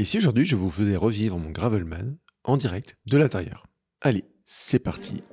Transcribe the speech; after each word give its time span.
Et 0.00 0.04
si 0.04 0.18
aujourd'hui 0.18 0.44
je 0.44 0.54
vous 0.54 0.70
faisais 0.70 0.96
revivre 0.96 1.38
mon 1.38 1.50
Gravelman 1.50 2.18
en 2.44 2.56
direct 2.56 2.96
de 3.06 3.18
l'intérieur. 3.18 3.66
Allez, 4.00 4.24
c'est 4.44 4.78
parti 4.78 5.24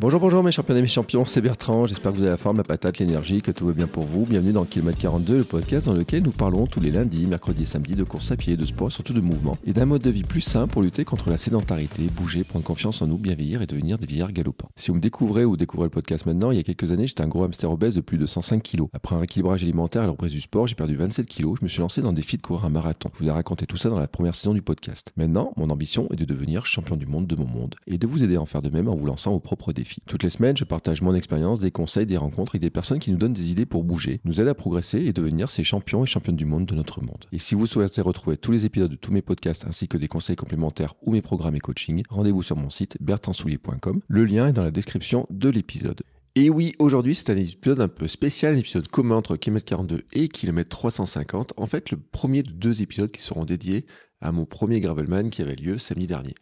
Bonjour, 0.00 0.18
bonjour 0.18 0.42
mes 0.42 0.50
champions 0.50 0.76
et 0.76 0.80
mes 0.80 0.88
champions, 0.88 1.26
c'est 1.26 1.42
Bertrand, 1.42 1.84
j'espère 1.84 2.12
que 2.12 2.16
vous 2.16 2.22
avez 2.22 2.30
la 2.30 2.38
forme, 2.38 2.56
la 2.56 2.64
patate, 2.64 2.96
l'énergie, 2.96 3.42
que 3.42 3.50
tout 3.50 3.66
va 3.66 3.74
bien 3.74 3.86
pour 3.86 4.04
vous. 4.04 4.24
Bienvenue 4.24 4.54
dans 4.54 4.64
Kilomètre 4.64 4.96
42, 4.96 5.36
le 5.36 5.44
podcast 5.44 5.88
dans 5.88 5.92
lequel 5.92 6.22
nous 6.22 6.30
parlons 6.30 6.66
tous 6.66 6.80
les 6.80 6.90
lundis, 6.90 7.26
mercredis 7.26 7.64
et 7.64 7.66
samedis 7.66 7.96
de 7.96 8.04
course 8.04 8.30
à 8.30 8.38
pied, 8.38 8.56
de 8.56 8.64
sport, 8.64 8.90
surtout 8.90 9.12
de 9.12 9.20
mouvement, 9.20 9.58
et 9.66 9.74
d'un 9.74 9.84
mode 9.84 10.00
de 10.00 10.08
vie 10.08 10.22
plus 10.22 10.40
sain 10.40 10.68
pour 10.68 10.80
lutter 10.80 11.04
contre 11.04 11.28
la 11.28 11.36
sédentarité, 11.36 12.08
bouger, 12.16 12.44
prendre 12.44 12.64
confiance 12.64 13.02
en 13.02 13.08
nous, 13.08 13.18
bien 13.18 13.34
vieillir 13.34 13.60
et 13.60 13.66
devenir 13.66 13.98
des 13.98 14.06
vieillards 14.06 14.32
galopants. 14.32 14.70
Si 14.74 14.90
vous 14.90 14.94
me 14.94 15.02
découvrez 15.02 15.44
ou 15.44 15.58
découvrez 15.58 15.84
le 15.84 15.90
podcast 15.90 16.24
maintenant, 16.24 16.50
il 16.50 16.56
y 16.56 16.60
a 16.60 16.62
quelques 16.62 16.92
années, 16.92 17.06
j'étais 17.06 17.22
un 17.22 17.28
gros 17.28 17.44
hamster 17.44 17.70
obèse 17.70 17.94
de 17.94 18.00
plus 18.00 18.16
de 18.16 18.24
105 18.24 18.62
kg. 18.62 18.84
Après 18.94 19.14
un 19.14 19.18
rééquilibrage 19.18 19.62
alimentaire 19.64 20.04
et 20.04 20.06
la 20.06 20.12
reprise 20.12 20.32
du 20.32 20.40
sport, 20.40 20.66
j'ai 20.66 20.76
perdu 20.76 20.96
27 20.96 21.26
kg, 21.26 21.56
je 21.60 21.64
me 21.64 21.68
suis 21.68 21.80
lancé 21.80 22.00
dans 22.00 22.14
des 22.14 22.22
défi 22.22 22.38
de 22.38 22.42
courir 22.42 22.64
un 22.64 22.70
marathon. 22.70 23.10
Je 23.18 23.24
vous 23.24 23.28
ai 23.28 23.32
raconté 23.32 23.66
tout 23.66 23.76
ça 23.76 23.90
dans 23.90 23.98
la 23.98 24.08
première 24.08 24.34
saison 24.34 24.54
du 24.54 24.62
podcast. 24.62 25.12
Maintenant, 25.18 25.52
mon 25.58 25.68
ambition 25.68 26.08
est 26.10 26.16
de 26.16 26.24
devenir 26.24 26.64
champion 26.64 26.96
du 26.96 27.04
monde 27.04 27.26
de 27.26 27.36
mon 27.36 27.46
monde 27.46 27.74
et 27.86 27.98
de 27.98 28.06
vous 28.06 28.22
aider 28.22 28.36
à 28.36 28.40
en 28.40 28.46
faire 28.46 28.62
de 28.62 28.70
même 28.70 28.88
en 28.88 28.96
vous 28.96 29.04
lançant 29.04 29.32
vos 29.32 29.40
propres 29.40 29.74
défis. 29.74 29.89
Toutes 30.06 30.22
les 30.22 30.30
semaines, 30.30 30.56
je 30.56 30.64
partage 30.64 31.02
mon 31.02 31.14
expérience, 31.14 31.60
des 31.60 31.70
conseils, 31.70 32.06
des 32.06 32.16
rencontres 32.16 32.56
et 32.56 32.58
des 32.58 32.70
personnes 32.70 32.98
qui 32.98 33.10
nous 33.10 33.18
donnent 33.18 33.32
des 33.32 33.50
idées 33.50 33.66
pour 33.66 33.84
bouger, 33.84 34.20
nous 34.24 34.40
aident 34.40 34.48
à 34.48 34.54
progresser 34.54 34.98
et 34.98 35.12
devenir 35.12 35.50
ces 35.50 35.64
champions 35.64 36.04
et 36.04 36.06
championnes 36.06 36.36
du 36.36 36.44
monde 36.44 36.66
de 36.66 36.74
notre 36.74 37.02
monde. 37.02 37.26
Et 37.32 37.38
si 37.38 37.54
vous 37.54 37.66
souhaitez 37.66 38.00
retrouver 38.00 38.36
tous 38.36 38.52
les 38.52 38.64
épisodes 38.64 38.90
de 38.90 38.96
tous 38.96 39.12
mes 39.12 39.22
podcasts 39.22 39.66
ainsi 39.66 39.88
que 39.88 39.96
des 39.96 40.08
conseils 40.08 40.36
complémentaires 40.36 40.94
ou 41.02 41.12
mes 41.12 41.22
programmes 41.22 41.56
et 41.56 41.60
coaching, 41.60 42.02
rendez-vous 42.08 42.42
sur 42.42 42.56
mon 42.56 42.70
site 42.70 42.96
bertrandsoulier.com. 43.00 44.00
Le 44.06 44.24
lien 44.24 44.48
est 44.48 44.52
dans 44.52 44.62
la 44.62 44.70
description 44.70 45.26
de 45.30 45.48
l'épisode. 45.48 46.02
Et 46.36 46.48
oui, 46.48 46.74
aujourd'hui, 46.78 47.16
c'est 47.16 47.30
un 47.30 47.36
épisode 47.36 47.80
un 47.80 47.88
peu 47.88 48.06
spécial, 48.06 48.54
un 48.54 48.58
épisode 48.58 48.86
commun 48.86 49.16
entre 49.16 49.36
km 49.36 49.64
42 49.64 50.04
et 50.12 50.28
km 50.28 50.68
350. 50.68 51.54
En 51.56 51.66
fait, 51.66 51.90
le 51.90 51.98
premier 51.98 52.44
de 52.44 52.52
deux 52.52 52.82
épisodes 52.82 53.10
qui 53.10 53.20
seront 53.20 53.44
dédiés 53.44 53.84
à 54.20 54.30
mon 54.30 54.44
premier 54.44 54.78
Gravelman 54.78 55.30
qui 55.30 55.42
avait 55.42 55.56
lieu 55.56 55.78
samedi 55.78 56.06
dernier. 56.06 56.34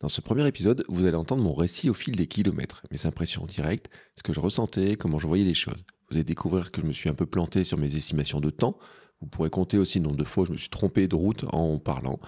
Dans 0.00 0.10
ce 0.10 0.20
premier 0.20 0.46
épisode, 0.46 0.84
vous 0.88 1.06
allez 1.06 1.16
entendre 1.16 1.42
mon 1.42 1.54
récit 1.54 1.88
au 1.88 1.94
fil 1.94 2.16
des 2.16 2.26
kilomètres, 2.26 2.82
mes 2.90 3.06
impressions 3.06 3.46
directes, 3.46 3.88
ce 4.18 4.22
que 4.22 4.34
je 4.34 4.40
ressentais, 4.40 4.96
comment 4.96 5.18
je 5.18 5.26
voyais 5.26 5.44
les 5.44 5.54
choses. 5.54 5.82
Vous 6.10 6.16
allez 6.16 6.24
découvrir 6.24 6.70
que 6.70 6.82
je 6.82 6.86
me 6.86 6.92
suis 6.92 7.08
un 7.08 7.14
peu 7.14 7.24
planté 7.24 7.64
sur 7.64 7.78
mes 7.78 7.96
estimations 7.96 8.40
de 8.40 8.50
temps. 8.50 8.76
Vous 9.22 9.26
pourrez 9.26 9.48
compter 9.48 9.78
aussi 9.78 9.98
le 9.98 10.04
nombre 10.04 10.18
de 10.18 10.24
fois 10.24 10.42
où 10.42 10.46
je 10.46 10.52
me 10.52 10.58
suis 10.58 10.68
trompé 10.68 11.08
de 11.08 11.16
route 11.16 11.46
en 11.50 11.78
parlant. 11.78 12.20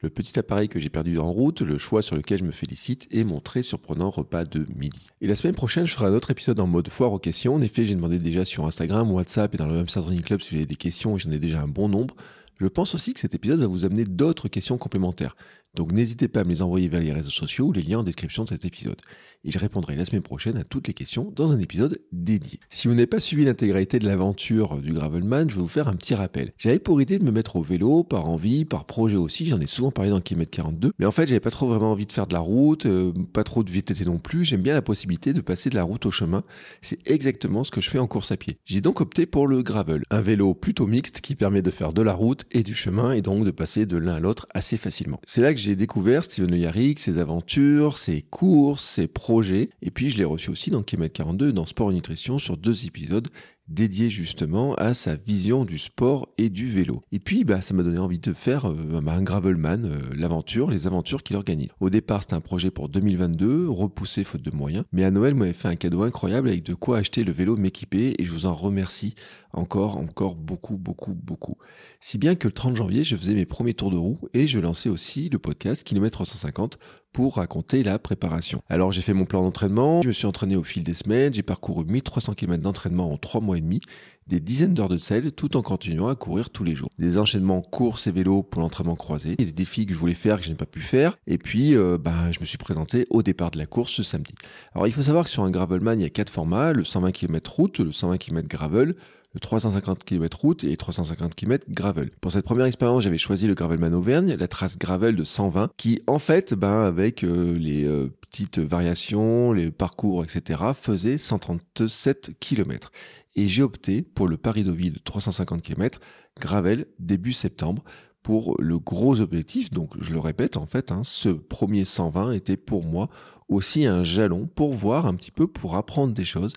Le 0.00 0.10
petit 0.10 0.36
appareil 0.36 0.68
que 0.68 0.80
j'ai 0.80 0.88
perdu 0.88 1.16
en 1.18 1.30
route, 1.30 1.60
le 1.60 1.78
choix 1.78 2.02
sur 2.02 2.16
lequel 2.16 2.40
je 2.40 2.44
me 2.44 2.50
félicite 2.50 3.06
et 3.12 3.22
mon 3.22 3.38
très 3.38 3.62
surprenant 3.62 4.10
repas 4.10 4.44
de 4.44 4.66
midi. 4.74 5.06
Et 5.20 5.28
la 5.28 5.36
semaine 5.36 5.54
prochaine, 5.54 5.86
je 5.86 5.94
ferai 5.94 6.06
un 6.06 6.14
autre 6.14 6.32
épisode 6.32 6.58
en 6.58 6.66
mode 6.66 6.88
foire 6.88 7.12
aux 7.12 7.20
questions. 7.20 7.54
En 7.54 7.62
effet, 7.62 7.86
j'ai 7.86 7.94
demandé 7.94 8.18
déjà 8.18 8.44
sur 8.44 8.66
Instagram, 8.66 9.08
WhatsApp 9.12 9.54
et 9.54 9.58
dans 9.58 9.68
le 9.68 9.74
même 9.74 9.86
Running 9.94 10.22
Club 10.22 10.40
si 10.40 10.50
vous 10.50 10.56
avez 10.56 10.66
des 10.66 10.74
questions 10.74 11.14
et 11.16 11.20
j'en 11.20 11.30
ai 11.30 11.38
déjà 11.38 11.62
un 11.62 11.68
bon 11.68 11.88
nombre. 11.88 12.16
Je 12.60 12.66
pense 12.66 12.94
aussi 12.94 13.14
que 13.14 13.20
cet 13.20 13.34
épisode 13.34 13.60
va 13.60 13.66
vous 13.66 13.84
amener 13.84 14.04
d'autres 14.04 14.48
questions 14.48 14.76
complémentaires. 14.76 15.36
Donc 15.74 15.92
n'hésitez 15.92 16.28
pas 16.28 16.40
à 16.40 16.44
me 16.44 16.50
les 16.50 16.62
envoyer 16.62 16.88
vers 16.88 17.00
les 17.00 17.12
réseaux 17.12 17.30
sociaux 17.30 17.66
ou 17.66 17.72
les 17.72 17.82
liens 17.82 18.00
en 18.00 18.02
description 18.02 18.44
de 18.44 18.50
cet 18.50 18.64
épisode. 18.64 19.00
Et 19.44 19.50
je 19.50 19.58
répondrai 19.58 19.96
la 19.96 20.04
semaine 20.04 20.22
prochaine 20.22 20.56
à 20.56 20.62
toutes 20.62 20.86
les 20.86 20.94
questions 20.94 21.32
dans 21.34 21.50
un 21.50 21.58
épisode 21.58 21.98
dédié. 22.12 22.60
Si 22.70 22.86
vous 22.86 22.94
n'avez 22.94 23.08
pas 23.08 23.18
suivi 23.18 23.44
l'intégralité 23.44 23.98
de 23.98 24.06
l'aventure 24.06 24.80
du 24.80 24.92
Gravelman, 24.92 25.50
je 25.50 25.56
vais 25.56 25.62
vous 25.62 25.68
faire 25.68 25.88
un 25.88 25.96
petit 25.96 26.14
rappel. 26.14 26.52
J'avais 26.58 26.78
pour 26.78 27.02
idée 27.02 27.18
de 27.18 27.24
me 27.24 27.32
mettre 27.32 27.56
au 27.56 27.62
vélo, 27.62 28.04
par 28.04 28.28
envie, 28.28 28.64
par 28.64 28.84
projet 28.84 29.16
aussi, 29.16 29.46
j'en 29.46 29.60
ai 29.60 29.66
souvent 29.66 29.90
parlé 29.90 30.10
dans 30.10 30.20
Kilomètre 30.20 30.52
42, 30.52 30.92
mais 30.98 31.06
en 31.06 31.10
fait 31.10 31.26
j'avais 31.26 31.40
pas 31.40 31.50
trop 31.50 31.66
vraiment 31.66 31.90
envie 31.90 32.06
de 32.06 32.12
faire 32.12 32.28
de 32.28 32.34
la 32.34 32.40
route, 32.40 32.86
euh, 32.86 33.12
pas 33.32 33.42
trop 33.42 33.64
de 33.64 33.70
VTT 33.70 34.04
non 34.04 34.18
plus, 34.18 34.44
j'aime 34.44 34.62
bien 34.62 34.74
la 34.74 34.82
possibilité 34.82 35.32
de 35.32 35.40
passer 35.40 35.70
de 35.70 35.74
la 35.74 35.82
route 35.82 36.06
au 36.06 36.12
chemin, 36.12 36.44
c'est 36.80 36.98
exactement 37.10 37.64
ce 37.64 37.72
que 37.72 37.80
je 37.80 37.90
fais 37.90 37.98
en 37.98 38.06
course 38.06 38.30
à 38.30 38.36
pied. 38.36 38.58
J'ai 38.64 38.80
donc 38.80 39.00
opté 39.00 39.26
pour 39.26 39.48
le 39.48 39.62
gravel, 39.62 40.04
un 40.10 40.20
vélo 40.20 40.54
plutôt 40.54 40.86
mixte 40.86 41.20
qui 41.20 41.34
permet 41.34 41.62
de 41.62 41.70
faire 41.70 41.92
de 41.92 42.02
la 42.02 42.12
route 42.12 42.44
et 42.52 42.62
du 42.62 42.74
chemin 42.74 43.12
et 43.12 43.22
donc 43.22 43.44
de 43.44 43.50
passer 43.50 43.86
de 43.86 43.96
l'un 43.96 44.14
à 44.14 44.20
l'autre 44.20 44.46
assez 44.54 44.76
facilement. 44.76 45.20
C'est 45.26 45.40
là 45.40 45.52
que 45.52 45.61
j'ai 45.62 45.76
découvert 45.76 46.24
Steven 46.24 46.50
Le 46.50 46.56
Yarrick, 46.56 46.98
ses 46.98 47.18
aventures, 47.18 47.96
ses 47.96 48.22
courses, 48.22 48.84
ses 48.84 49.06
projets. 49.06 49.70
Et 49.80 49.92
puis 49.92 50.10
je 50.10 50.18
l'ai 50.18 50.24
reçu 50.24 50.50
aussi 50.50 50.70
dans 50.70 50.82
Kilomètre 50.82 51.14
42 51.14 51.52
dans 51.52 51.66
Sport 51.66 51.92
et 51.92 51.94
Nutrition 51.94 52.38
sur 52.38 52.56
deux 52.56 52.84
épisodes 52.84 53.28
dédié 53.72 54.10
justement 54.10 54.74
à 54.74 54.94
sa 54.94 55.16
vision 55.16 55.64
du 55.64 55.78
sport 55.78 56.28
et 56.38 56.50
du 56.50 56.70
vélo. 56.70 57.02
Et 57.10 57.18
puis, 57.18 57.44
bah, 57.44 57.60
ça 57.60 57.74
m'a 57.74 57.82
donné 57.82 57.98
envie 57.98 58.18
de 58.18 58.32
faire 58.32 58.70
euh, 58.70 59.00
bah, 59.02 59.12
un 59.14 59.22
Gravelman, 59.22 59.84
euh, 59.84 59.98
l'aventure, 60.14 60.70
les 60.70 60.86
aventures 60.86 61.22
qu'il 61.22 61.36
organise. 61.36 61.70
Au 61.80 61.90
départ, 61.90 62.22
c'était 62.22 62.34
un 62.34 62.40
projet 62.40 62.70
pour 62.70 62.88
2022, 62.88 63.68
repoussé 63.68 64.24
faute 64.24 64.42
de 64.42 64.50
moyens, 64.50 64.84
mais 64.92 65.04
à 65.04 65.10
Noël, 65.10 65.34
m'avait 65.34 65.52
fait 65.52 65.68
un 65.68 65.76
cadeau 65.76 66.02
incroyable 66.02 66.48
avec 66.48 66.64
de 66.64 66.74
quoi 66.74 66.98
acheter 66.98 67.24
le 67.24 67.32
vélo 67.32 67.56
m'équiper 67.56 68.14
et 68.18 68.24
je 68.24 68.32
vous 68.32 68.46
en 68.46 68.54
remercie 68.54 69.14
encore, 69.52 69.96
encore 69.96 70.34
beaucoup, 70.34 70.78
beaucoup, 70.78 71.14
beaucoup. 71.14 71.56
Si 72.00 72.18
bien 72.18 72.34
que 72.34 72.48
le 72.48 72.52
30 72.52 72.76
janvier, 72.76 73.04
je 73.04 73.16
faisais 73.16 73.34
mes 73.34 73.46
premiers 73.46 73.74
tours 73.74 73.90
de 73.90 73.96
roue 73.96 74.18
et 74.34 74.46
je 74.46 74.58
lançais 74.58 74.88
aussi 74.88 75.28
le 75.28 75.38
podcast 75.38 75.84
Kilomètre 75.84 76.14
350 76.14 76.78
pour 77.12 77.36
raconter 77.36 77.82
la 77.82 77.98
préparation. 77.98 78.62
Alors 78.68 78.92
j'ai 78.92 79.02
fait 79.02 79.12
mon 79.12 79.24
plan 79.24 79.42
d'entraînement, 79.42 80.02
je 80.02 80.08
me 80.08 80.12
suis 80.12 80.26
entraîné 80.26 80.56
au 80.56 80.64
fil 80.64 80.82
des 80.82 80.94
semaines, 80.94 81.34
j'ai 81.34 81.42
parcouru 81.42 81.84
1300 81.84 82.34
km 82.34 82.62
d'entraînement 82.62 83.12
en 83.12 83.16
3 83.18 83.40
mois 83.40 83.58
et 83.58 83.60
demi, 83.60 83.80
des 84.26 84.40
dizaines 84.40 84.74
d'heures 84.74 84.88
de 84.88 84.98
sel 84.98 85.32
tout 85.32 85.56
en 85.56 85.62
continuant 85.62 86.08
à 86.08 86.14
courir 86.14 86.50
tous 86.50 86.64
les 86.64 86.74
jours. 86.74 86.88
Des 86.98 87.18
enchaînements 87.18 87.60
courses 87.60 88.06
et 88.06 88.12
vélos 88.12 88.42
pour 88.42 88.62
l'entraînement 88.62 88.94
croisé, 88.94 89.34
et 89.38 89.44
des 89.44 89.52
défis 89.52 89.86
que 89.86 89.92
je 89.92 89.98
voulais 89.98 90.14
faire 90.14 90.38
que 90.38 90.44
je 90.44 90.50
n'ai 90.50 90.56
pas 90.56 90.66
pu 90.66 90.80
faire, 90.80 91.18
et 91.26 91.38
puis 91.38 91.74
euh, 91.74 91.98
ben, 91.98 92.30
je 92.32 92.40
me 92.40 92.44
suis 92.44 92.58
présenté 92.58 93.06
au 93.10 93.22
départ 93.22 93.50
de 93.50 93.58
la 93.58 93.66
course 93.66 93.92
ce 93.92 94.02
samedi. 94.02 94.34
Alors 94.74 94.86
il 94.86 94.92
faut 94.92 95.02
savoir 95.02 95.24
que 95.24 95.30
sur 95.30 95.42
un 95.42 95.50
Gravelman, 95.50 95.98
il 95.98 96.02
y 96.02 96.06
a 96.06 96.10
quatre 96.10 96.30
formats, 96.30 96.72
le 96.72 96.84
120 96.84 97.12
km 97.12 97.50
route, 97.50 97.78
le 97.80 97.92
120 97.92 98.18
km 98.18 98.48
gravel, 98.48 98.94
le 99.34 99.40
350 99.40 100.04
km 100.04 100.40
route 100.40 100.64
et 100.64 100.76
350 100.76 101.34
km 101.34 101.66
gravel. 101.68 102.10
Pour 102.20 102.32
cette 102.32 102.44
première 102.44 102.66
expérience, 102.66 103.02
j'avais 103.02 103.18
choisi 103.18 103.46
le 103.46 103.54
Gravelman 103.54 103.94
Auvergne, 103.94 104.34
la 104.34 104.48
trace 104.48 104.78
gravel 104.78 105.16
de 105.16 105.24
120, 105.24 105.70
qui 105.76 106.02
en 106.06 106.18
fait, 106.18 106.54
ben, 106.54 106.84
avec 106.84 107.24
euh, 107.24 107.56
les 107.56 107.84
euh, 107.84 108.08
petites 108.20 108.58
variations, 108.58 109.52
les 109.52 109.70
parcours, 109.70 110.24
etc., 110.24 110.60
faisait 110.74 111.18
137 111.18 112.32
km. 112.40 112.92
Et 113.34 113.48
j'ai 113.48 113.62
opté 113.62 114.02
pour 114.02 114.28
le 114.28 114.36
Paris-Deauville 114.36 115.00
350 115.04 115.62
km 115.62 116.00
gravel 116.38 116.86
début 116.98 117.32
septembre 117.32 117.82
pour 118.22 118.56
le 118.60 118.78
gros 118.78 119.20
objectif. 119.20 119.70
Donc, 119.70 119.90
je 120.00 120.12
le 120.12 120.20
répète, 120.20 120.56
en 120.56 120.66
fait, 120.66 120.92
hein, 120.92 121.02
ce 121.04 121.30
premier 121.30 121.84
120 121.84 122.32
était 122.32 122.56
pour 122.56 122.84
moi 122.84 123.08
aussi 123.48 123.86
un 123.86 124.02
jalon 124.02 124.46
pour 124.46 124.74
voir 124.74 125.06
un 125.06 125.14
petit 125.14 125.30
peu, 125.30 125.46
pour 125.46 125.76
apprendre 125.76 126.14
des 126.14 126.24
choses, 126.24 126.52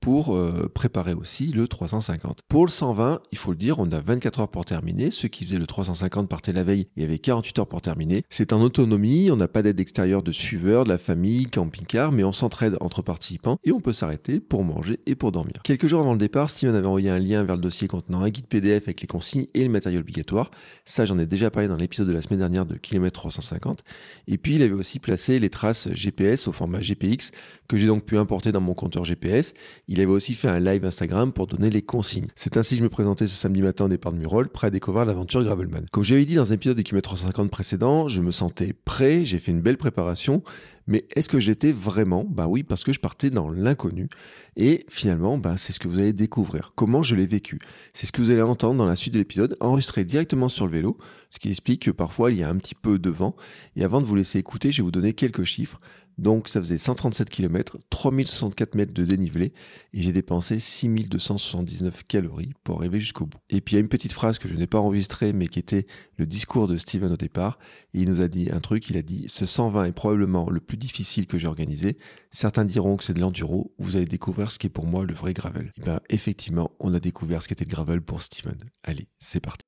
pour 0.00 0.36
euh, 0.36 0.70
préparer 0.72 1.14
aussi 1.14 1.48
le 1.48 1.68
350. 1.68 2.40
Pour 2.48 2.66
le 2.66 2.70
120, 2.70 3.20
il 3.32 3.38
faut 3.38 3.50
le 3.50 3.56
dire, 3.56 3.78
on 3.78 3.90
a 3.90 4.00
24 4.00 4.40
heures 4.40 4.48
pour 4.48 4.64
terminer. 4.64 5.10
Ceux 5.10 5.28
qui 5.28 5.44
faisaient 5.44 5.58
le 5.58 5.66
350 5.66 6.28
partaient 6.28 6.52
la 6.52 6.64
veille, 6.64 6.86
il 6.96 7.02
y 7.02 7.04
avait 7.06 7.18
48 7.18 7.58
heures 7.58 7.66
pour 7.66 7.82
terminer. 7.82 8.22
C'est 8.30 8.52
en 8.52 8.60
autonomie, 8.60 9.30
on 9.30 9.36
n'a 9.36 9.48
pas 9.48 9.62
d'aide 9.62 9.80
extérieure 9.80 10.22
de 10.22 10.32
suiveurs, 10.32 10.84
de 10.84 10.88
la 10.88 10.98
famille, 10.98 11.46
camping-car, 11.46 12.12
mais 12.12 12.24
on 12.24 12.32
s'entraide 12.32 12.76
entre 12.80 13.02
participants 13.02 13.58
et 13.64 13.72
on 13.72 13.80
peut 13.80 13.92
s'arrêter 13.92 14.40
pour 14.40 14.64
manger 14.64 15.00
et 15.06 15.14
pour 15.14 15.32
dormir. 15.32 15.54
Quelques 15.64 15.86
jours 15.86 16.00
avant 16.00 16.12
le 16.12 16.18
départ, 16.18 16.50
Steven 16.50 16.74
avait 16.74 16.86
envoyé 16.86 17.10
un 17.10 17.18
lien 17.18 17.42
vers 17.44 17.56
le 17.56 17.62
dossier 17.62 17.88
contenant 17.88 18.22
un 18.22 18.30
guide 18.30 18.46
PDF 18.46 18.84
avec 18.84 19.00
les 19.00 19.06
consignes 19.06 19.46
et 19.54 19.64
le 19.64 19.70
matériel 19.70 20.00
obligatoire. 20.00 20.50
Ça, 20.84 21.04
j'en 21.04 21.18
ai 21.18 21.26
déjà 21.26 21.50
parlé 21.50 21.68
dans 21.68 21.76
l'épisode 21.76 22.08
de 22.08 22.12
la 22.12 22.22
semaine 22.22 22.40
dernière 22.40 22.66
de 22.66 22.76
Kilomètre 22.76 23.20
350. 23.20 23.82
Et 24.26 24.38
puis, 24.38 24.54
il 24.54 24.62
avait 24.62 24.72
aussi 24.72 24.98
placé 24.98 25.38
les 25.38 25.50
traces 25.50 25.88
GPS 25.92 26.48
au 26.48 26.52
format 26.52 26.80
GPX 26.80 27.30
que 27.68 27.76
j'ai 27.76 27.86
donc 27.86 28.04
pu 28.04 28.16
importer 28.16 28.50
dans 28.50 28.60
mon 28.60 28.74
compteur 28.74 29.04
GPS. 29.04 29.52
Il 29.90 30.00
avait 30.00 30.12
aussi 30.12 30.34
fait 30.34 30.48
un 30.48 30.60
live 30.60 30.84
Instagram 30.84 31.32
pour 31.32 31.46
donner 31.46 31.70
les 31.70 31.80
consignes. 31.80 32.28
C'est 32.36 32.58
ainsi 32.58 32.74
que 32.74 32.80
je 32.80 32.82
me 32.84 32.90
présentais 32.90 33.26
ce 33.26 33.34
samedi 33.34 33.62
matin 33.62 33.86
au 33.86 33.88
départ 33.88 34.12
de 34.12 34.18
Murol, 34.18 34.50
prêt 34.50 34.66
à 34.66 34.70
découvrir 34.70 35.06
l'aventure 35.06 35.42
Gravelman. 35.42 35.86
Comme 35.90 36.04
j'avais 36.04 36.26
dit 36.26 36.34
dans 36.34 36.52
un 36.52 36.54
épisode 36.54 36.76
de 36.76 36.82
kilomètre 36.82 37.08
350 37.08 37.50
précédent, 37.50 38.06
je 38.06 38.20
me 38.20 38.30
sentais 38.30 38.74
prêt, 38.84 39.24
j'ai 39.24 39.38
fait 39.38 39.50
une 39.50 39.62
belle 39.62 39.78
préparation, 39.78 40.42
mais 40.86 41.06
est-ce 41.16 41.30
que 41.30 41.40
j'étais 41.40 41.72
vraiment? 41.72 42.24
Bah 42.28 42.48
oui, 42.48 42.64
parce 42.64 42.84
que 42.84 42.92
je 42.92 43.00
partais 43.00 43.30
dans 43.30 43.50
l'inconnu. 43.50 44.08
Et 44.56 44.84
finalement, 44.90 45.38
bah, 45.38 45.56
c'est 45.56 45.72
ce 45.72 45.78
que 45.78 45.88
vous 45.88 45.98
allez 45.98 46.12
découvrir. 46.12 46.72
Comment 46.74 47.02
je 47.02 47.14
l'ai 47.14 47.26
vécu. 47.26 47.58
C'est 47.94 48.06
ce 48.06 48.12
que 48.12 48.20
vous 48.20 48.30
allez 48.30 48.42
entendre 48.42 48.76
dans 48.76 48.86
la 48.86 48.96
suite 48.96 49.14
de 49.14 49.18
l'épisode, 49.18 49.56
enregistré 49.60 50.04
directement 50.04 50.50
sur 50.50 50.66
le 50.66 50.72
vélo, 50.72 50.98
ce 51.30 51.38
qui 51.38 51.48
explique 51.48 51.82
que 51.82 51.90
parfois 51.90 52.30
il 52.30 52.38
y 52.38 52.42
a 52.42 52.48
un 52.50 52.56
petit 52.56 52.74
peu 52.74 52.98
de 52.98 53.10
vent. 53.10 53.36
Et 53.76 53.84
avant 53.84 54.00
de 54.02 54.06
vous 54.06 54.14
laisser 54.14 54.38
écouter, 54.38 54.70
je 54.70 54.78
vais 54.78 54.84
vous 54.84 54.90
donner 54.90 55.12
quelques 55.14 55.44
chiffres. 55.44 55.80
Donc 56.18 56.48
ça 56.48 56.60
faisait 56.60 56.78
137 56.78 57.30
km, 57.30 57.78
3064 57.90 58.74
mètres 58.74 58.92
de 58.92 59.04
dénivelé 59.04 59.52
et 59.94 60.02
j'ai 60.02 60.12
dépensé 60.12 60.58
6279 60.58 62.02
calories 62.04 62.52
pour 62.64 62.78
arriver 62.78 63.00
jusqu'au 63.00 63.26
bout. 63.26 63.38
Et 63.50 63.60
puis 63.60 63.74
il 63.74 63.76
y 63.76 63.78
a 63.78 63.80
une 63.80 63.88
petite 63.88 64.12
phrase 64.12 64.38
que 64.38 64.48
je 64.48 64.54
n'ai 64.54 64.66
pas 64.66 64.78
enregistrée 64.78 65.32
mais 65.32 65.46
qui 65.46 65.60
était 65.60 65.86
le 66.16 66.26
discours 66.26 66.66
de 66.66 66.76
Steven 66.76 67.12
au 67.12 67.16
départ. 67.16 67.58
Il 67.94 68.08
nous 68.08 68.20
a 68.20 68.26
dit 68.26 68.50
un 68.50 68.60
truc, 68.60 68.90
il 68.90 68.96
a 68.96 69.02
dit 69.02 69.26
ce 69.28 69.46
120 69.46 69.84
est 69.84 69.92
probablement 69.92 70.50
le 70.50 70.60
plus 70.60 70.76
difficile 70.76 71.26
que 71.26 71.38
j'ai 71.38 71.46
organisé. 71.46 71.98
Certains 72.32 72.64
diront 72.64 72.96
que 72.96 73.04
c'est 73.04 73.14
de 73.14 73.20
l'enduro, 73.20 73.72
vous 73.78 73.96
allez 73.96 74.06
découvrir 74.06 74.50
ce 74.50 74.58
qui 74.58 74.66
est 74.66 74.70
pour 74.70 74.86
moi 74.86 75.04
le 75.04 75.14
vrai 75.14 75.34
gravel. 75.34 75.72
Et 75.78 75.82
bien 75.82 76.00
effectivement, 76.10 76.72
on 76.80 76.92
a 76.94 77.00
découvert 77.00 77.42
ce 77.42 77.48
qu'était 77.48 77.64
le 77.64 77.70
gravel 77.70 78.02
pour 78.02 78.22
Steven. 78.22 78.58
Allez, 78.82 79.06
c'est 79.18 79.40
parti. 79.40 79.67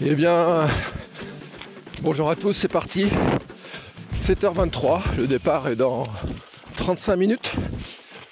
Eh 0.00 0.14
bien, 0.14 0.68
bonjour 2.02 2.28
à 2.28 2.36
tous, 2.36 2.52
c'est 2.52 2.68
parti. 2.68 3.06
7h23, 4.26 5.00
le 5.16 5.26
départ 5.26 5.68
est 5.68 5.76
dans 5.76 6.06
35 6.76 7.16
minutes. 7.16 7.52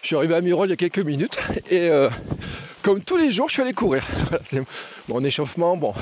Je 0.03 0.09
suis 0.09 0.17
arrivé 0.17 0.35
à 0.35 0.41
Murol 0.41 0.69
il 0.69 0.71
y 0.71 0.73
a 0.75 0.77
quelques 0.77 1.05
minutes 1.05 1.39
et 1.71 1.89
euh, 1.89 2.11
comme 2.83 3.01
tous 3.01 3.17
les 3.17 3.31
jours, 3.33 3.49
je 3.49 3.55
suis 3.55 3.63
allé 3.63 3.73
courir. 3.73 4.05
Mon 5.09 5.25
échauffement. 5.25 5.77
Bon, 5.77 5.95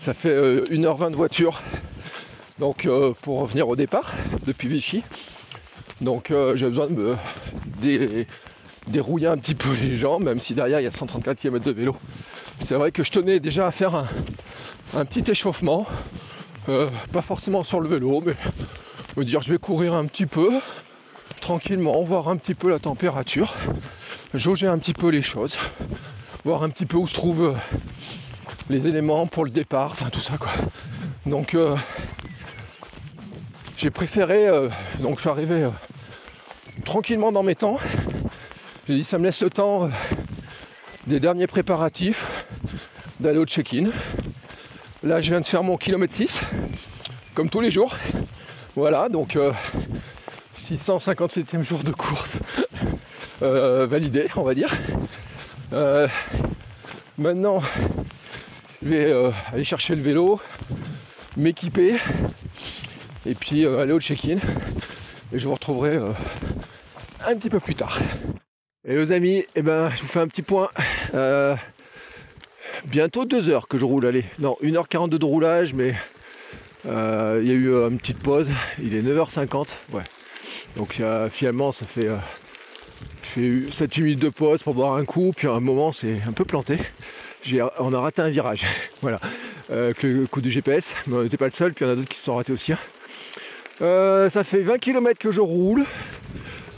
ça 0.00 0.14
fait 0.14 0.30
euh, 0.30 0.64
1h20 0.70 1.10
de 1.10 1.16
voiture. 1.16 1.60
Donc 2.58 2.86
euh, 2.86 3.12
pour 3.20 3.40
revenir 3.40 3.68
au 3.68 3.76
départ 3.76 4.14
depuis 4.46 4.68
Vichy. 4.68 5.02
Donc 6.00 6.30
euh, 6.30 6.56
j'ai 6.56 6.68
besoin 6.68 6.86
de 6.86 6.92
me 6.94 7.16
dé- 7.82 8.26
dérouiller 8.86 9.26
un 9.26 9.36
petit 9.36 9.54
peu 9.54 9.72
les 9.74 9.98
jambes, 9.98 10.24
même 10.24 10.40
si 10.40 10.54
derrière 10.54 10.80
il 10.80 10.84
y 10.84 10.86
a 10.86 10.92
134 10.92 11.38
km 11.38 11.64
de 11.64 11.72
vélo. 11.72 11.96
C'est 12.60 12.74
vrai 12.74 12.90
que 12.92 13.04
je 13.04 13.10
tenais 13.10 13.38
déjà 13.38 13.66
à 13.66 13.70
faire 13.70 13.94
un, 13.94 14.08
un 14.94 15.04
petit 15.04 15.30
échauffement. 15.30 15.86
Euh, 16.68 16.88
pas 17.12 17.22
forcément 17.22 17.62
sur 17.62 17.80
le 17.80 17.88
vélo, 17.88 18.22
mais 19.16 19.24
dire 19.24 19.40
je 19.40 19.52
vais 19.52 19.58
courir 19.58 19.94
un 19.94 20.06
petit 20.06 20.26
peu, 20.26 20.50
tranquillement, 21.40 22.02
voir 22.02 22.28
un 22.28 22.36
petit 22.36 22.54
peu 22.54 22.70
la 22.70 22.80
température, 22.80 23.54
jauger 24.34 24.66
un 24.66 24.78
petit 24.78 24.92
peu 24.92 25.08
les 25.08 25.22
choses, 25.22 25.56
voir 26.44 26.64
un 26.64 26.70
petit 26.70 26.84
peu 26.84 26.96
où 26.96 27.06
se 27.06 27.14
trouvent 27.14 27.54
euh, 27.54 27.54
les 28.68 28.88
éléments 28.88 29.28
pour 29.28 29.44
le 29.44 29.50
départ, 29.50 29.92
enfin 29.92 30.10
tout 30.10 30.20
ça 30.20 30.38
quoi. 30.38 30.50
Donc 31.24 31.54
euh, 31.54 31.76
j'ai 33.76 33.90
préféré, 33.90 34.48
donc 34.98 35.16
je 35.16 35.20
suis 35.20 35.30
arrivé 35.30 35.68
tranquillement 36.84 37.30
dans 37.30 37.44
mes 37.44 37.54
temps. 37.54 37.78
J'ai 38.88 38.96
dit 38.96 39.04
ça 39.04 39.18
me 39.18 39.24
laisse 39.24 39.42
le 39.42 39.50
temps 39.50 39.88
des 41.06 41.20
derniers 41.20 41.46
préparatifs 41.46 42.26
d'aller 43.20 43.38
au 43.38 43.46
check-in. 43.46 43.90
Là 45.06 45.20
je 45.20 45.30
viens 45.30 45.40
de 45.40 45.46
faire 45.46 45.62
mon 45.62 45.76
kilomètre 45.76 46.14
6, 46.14 46.40
comme 47.32 47.48
tous 47.48 47.60
les 47.60 47.70
jours. 47.70 47.94
Voilà, 48.74 49.08
donc 49.08 49.36
euh, 49.36 49.52
657e 50.58 51.62
jour 51.62 51.84
de 51.84 51.92
course 51.92 52.34
euh, 53.42 53.86
validé, 53.86 54.26
on 54.34 54.42
va 54.42 54.52
dire. 54.52 54.74
Euh, 55.72 56.08
maintenant, 57.18 57.62
je 58.82 58.88
vais 58.88 59.12
euh, 59.12 59.30
aller 59.52 59.62
chercher 59.62 59.94
le 59.94 60.02
vélo, 60.02 60.40
m'équiper 61.36 61.98
et 63.26 63.34
puis 63.36 63.64
euh, 63.64 63.78
aller 63.78 63.92
au 63.92 64.00
check-in. 64.00 64.38
Et 65.32 65.38
je 65.38 65.46
vous 65.46 65.54
retrouverai 65.54 65.98
euh, 65.98 66.10
un 67.24 67.36
petit 67.36 67.48
peu 67.48 67.60
plus 67.60 67.76
tard. 67.76 68.00
Et 68.84 68.96
les 68.96 69.12
amis, 69.12 69.44
eh 69.54 69.62
ben, 69.62 69.88
je 69.90 70.02
vous 70.02 70.08
fais 70.08 70.20
un 70.20 70.26
petit 70.26 70.42
point. 70.42 70.68
Bientôt 72.86 73.24
deux 73.24 73.50
heures 73.50 73.66
que 73.66 73.78
je 73.78 73.84
roule, 73.84 74.06
allez. 74.06 74.24
Non, 74.38 74.56
1h42 74.62 75.18
de 75.18 75.24
roulage, 75.24 75.74
mais 75.74 75.96
euh, 76.86 77.40
il 77.42 77.48
y 77.48 77.50
a 77.50 77.54
eu 77.54 77.68
euh, 77.72 77.88
une 77.88 77.98
petite 77.98 78.18
pause. 78.18 78.48
Il 78.80 78.94
est 78.94 79.02
9h50. 79.02 79.70
Ouais. 79.92 80.02
Donc 80.76 81.00
euh, 81.00 81.28
finalement, 81.28 81.72
ça 81.72 81.84
fait, 81.84 82.08
je 83.22 83.28
fais 83.28 83.86
7-8 83.86 84.02
minutes 84.02 84.18
de 84.20 84.28
pause 84.28 84.62
pour 84.62 84.74
boire 84.74 84.94
un 84.94 85.04
coup. 85.04 85.32
Puis 85.36 85.48
à 85.48 85.52
un 85.52 85.60
moment, 85.60 85.90
c'est 85.90 86.18
un 86.28 86.32
peu 86.32 86.44
planté. 86.44 86.78
On 87.80 87.92
a 87.92 87.98
raté 87.98 88.22
un 88.22 88.28
virage. 88.28 88.64
voilà. 89.02 89.20
Avec 89.68 90.04
le 90.04 90.26
coup 90.28 90.40
du 90.40 90.52
GPS. 90.52 90.94
Mais 91.08 91.16
on 91.16 91.22
n'était 91.24 91.36
pas 91.36 91.46
le 91.46 91.50
seul. 91.50 91.74
Puis 91.74 91.84
il 91.84 91.88
y 91.88 91.90
en 91.90 91.94
a 91.94 91.96
d'autres 91.96 92.08
qui 92.08 92.18
se 92.18 92.24
sont 92.24 92.36
ratés 92.36 92.52
aussi. 92.52 92.72
hein. 92.72 94.28
Ça 94.30 94.44
fait 94.44 94.62
20 94.62 94.78
km 94.78 95.18
que 95.18 95.32
je 95.32 95.40
roule. 95.40 95.84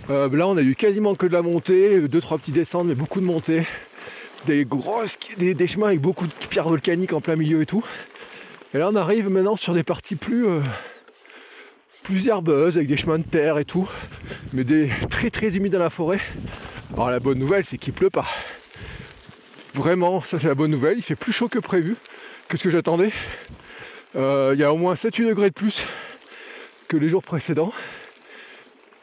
Là, 0.09 0.49
on 0.49 0.57
a 0.57 0.63
eu 0.63 0.75
quasiment 0.75 1.15
que 1.15 1.27
de 1.27 1.35
la 1.35 1.43
montée, 1.43 2.01
2-3 2.01 2.39
petits 2.39 2.53
descentes, 2.53 2.87
mais 2.87 2.95
beaucoup 2.95 3.21
de 3.21 3.27
montées. 3.27 3.65
Des 4.47 4.65
grosses, 4.65 5.19
des, 5.37 5.67
chemins 5.67 5.89
avec 5.89 6.01
beaucoup 6.01 6.27
de 6.27 6.33
pierres 6.49 6.69
volcaniques 6.69 7.13
en 7.13 7.21
plein 7.21 7.37
milieu 7.37 7.61
et 7.63 7.67
tout. 7.67 7.85
Et 8.73 8.79
là, 8.79 8.89
on 8.91 8.97
arrive 8.97 9.29
maintenant 9.29 9.57
sur 9.57 9.75
des 9.75 9.83
parties 9.83 10.17
plus, 10.17 10.47
euh, 10.47 10.61
plus 12.03 12.29
herbeuses, 12.29 12.77
avec 12.77 12.89
des 12.89 12.97
chemins 12.97 13.19
de 13.19 13.25
terre 13.25 13.59
et 13.59 13.65
tout, 13.65 13.89
mais 14.53 14.65
des 14.65 14.91
très 15.11 15.31
très 15.31 15.57
humides 15.57 15.73
dans 15.73 15.79
la 15.79 15.91
forêt. 15.91 16.21
Alors 16.95 17.11
la 17.11 17.21
bonne 17.21 17.39
nouvelle, 17.39 17.65
c'est 17.65 17.79
qu'il 17.79 17.93
pleut 17.93 18.11
pas. 18.11 18.27
Vraiment, 19.75 20.21
ça 20.21 20.39
c'est 20.39 20.49
la 20.49 20.55
bonne 20.55 20.71
nouvelle. 20.71 20.99
Il 20.99 21.03
fait 21.03 21.17
plus 21.17 21.33
chaud 21.33 21.49
que 21.49 21.59
prévu, 21.59 21.97
que 22.49 22.57
ce 22.57 22.65
que 22.65 22.71
j'attendais. 22.71 23.13
Euh, 24.17 24.53
Il 24.55 24.61
y 24.61 24.65
a 24.65 24.73
au 24.73 24.77
moins 24.77 24.95
7-8 24.95 25.29
degrés 25.29 25.51
de 25.51 25.55
plus 25.55 25.85
que 26.89 26.97
les 26.97 27.09
jours 27.09 27.23
précédents. 27.23 27.73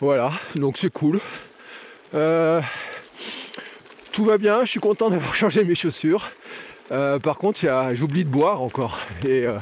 Voilà, 0.02 0.32
donc 0.56 0.78
c'est 0.78 0.92
cool. 0.92 1.20
Euh, 2.14 2.62
tout 4.16 4.24
va 4.24 4.38
bien, 4.38 4.64
je 4.64 4.70
suis 4.70 4.80
content 4.80 5.10
d'avoir 5.10 5.36
changé 5.36 5.66
mes 5.66 5.76
chaussures. 5.76 6.30
Euh, 6.90 7.20
par 7.20 7.38
contre, 7.38 7.60
j'oublie 7.96 8.24
de 8.24 8.30
boire 8.30 8.62
encore. 8.62 9.02
Et 9.28 9.46
euh, 9.46 9.58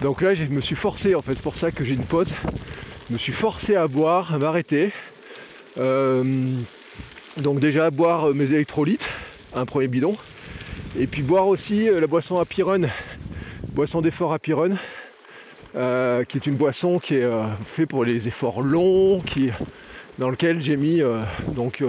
donc 0.00 0.22
là, 0.22 0.34
je 0.34 0.44
me 0.44 0.60
suis 0.60 0.76
forcé, 0.76 1.16
en 1.16 1.22
fait, 1.22 1.34
c'est 1.34 1.42
pour 1.42 1.56
ça 1.56 1.72
que 1.72 1.82
j'ai 1.82 1.94
une 1.94 2.04
pause. 2.04 2.32
Je 3.08 3.14
me 3.14 3.18
suis 3.18 3.32
forcé 3.32 3.74
à 3.74 3.88
boire, 3.88 4.32
à 4.32 4.38
m'arrêter. 4.38 4.92
Euh, 5.78 6.22
donc 7.38 7.58
déjà 7.58 7.90
boire 7.90 8.32
mes 8.32 8.52
électrolytes, 8.52 9.08
un 9.52 9.66
premier 9.66 9.88
bidon. 9.88 10.16
Et 10.96 11.08
puis 11.08 11.22
boire 11.22 11.48
aussi 11.48 11.86
la 11.86 12.06
boisson 12.06 12.36
Run, 12.36 12.82
boisson 13.70 14.00
d'effort 14.00 14.38
euh, 15.74 16.24
qui 16.24 16.36
est 16.36 16.46
une 16.46 16.54
boisson 16.54 17.00
qui 17.00 17.16
est 17.16 17.28
faite 17.64 17.88
pour 17.88 18.04
les 18.04 18.28
efforts 18.28 18.62
longs, 18.62 19.22
qui, 19.26 19.50
dans 20.20 20.30
lequel 20.30 20.60
j'ai 20.60 20.76
mis 20.76 21.00
donc 21.56 21.82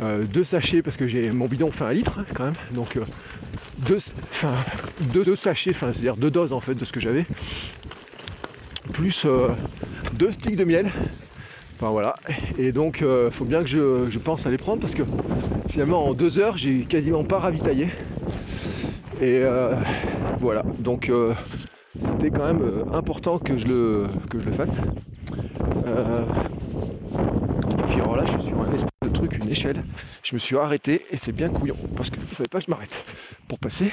euh, 0.00 0.02
euh, 0.02 0.24
deux 0.24 0.44
sachets 0.44 0.82
parce 0.82 0.96
que 0.96 1.06
j'ai 1.06 1.30
mon 1.30 1.46
bidon 1.46 1.70
fait 1.70 1.84
un 1.84 1.92
litre 1.92 2.20
quand 2.34 2.44
même, 2.44 2.54
donc 2.72 2.96
euh, 2.96 3.04
deux, 3.78 3.98
enfin, 4.30 4.52
deux, 5.12 5.24
deux 5.24 5.36
sachets, 5.36 5.72
c'est-à-dire 5.72 6.16
deux 6.16 6.30
doses 6.30 6.52
en 6.52 6.60
fait 6.60 6.74
de 6.74 6.84
ce 6.84 6.92
que 6.92 7.00
j'avais, 7.00 7.26
plus 8.92 9.24
euh, 9.26 9.48
deux 10.14 10.32
sticks 10.32 10.56
de 10.56 10.64
miel. 10.64 10.90
Enfin 11.78 11.90
voilà, 11.90 12.14
et 12.58 12.72
donc 12.72 13.02
il 13.02 13.30
faut 13.30 13.44
bien 13.44 13.62
que 13.62 13.68
je, 13.68 14.08
je 14.08 14.18
pense 14.18 14.46
à 14.46 14.50
les 14.50 14.56
prendre 14.56 14.80
parce 14.80 14.94
que 14.94 15.02
finalement 15.68 16.06
en 16.06 16.14
deux 16.14 16.38
heures 16.38 16.56
j'ai 16.56 16.80
quasiment 16.80 17.22
pas 17.22 17.38
ravitaillé. 17.38 17.88
Et 19.20 19.40
euh, 19.42 19.74
voilà, 20.40 20.62
donc 20.78 21.08
euh, 21.08 21.32
c'était 21.98 22.30
quand 22.30 22.46
même 22.46 22.60
euh, 22.60 22.84
important 22.92 23.38
que 23.38 23.56
je 23.56 23.66
le, 23.66 24.06
que 24.28 24.38
je 24.38 24.44
le 24.44 24.52
fasse. 24.52 24.82
Euh, 25.86 26.22
et 27.78 27.82
puis 27.88 27.94
alors 27.94 28.16
là, 28.16 28.24
je 28.26 28.32
suis 28.32 28.42
sur 28.42 28.60
un 28.60 28.64
truc, 28.64 28.80
échelle. 29.48 29.84
Je 30.22 30.34
me 30.34 30.38
suis 30.38 30.56
arrêté 30.56 31.04
et 31.10 31.16
c'est 31.16 31.32
bien 31.32 31.48
couillon 31.48 31.76
parce 31.96 32.10
qu'il 32.10 32.20
ne 32.20 32.26
fallait 32.26 32.48
pas 32.48 32.58
que 32.58 32.64
je 32.66 32.70
m'arrête 32.70 33.04
pour 33.48 33.58
passer. 33.58 33.90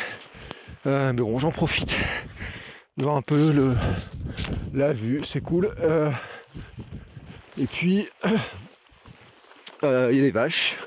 Euh, 0.86 1.14
mais 1.14 1.22
bon, 1.22 1.40
j'en 1.40 1.52
profite 1.52 1.98
de 2.98 3.04
voir 3.04 3.16
un 3.16 3.22
peu 3.22 3.52
le, 3.52 3.74
la 4.74 4.94
vue, 4.94 5.22
c'est 5.24 5.42
cool. 5.42 5.74
Euh, 5.82 6.12
et 7.58 7.66
puis, 7.66 8.08
euh, 9.84 10.10
il 10.12 10.18
y 10.18 10.20
a 10.20 10.24
des 10.24 10.32
vaches. 10.32 10.78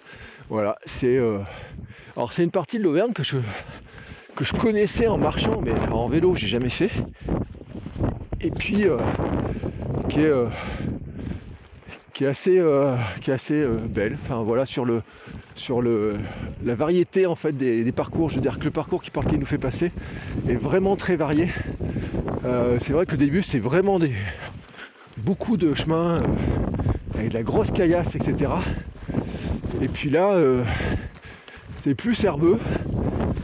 Voilà, 0.48 0.76
c'est. 0.84 1.16
euh, 1.16 1.38
alors, 2.16 2.32
c'est 2.32 2.44
une 2.44 2.50
partie 2.50 2.78
de 2.78 2.84
l'Auvergne 2.84 3.12
que 3.12 3.22
je, 3.22 3.36
que 4.34 4.44
je 4.44 4.52
connaissais 4.52 5.06
en 5.06 5.18
marchant, 5.18 5.60
mais 5.60 5.72
en 5.90 6.08
vélo, 6.08 6.34
j'ai 6.34 6.46
jamais 6.46 6.70
fait. 6.70 6.90
Et 8.40 8.50
puis, 8.50 8.86
euh, 8.86 8.98
qui 10.08 10.20
est. 10.20 10.32
qui 12.16 12.24
est 12.24 12.28
assez, 12.28 12.58
euh, 12.58 12.96
qui 13.20 13.30
est 13.30 13.34
assez 13.34 13.60
euh, 13.60 13.76
belle. 13.76 14.16
Enfin 14.22 14.42
voilà 14.42 14.64
sur 14.64 14.86
le 14.86 15.02
sur 15.54 15.82
le 15.82 16.16
la 16.64 16.74
variété 16.74 17.26
en 17.26 17.34
fait 17.34 17.52
des, 17.52 17.84
des 17.84 17.92
parcours. 17.92 18.30
Je 18.30 18.36
veux 18.36 18.40
dire 18.40 18.58
que 18.58 18.64
le 18.64 18.70
parcours 18.70 19.02
qui, 19.02 19.10
qui 19.10 19.38
nous 19.38 19.44
fait 19.44 19.58
passer 19.58 19.92
est 20.48 20.54
vraiment 20.54 20.96
très 20.96 21.16
varié. 21.16 21.50
Euh, 22.46 22.78
c'est 22.80 22.94
vrai 22.94 23.04
que 23.04 23.12
au 23.12 23.18
début 23.18 23.42
c'est 23.42 23.58
vraiment 23.58 23.98
des 23.98 24.12
beaucoup 25.18 25.58
de 25.58 25.74
chemins 25.74 26.22
avec 27.16 27.28
de 27.28 27.34
la 27.34 27.42
grosse 27.42 27.70
caillasse, 27.70 28.14
etc. 28.14 28.50
Et 29.82 29.88
puis 29.88 30.08
là 30.08 30.38
c'est 31.74 31.94
plus 31.94 32.24
herbeux. 32.24 32.58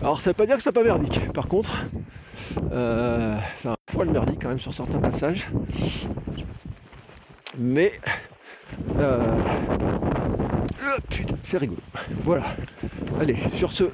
Alors 0.01 0.23
ça 0.23 0.31
veut 0.31 0.35
pas 0.35 0.47
dire 0.47 0.57
que 0.57 0.63
c'est 0.63 0.73
pas 0.73 0.83
merdique. 0.83 1.31
Par 1.35 1.47
contre, 1.47 1.85
c'est 2.71 3.69
un 3.69 3.77
poil 3.85 4.09
merdique 4.09 4.39
quand 4.41 4.49
même 4.49 4.59
sur 4.59 4.73
certains 4.73 4.99
passages. 4.99 5.51
Mais 7.59 7.93
euh, 8.99 9.37
putain, 11.11 11.35
c'est 11.43 11.59
rigolo. 11.59 11.81
Voilà. 12.23 12.45
Allez, 13.21 13.37
sur 13.55 13.73
ce, 13.73 13.85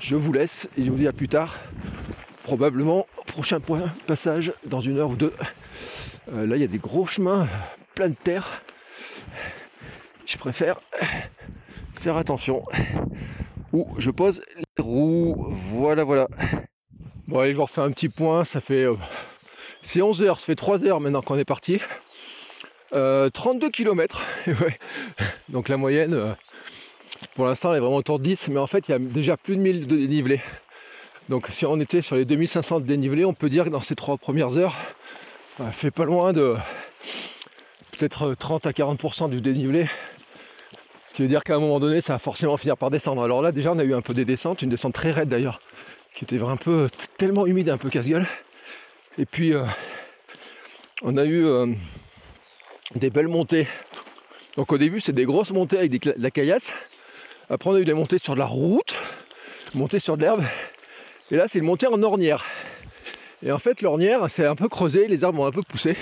je 0.00 0.16
vous 0.16 0.32
laisse 0.32 0.68
et 0.76 0.84
je 0.84 0.90
vous 0.90 0.96
dis 0.96 1.08
à 1.08 1.12
plus 1.12 1.28
tard. 1.28 1.56
Probablement 2.44 3.06
prochain 3.26 3.60
point 3.60 3.92
passage 4.06 4.52
dans 4.66 4.80
une 4.80 4.98
heure 4.98 5.10
ou 5.10 5.16
deux. 5.16 5.34
Euh, 6.32 6.46
là, 6.46 6.56
il 6.56 6.60
y 6.60 6.64
a 6.64 6.68
des 6.68 6.78
gros 6.78 7.06
chemins 7.06 7.46
plein 7.94 8.08
de 8.08 8.14
terre. 8.14 8.62
Je 10.26 10.36
préfère 10.36 10.76
faire 11.94 12.16
attention 12.16 12.62
où 13.72 13.88
je 13.98 14.10
pose 14.10 14.40
les 14.56 14.82
roues. 14.82 15.46
Voilà, 15.50 16.04
voilà. 16.04 16.28
Bon, 17.26 17.40
allez, 17.40 17.52
je 17.52 17.56
vous 17.56 17.64
refais 17.64 17.82
un 17.82 17.90
petit 17.90 18.08
point. 18.08 18.44
Ça 18.44 18.60
fait. 18.60 18.84
Euh, 18.84 18.96
c'est 19.82 20.02
11 20.02 20.22
heures, 20.22 20.40
ça 20.40 20.46
fait 20.46 20.54
3 20.54 20.84
heures 20.84 21.00
maintenant 21.00 21.22
qu'on 21.22 21.38
est 21.38 21.44
parti. 21.44 21.80
32 22.90 23.70
km. 23.70 24.22
Donc 25.48 25.68
la 25.68 25.76
moyenne, 25.76 26.14
euh, 26.14 26.32
pour 27.34 27.46
l'instant, 27.46 27.70
elle 27.70 27.78
est 27.78 27.80
vraiment 27.80 27.96
autour 27.96 28.18
de 28.18 28.24
10, 28.24 28.48
mais 28.48 28.60
en 28.60 28.66
fait, 28.66 28.88
il 28.88 28.92
y 28.92 28.94
a 28.94 28.98
déjà 28.98 29.36
plus 29.36 29.56
de 29.56 29.60
1000 29.60 29.86
de 29.86 29.96
dénivelé. 29.96 30.40
Donc 31.28 31.48
si 31.48 31.66
on 31.66 31.78
était 31.78 32.00
sur 32.00 32.16
les 32.16 32.24
2500 32.24 32.80
de 32.80 32.86
dénivelé, 32.86 33.24
on 33.24 33.34
peut 33.34 33.50
dire 33.50 33.64
que 33.64 33.70
dans 33.70 33.80
ces 33.80 33.94
trois 33.94 34.16
premières 34.16 34.56
heures, 34.56 34.74
ça 35.58 35.70
fait 35.70 35.90
pas 35.90 36.04
loin 36.04 36.32
de 36.32 36.56
peut-être 37.92 38.34
30 38.34 38.66
à 38.66 38.70
40% 38.70 39.28
du 39.28 39.40
dénivelé. 39.40 39.88
Ce 41.08 41.14
qui 41.14 41.22
veut 41.22 41.28
dire 41.28 41.42
qu'à 41.42 41.56
un 41.56 41.58
moment 41.58 41.80
donné, 41.80 42.00
ça 42.00 42.14
va 42.14 42.18
forcément 42.18 42.56
finir 42.56 42.76
par 42.76 42.90
descendre. 42.90 43.22
Alors 43.22 43.42
là, 43.42 43.52
déjà, 43.52 43.72
on 43.72 43.78
a 43.78 43.84
eu 43.84 43.94
un 43.94 44.02
peu 44.02 44.14
des 44.14 44.24
descentes, 44.24 44.62
une 44.62 44.70
descente 44.70 44.94
très 44.94 45.10
raide 45.10 45.28
d'ailleurs, 45.28 45.60
qui 46.14 46.24
était 46.24 46.40
un 46.40 46.56
peu 46.56 46.88
tellement 47.18 47.46
humide, 47.46 47.68
un 47.68 47.76
peu 47.76 47.90
casse-gueule. 47.90 48.26
Et 49.18 49.26
puis, 49.26 49.52
euh, 49.52 49.64
on 51.02 51.16
a 51.16 51.24
eu 51.24 51.44
euh, 51.44 51.66
des 52.94 53.10
belles 53.10 53.28
montées. 53.28 53.66
Donc 54.56 54.72
au 54.72 54.78
début, 54.78 55.00
c'est 55.00 55.12
des 55.12 55.24
grosses 55.24 55.50
montées 55.50 55.78
avec 55.78 55.90
de 55.90 56.14
la 56.16 56.30
caillasse. 56.30 56.72
Après, 57.50 57.70
on 57.70 57.74
a 57.74 57.80
eu 57.80 57.84
des 57.84 57.94
montées 57.94 58.18
sur 58.18 58.34
de 58.34 58.38
la 58.38 58.46
route, 58.46 58.94
montées 59.74 59.98
sur 59.98 60.16
de 60.16 60.22
l'herbe. 60.22 60.44
Et 61.30 61.36
là, 61.36 61.46
c'est 61.48 61.58
une 61.58 61.64
montée 61.64 61.86
en 61.86 62.02
ornière. 62.02 62.44
Et 63.42 63.52
en 63.52 63.58
fait, 63.58 63.82
l'ornière, 63.82 64.28
c'est 64.28 64.46
un 64.46 64.56
peu 64.56 64.68
creusé, 64.68 65.06
les 65.06 65.24
arbres 65.24 65.40
ont 65.40 65.46
un 65.46 65.52
peu 65.52 65.62
poussé. 65.62 65.96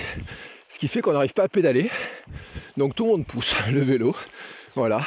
Ce 0.69 0.79
qui 0.79 0.87
fait 0.87 1.01
qu'on 1.01 1.13
n'arrive 1.13 1.33
pas 1.33 1.43
à 1.43 1.47
pédaler. 1.47 1.89
Donc 2.77 2.95
tout 2.95 3.05
le 3.05 3.11
monde 3.11 3.25
pousse 3.25 3.55
le 3.71 3.81
vélo. 3.81 4.15
Voilà. 4.75 5.01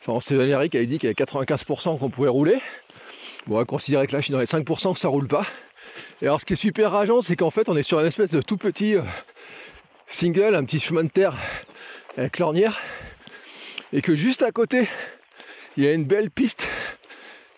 Enfin, 0.00 0.18
c'est 0.20 0.34
qui 0.34 0.76
avait 0.76 0.86
dit 0.86 0.98
qu'il 0.98 1.08
y 1.08 1.12
avait 1.12 1.24
95% 1.24 1.98
qu'on 1.98 2.10
pouvait 2.10 2.28
rouler. 2.28 2.58
Bon, 3.46 3.56
on 3.56 3.58
va 3.58 3.64
considérer 3.64 4.06
que 4.06 4.12
là, 4.12 4.18
je 4.18 4.24
suis 4.24 4.32
dans 4.32 4.40
les 4.40 4.46
5% 4.46 4.94
que 4.94 5.00
ça 5.00 5.08
roule 5.08 5.28
pas. 5.28 5.46
Et 6.20 6.26
alors, 6.26 6.40
ce 6.40 6.44
qui 6.44 6.52
est 6.54 6.56
super 6.56 6.92
rageant, 6.92 7.20
c'est 7.20 7.36
qu'en 7.36 7.50
fait, 7.50 7.68
on 7.68 7.76
est 7.76 7.82
sur 7.82 8.00
une 8.00 8.06
espèce 8.06 8.30
de 8.30 8.40
tout 8.40 8.56
petit 8.56 8.96
euh, 8.96 9.02
single, 10.14 10.54
un 10.54 10.64
petit 10.64 10.80
chemin 10.80 11.04
de 11.04 11.08
terre 11.08 11.36
avec 12.16 12.38
l'ornière. 12.38 12.80
Et 13.92 14.02
que 14.02 14.14
juste 14.14 14.42
à 14.42 14.52
côté, 14.52 14.88
il 15.76 15.84
y 15.84 15.86
a 15.86 15.92
une 15.92 16.04
belle 16.04 16.30
piste, 16.30 16.66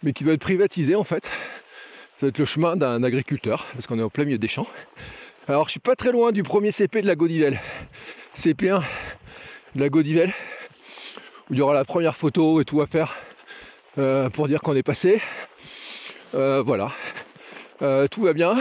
mais 0.03 0.13
qui 0.13 0.25
doit 0.25 0.35
être 0.35 0.41
privatisée 0.41 0.95
en 0.95 1.05
fait. 1.05 1.25
Ça 1.25 2.27
va 2.27 2.29
être 2.29 2.39
le 2.39 2.45
chemin 2.45 2.77
d'un 2.77 3.03
agriculteur, 3.03 3.67
parce 3.73 3.87
qu'on 3.87 3.99
est 3.99 4.03
au 4.03 4.11
plein 4.11 4.25
milieu 4.25 4.39
des 4.39 4.49
champs. 4.49 4.69
Alors 5.49 5.67
je 5.67 5.73
suis 5.73 5.81
pas 5.81 5.97
très 5.97 6.13
loin 6.13 6.33
du 6.33 6.43
premier 6.43 6.71
CP 6.71 7.03
de 7.03 7.07
la 7.07 7.17
Godivelle. 7.17 7.61
CP1 8.37 8.83
de 9.75 9.81
la 9.81 9.89
Godivelle, 9.89 10.33
où 11.51 11.55
il 11.55 11.59
y 11.59 11.61
aura 11.61 11.75
la 11.75 11.85
première 11.85 12.17
photo 12.17 12.61
et 12.61 12.65
tout 12.65 12.81
à 12.81 12.87
faire 12.87 13.15
euh, 13.99 14.31
pour 14.31 14.49
dire 14.49 14.61
qu'on 14.61 14.75
est 14.75 14.83
passé. 14.83 15.21
Euh, 16.35 16.63
voilà. 16.63 16.91
Euh, 17.83 18.07
tout 18.09 18.23
va 18.23 18.33
bien. 18.33 18.59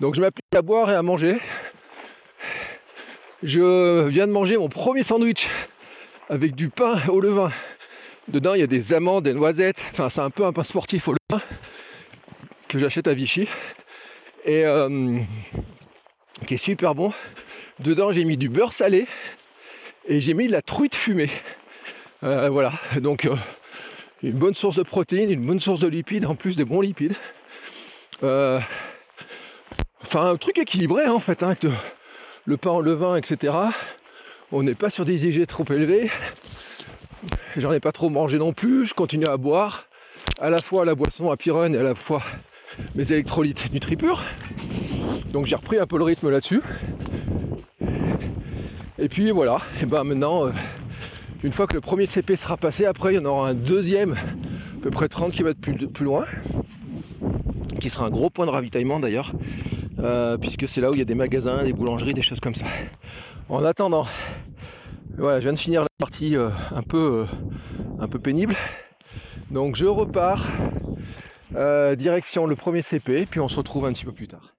Donc 0.00 0.14
je 0.14 0.20
m'applique 0.20 0.54
à 0.54 0.62
boire 0.62 0.90
et 0.90 0.94
à 0.94 1.02
manger. 1.02 1.36
Je 3.46 4.08
viens 4.08 4.26
de 4.26 4.32
manger 4.32 4.56
mon 4.56 4.68
premier 4.68 5.04
sandwich 5.04 5.48
avec 6.28 6.56
du 6.56 6.68
pain 6.68 7.00
au 7.08 7.20
levain. 7.20 7.52
Dedans, 8.26 8.54
il 8.54 8.60
y 8.60 8.64
a 8.64 8.66
des 8.66 8.92
amandes, 8.92 9.22
des 9.22 9.34
noisettes. 9.34 9.80
Enfin, 9.92 10.08
c'est 10.08 10.20
un 10.20 10.30
peu 10.30 10.44
un 10.44 10.52
pain 10.52 10.64
sportif 10.64 11.06
au 11.06 11.12
levain 11.12 11.40
que 12.66 12.80
j'achète 12.80 13.06
à 13.06 13.14
Vichy. 13.14 13.46
Et 14.44 14.64
euh, 14.66 15.20
qui 16.48 16.54
est 16.54 16.56
super 16.56 16.96
bon. 16.96 17.12
Dedans, 17.78 18.10
j'ai 18.10 18.24
mis 18.24 18.36
du 18.36 18.48
beurre 18.48 18.72
salé 18.72 19.06
et 20.08 20.20
j'ai 20.20 20.34
mis 20.34 20.48
de 20.48 20.52
la 20.52 20.62
truite 20.62 20.96
fumée. 20.96 21.30
Euh, 22.24 22.48
voilà, 22.48 22.72
donc 22.96 23.26
euh, 23.26 23.36
une 24.24 24.32
bonne 24.32 24.54
source 24.54 24.74
de 24.74 24.82
protéines, 24.82 25.30
une 25.30 25.46
bonne 25.46 25.60
source 25.60 25.78
de 25.78 25.86
lipides, 25.86 26.26
en 26.26 26.34
plus 26.34 26.56
des 26.56 26.64
bons 26.64 26.80
lipides. 26.80 27.14
enfin, 28.22 28.60
un 30.14 30.36
truc 30.36 30.58
équilibré 30.58 31.06
en 31.06 31.20
fait, 31.20 31.44
hein, 31.44 31.54
le 32.46 32.56
pain 32.56 32.70
en 32.70 32.80
levain, 32.80 33.16
etc. 33.16 33.54
On 34.52 34.62
n'est 34.62 34.74
pas 34.74 34.88
sur 34.88 35.04
des 35.04 35.26
IG 35.26 35.46
trop 35.46 35.64
élevés. 35.68 36.10
J'en 37.56 37.72
ai 37.72 37.80
pas 37.80 37.92
trop 37.92 38.08
mangé 38.08 38.38
non 38.38 38.52
plus. 38.52 38.86
Je 38.86 38.94
continue 38.94 39.26
à 39.26 39.36
boire 39.36 39.84
à 40.40 40.50
la 40.50 40.60
fois 40.60 40.84
la 40.84 40.94
boisson 40.94 41.30
à 41.30 41.36
Pyrone 41.36 41.74
et 41.74 41.78
à 41.78 41.82
la 41.82 41.94
fois 41.94 42.22
mes 42.94 43.12
électrolytes 43.12 43.72
NutriPure. 43.72 44.22
Donc 45.32 45.46
j'ai 45.46 45.56
repris 45.56 45.78
un 45.78 45.86
peu 45.86 45.98
le 45.98 46.04
rythme 46.04 46.30
là-dessus. 46.30 46.62
Et 48.98 49.08
puis 49.08 49.30
voilà, 49.30 49.58
et 49.82 49.86
ben 49.86 50.04
maintenant, 50.04 50.46
euh, 50.46 50.50
une 51.42 51.52
fois 51.52 51.66
que 51.66 51.74
le 51.74 51.82
premier 51.82 52.06
CP 52.06 52.34
sera 52.36 52.56
passé, 52.56 52.86
après 52.86 53.12
il 53.12 53.16
y 53.16 53.18
en 53.18 53.26
aura 53.26 53.50
un 53.50 53.54
deuxième, 53.54 54.12
à 54.12 54.82
peu 54.82 54.90
près 54.90 55.08
30 55.08 55.32
km 55.32 55.60
plus 55.60 56.04
loin, 56.04 56.24
qui 57.78 57.90
sera 57.90 58.06
un 58.06 58.10
gros 58.10 58.30
point 58.30 58.46
de 58.46 58.50
ravitaillement 58.50 58.98
d'ailleurs, 58.98 59.32
euh, 59.98 60.36
puisque 60.38 60.68
c'est 60.68 60.80
là 60.80 60.90
où 60.90 60.94
il 60.94 60.98
y 60.98 61.02
a 61.02 61.06
des 61.06 61.14
magasins, 61.14 61.62
des 61.62 61.72
boulangeries, 61.72 62.14
des 62.14 62.22
choses 62.22 62.40
comme 62.40 62.54
ça. 62.54 62.66
En 63.48 63.64
attendant, 63.64 64.06
voilà, 65.16 65.40
je 65.40 65.44
viens 65.44 65.52
de 65.52 65.58
finir 65.58 65.82
la 65.82 65.88
partie 65.98 66.36
euh, 66.36 66.48
un, 66.74 66.82
peu, 66.82 67.26
un 67.98 68.08
peu 68.08 68.18
pénible. 68.18 68.54
Donc 69.50 69.76
je 69.76 69.86
repars 69.86 70.46
direction 71.96 72.46
le 72.46 72.54
premier 72.54 72.82
CP, 72.82 73.26
puis 73.30 73.40
on 73.40 73.48
se 73.48 73.56
retrouve 73.56 73.86
un 73.86 73.92
petit 73.92 74.04
peu 74.04 74.12
plus 74.12 74.28
tard. 74.28 74.54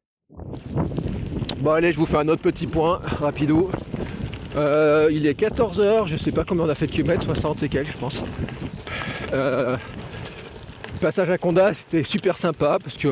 Bon 1.59 1.71
allez, 1.71 1.91
je 1.91 1.97
vous 1.97 2.05
fais 2.05 2.17
un 2.17 2.27
autre 2.27 2.41
petit 2.41 2.67
point, 2.67 3.01
rapido. 3.03 3.69
Euh, 4.55 5.09
il 5.11 5.27
est 5.27 5.39
14h, 5.39 6.07
je 6.07 6.15
sais 6.15 6.31
pas 6.31 6.43
combien 6.43 6.63
on 6.63 6.69
a 6.69 6.75
fait 6.75 6.87
de 6.87 6.91
kilomètres, 6.91 7.23
60 7.23 7.63
et 7.63 7.69
quelques 7.69 7.91
je 7.91 7.97
pense. 7.97 8.23
Euh, 9.33 9.77
passage 10.99 11.29
à 11.29 11.37
Conda, 11.37 11.73
c'était 11.73 12.03
super 12.03 12.37
sympa 12.37 12.77
parce 12.81 12.97
que 12.97 13.09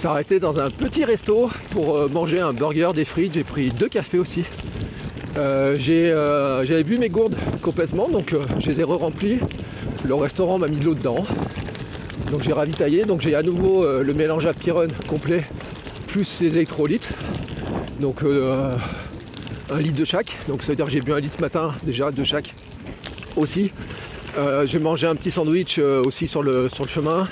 s'arrêter 0.00 0.40
dans 0.40 0.58
un 0.58 0.70
petit 0.70 1.04
resto 1.04 1.50
pour 1.70 1.96
euh, 1.96 2.08
manger 2.08 2.40
un 2.40 2.52
burger, 2.52 2.90
des 2.94 3.04
frites, 3.04 3.34
j'ai 3.34 3.44
pris 3.44 3.70
deux 3.70 3.88
cafés 3.88 4.18
aussi. 4.18 4.44
J'avais 5.34 6.84
bu 6.84 6.98
mes 6.98 7.08
gourdes 7.08 7.36
complètement, 7.62 8.08
donc 8.08 8.34
je 8.58 8.70
les 8.70 8.80
ai 8.80 8.84
re-remplies. 8.84 9.38
Le 10.04 10.14
restaurant 10.14 10.58
m'a 10.58 10.68
mis 10.68 10.78
de 10.78 10.84
l'eau 10.84 10.94
dedans. 10.94 11.24
Donc 12.30 12.42
j'ai 12.42 12.52
ravitaillé, 12.52 13.04
donc 13.04 13.20
j'ai 13.20 13.34
à 13.34 13.42
nouveau 13.42 13.84
le 14.02 14.14
mélange 14.14 14.46
à 14.46 14.52
Pyrone 14.52 14.92
complet 15.06 15.44
plus 16.10 16.40
les 16.40 16.48
électrolytes. 16.48 17.08
Donc 18.00 18.22
euh, 18.22 18.74
un 19.70 19.78
litre 19.78 19.98
de 19.98 20.04
chaque. 20.04 20.36
Donc 20.48 20.62
ça 20.62 20.72
veut 20.72 20.76
dire 20.76 20.86
que 20.86 20.90
j'ai 20.90 21.00
bu 21.00 21.12
un 21.12 21.20
litre 21.20 21.36
ce 21.36 21.40
matin 21.40 21.72
déjà 21.84 22.10
de 22.10 22.24
chaque 22.24 22.54
aussi. 23.36 23.70
Euh, 24.38 24.66
j'ai 24.66 24.78
mangé 24.78 25.06
un 25.06 25.14
petit 25.14 25.30
sandwich 25.30 25.78
euh, 25.78 26.02
aussi 26.02 26.26
sur 26.26 26.42
le, 26.42 26.68
sur 26.68 26.84
le 26.84 26.90
chemin. 26.90 27.28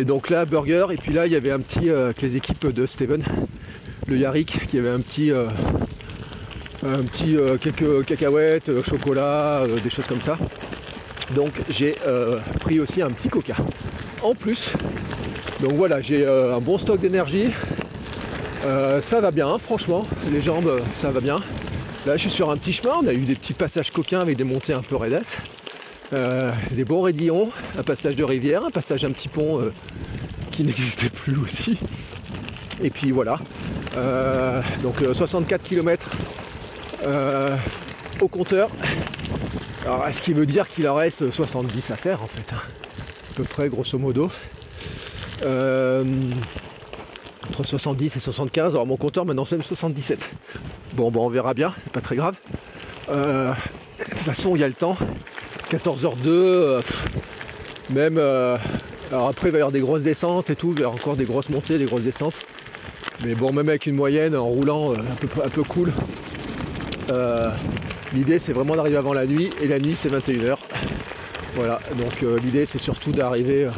Et 0.00 0.06
donc 0.06 0.30
là, 0.30 0.46
burger. 0.46 0.86
Et 0.92 0.96
puis 0.96 1.12
là, 1.12 1.26
il 1.26 1.32
y 1.34 1.36
avait 1.36 1.50
un 1.50 1.60
petit, 1.60 1.90
avec 1.90 2.22
les 2.22 2.34
équipes 2.34 2.66
de 2.68 2.86
Steven, 2.86 3.22
le 4.06 4.16
Yarik, 4.16 4.66
qui 4.66 4.78
avait 4.78 4.88
un 4.88 5.00
petit, 5.00 5.30
un 6.82 7.02
petit 7.02 7.36
quelques 7.60 8.06
cacahuètes, 8.06 8.82
chocolat, 8.82 9.66
des 9.84 9.90
choses 9.90 10.06
comme 10.06 10.22
ça. 10.22 10.38
Donc 11.36 11.52
j'ai 11.68 11.94
pris 12.60 12.80
aussi 12.80 13.02
un 13.02 13.10
petit 13.10 13.28
coca 13.28 13.56
en 14.22 14.34
plus. 14.34 14.72
Donc 15.60 15.72
voilà, 15.74 16.00
j'ai 16.00 16.26
un 16.26 16.60
bon 16.60 16.78
stock 16.78 16.98
d'énergie. 16.98 17.50
Euh, 18.64 19.02
ça 19.02 19.20
va 19.20 19.30
bien, 19.30 19.58
franchement, 19.58 20.06
les 20.32 20.40
jambes, 20.40 20.80
ça 20.94 21.10
va 21.10 21.20
bien. 21.20 21.40
Là, 22.06 22.16
je 22.16 22.22
suis 22.22 22.30
sur 22.30 22.50
un 22.50 22.56
petit 22.56 22.72
chemin, 22.72 22.94
on 23.02 23.06
a 23.06 23.12
eu 23.12 23.26
des 23.26 23.34
petits 23.34 23.52
passages 23.52 23.90
coquins 23.90 24.20
avec 24.20 24.38
des 24.38 24.44
montées 24.44 24.72
un 24.72 24.82
peu 24.82 24.96
raidasses. 24.96 25.36
Euh, 26.12 26.52
des 26.72 26.84
bons 26.84 27.02
raidillons, 27.02 27.50
un 27.78 27.82
passage 27.82 28.16
de 28.16 28.24
rivière, 28.24 28.64
un 28.64 28.70
passage 28.70 29.04
un 29.04 29.12
petit 29.12 29.28
pont 29.28 29.60
euh, 29.60 29.72
qui 30.50 30.64
n'existait 30.64 31.10
plus 31.10 31.36
aussi. 31.38 31.78
Et 32.82 32.90
puis 32.90 33.10
voilà. 33.10 33.38
donc 34.82 35.04
64 35.12 35.62
km 35.62 36.10
au 38.20 38.28
compteur. 38.28 38.70
Alors, 39.84 40.06
ce 40.12 40.22
qui 40.22 40.32
veut 40.32 40.46
dire 40.46 40.68
qu'il 40.68 40.88
en 40.88 40.94
reste 40.94 41.30
70 41.30 41.90
à 41.90 41.96
faire 41.96 42.22
en 42.22 42.26
fait, 42.26 42.52
hein? 42.54 42.60
à 43.32 43.34
peu 43.36 43.44
près, 43.44 43.68
grosso 43.68 43.98
modo 43.98 44.30
entre 47.50 47.64
70 47.64 48.16
et 48.16 48.20
75. 48.20 48.74
Alors 48.74 48.86
mon 48.86 48.96
compteur 48.96 49.24
maintenant 49.24 49.44
c'est 49.44 49.60
77. 49.60 50.30
Bon, 50.94 51.10
bon, 51.10 51.26
on 51.26 51.28
verra 51.28 51.54
bien, 51.54 51.74
c'est 51.82 51.92
pas 51.92 52.00
très 52.00 52.16
grave. 52.16 52.34
Euh, 53.08 53.52
de 53.98 54.04
toute 54.04 54.18
façon, 54.18 54.56
il 54.56 54.60
y 54.60 54.64
a 54.64 54.68
le 54.68 54.74
temps. 54.74 54.96
14h02, 55.70 56.26
euh, 56.26 56.82
même. 57.90 58.18
Euh, 58.18 58.56
alors 59.12 59.28
après, 59.28 59.48
il 59.48 59.52
va 59.52 59.58
y 59.58 59.60
avoir 59.60 59.72
des 59.72 59.80
grosses 59.80 60.02
descentes 60.02 60.50
et 60.50 60.56
tout, 60.56 60.72
il 60.72 60.80
y 60.80 60.82
avoir 60.82 60.94
encore 60.94 61.16
des 61.16 61.24
grosses 61.24 61.48
montées, 61.48 61.78
des 61.78 61.84
grosses 61.84 62.04
descentes. 62.04 62.40
Mais 63.24 63.34
bon, 63.34 63.52
même 63.52 63.68
avec 63.68 63.86
une 63.86 63.94
moyenne, 63.94 64.34
en 64.34 64.46
roulant 64.46 64.92
un 64.92 65.26
peu, 65.26 65.28
un 65.44 65.48
peu 65.48 65.62
cool, 65.62 65.92
l'idée 68.14 68.38
c'est 68.38 68.52
vraiment 68.52 68.76
d'arriver 68.76 68.96
avant 68.96 69.12
la 69.12 69.26
nuit, 69.26 69.50
et 69.60 69.66
la 69.66 69.78
nuit 69.78 69.94
c'est 69.94 70.10
21h. 70.10 70.58
Voilà, 71.54 71.80
donc 71.98 72.24
l'idée 72.42 72.66
c'est 72.66 72.78
surtout 72.78 73.12
d'arriver, 73.12 73.68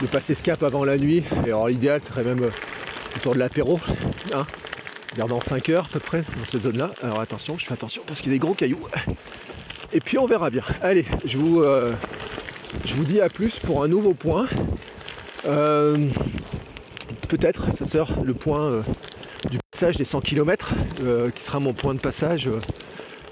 de 0.00 0.06
passer 0.06 0.34
ce 0.34 0.42
cap 0.42 0.62
avant 0.62 0.84
la 0.84 0.96
nuit. 0.96 1.24
Et 1.44 1.48
alors 1.48 1.68
l'idéal 1.68 2.00
serait 2.00 2.24
même 2.24 2.48
autour 3.16 3.34
de 3.34 3.38
l'apéro. 3.40 3.80
Hein. 4.32 4.46
Gardant 5.16 5.40
5 5.40 5.68
heures 5.68 5.86
à 5.86 5.92
peu 5.92 6.00
près 6.00 6.22
dans 6.22 6.46
cette 6.46 6.62
zone-là. 6.62 6.92
Alors 7.02 7.20
attention, 7.20 7.58
je 7.58 7.66
fais 7.66 7.74
attention 7.74 8.02
parce 8.06 8.20
qu'il 8.20 8.32
y 8.32 8.34
a 8.34 8.36
des 8.36 8.40
gros 8.40 8.54
cailloux. 8.54 8.80
Et 9.94 10.00
puis 10.00 10.18
on 10.18 10.26
verra 10.26 10.50
bien. 10.50 10.64
Allez, 10.82 11.06
je 11.24 11.38
vous, 11.38 11.60
euh, 11.60 11.94
je 12.84 12.94
vous 12.94 13.04
dis 13.04 13.20
à 13.20 13.28
plus 13.28 13.60
pour 13.60 13.84
un 13.84 13.88
nouveau 13.88 14.12
point. 14.12 14.48
Euh, 15.46 16.08
peut-être, 17.28 17.72
ça 17.72 17.86
sera 17.86 18.12
le 18.24 18.34
point 18.34 18.64
euh, 18.64 18.82
du 19.50 19.58
passage 19.70 19.96
des 19.96 20.04
100 20.04 20.20
km, 20.22 20.72
qui 21.32 21.42
sera 21.44 21.60
mon 21.60 21.72
point 21.72 21.94
de 21.94 22.00
passage 22.00 22.50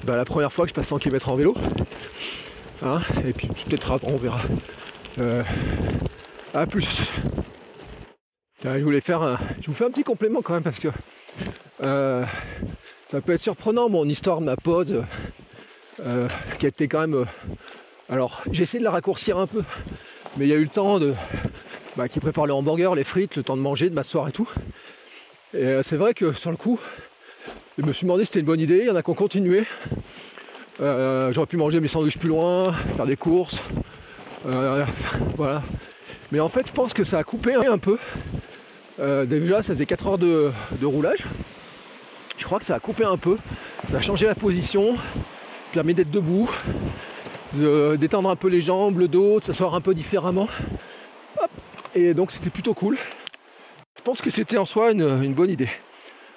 bah, 0.05 0.17
la 0.17 0.25
première 0.25 0.53
fois 0.53 0.65
que 0.65 0.69
je 0.69 0.75
passe 0.75 0.87
100 0.87 1.01
km 1.01 1.31
en 1.31 1.35
vélo. 1.35 1.57
Hein, 2.81 3.01
et 3.27 3.33
puis 3.33 3.49
peut-être 3.49 3.91
avant, 3.91 4.11
on 4.11 4.17
verra. 4.17 4.41
à 6.55 6.67
plus. 6.67 7.11
je 8.63 8.85
voulais 8.85 9.01
faire 9.01 9.23
un, 9.25 9.37
je 9.61 9.67
vous 9.67 9.75
fais 9.75 9.85
un 9.85 9.91
petit 9.91 10.05
complément 10.05 10.43
quand 10.43 10.55
même 10.55 10.63
parce 10.63 10.79
que 10.79 10.89
ça 11.81 13.21
peut 13.21 13.33
être 13.33 13.41
surprenant 13.41 13.89
mon 13.89 14.09
histoire 14.09 14.39
de 14.39 14.45
ma 14.45 14.57
pause 14.57 15.03
euh, 16.01 16.23
qui 16.59 16.67
été 16.67 16.89
quand 16.89 17.01
même. 17.01 17.15
Euh, 17.15 17.25
alors, 18.09 18.43
j'ai 18.51 18.63
essayé 18.63 18.79
de 18.79 18.85
la 18.85 18.91
raccourcir 18.91 19.39
un 19.39 19.47
peu, 19.47 19.63
mais 20.37 20.47
il 20.47 20.49
y 20.49 20.53
a 20.53 20.57
eu 20.57 20.65
le 20.65 20.69
temps 20.69 20.99
de. 20.99 21.15
Bah, 21.95 22.09
qui 22.09 22.21
prépare 22.21 22.47
le 22.47 22.55
hamburger, 22.55 22.95
les 22.95 23.05
frites, 23.05 23.37
le 23.37 23.43
temps 23.43 23.57
de 23.57 23.61
manger, 23.61 23.91
de 23.91 23.95
m'asseoir 23.95 24.27
et 24.27 24.33
tout. 24.33 24.49
Et 25.53 25.59
euh, 25.59 25.83
c'est 25.83 25.97
vrai 25.97 26.15
que 26.15 26.33
sur 26.33 26.51
le 26.51 26.57
coup, 26.57 26.81
je 27.77 27.85
me 27.85 27.93
suis 27.93 28.07
demandé 28.07 28.25
si 28.25 28.29
c'était 28.29 28.41
une 28.41 28.47
bonne 28.47 28.61
idée. 28.61 28.79
Il 28.79 28.87
y 28.87 28.91
en 28.91 28.97
a 28.97 29.03
qui 29.03 29.11
ont 29.11 29.15
continué. 29.15 29.65
J'aurais 30.81 31.47
pu 31.47 31.59
manger 31.59 31.81
mes 31.81 31.89
sandwichs 31.89 32.19
plus 32.19 32.31
loin, 32.31 32.73
faire 32.97 33.05
des 33.05 33.17
courses. 33.17 33.63
voilà. 35.37 35.63
Mais 36.33 36.41
en 36.41 36.49
fait, 36.49 36.67
je 36.67 36.73
pense 36.73 36.95
que 36.95 37.05
ça 37.05 37.19
a 37.19 37.25
coupé 37.25 37.55
un 37.55 37.77
peu. 37.77 37.99
déjà, 38.99 39.63
ça 39.63 39.75
faisait 39.75 39.87
4 39.87 40.07
heures 40.09 40.19
de 40.19 40.53
roulage. 40.83 41.25
Je 42.39 42.45
crois 42.45 42.59
que 42.59 42.65
ça 42.65 42.75
a 42.75 42.81
coupé 42.81 43.05
un 43.05 43.19
peu. 43.19 43.37
Ça 43.91 43.99
a 43.99 44.01
changé 44.01 44.27
la 44.27 44.35
position 44.35 44.97
permet 45.73 45.95
d'être 45.95 46.11
debout, 46.11 46.51
de 47.55 47.97
détendre 47.97 48.31
un 48.31 48.37
peu 48.37 48.49
les 48.49 48.61
jambes, 48.61 48.99
le 48.99 49.09
dos, 49.09 49.41
de 49.41 49.45
s'asseoir 49.45 49.75
un 49.75 49.81
peu 49.81 49.95
différemment. 49.95 50.49
Et 51.95 52.15
donc 52.15 52.31
c'était 52.31 52.51
plutôt 52.51 52.75
cool. 52.75 52.97
Je 53.97 54.03
pense 54.03 54.21
que 54.21 54.31
c'était 54.31 54.59
en 54.59 54.65
soi 54.65 54.93
une, 54.93 55.35
bonne 55.35 55.51
idée. 55.51 55.69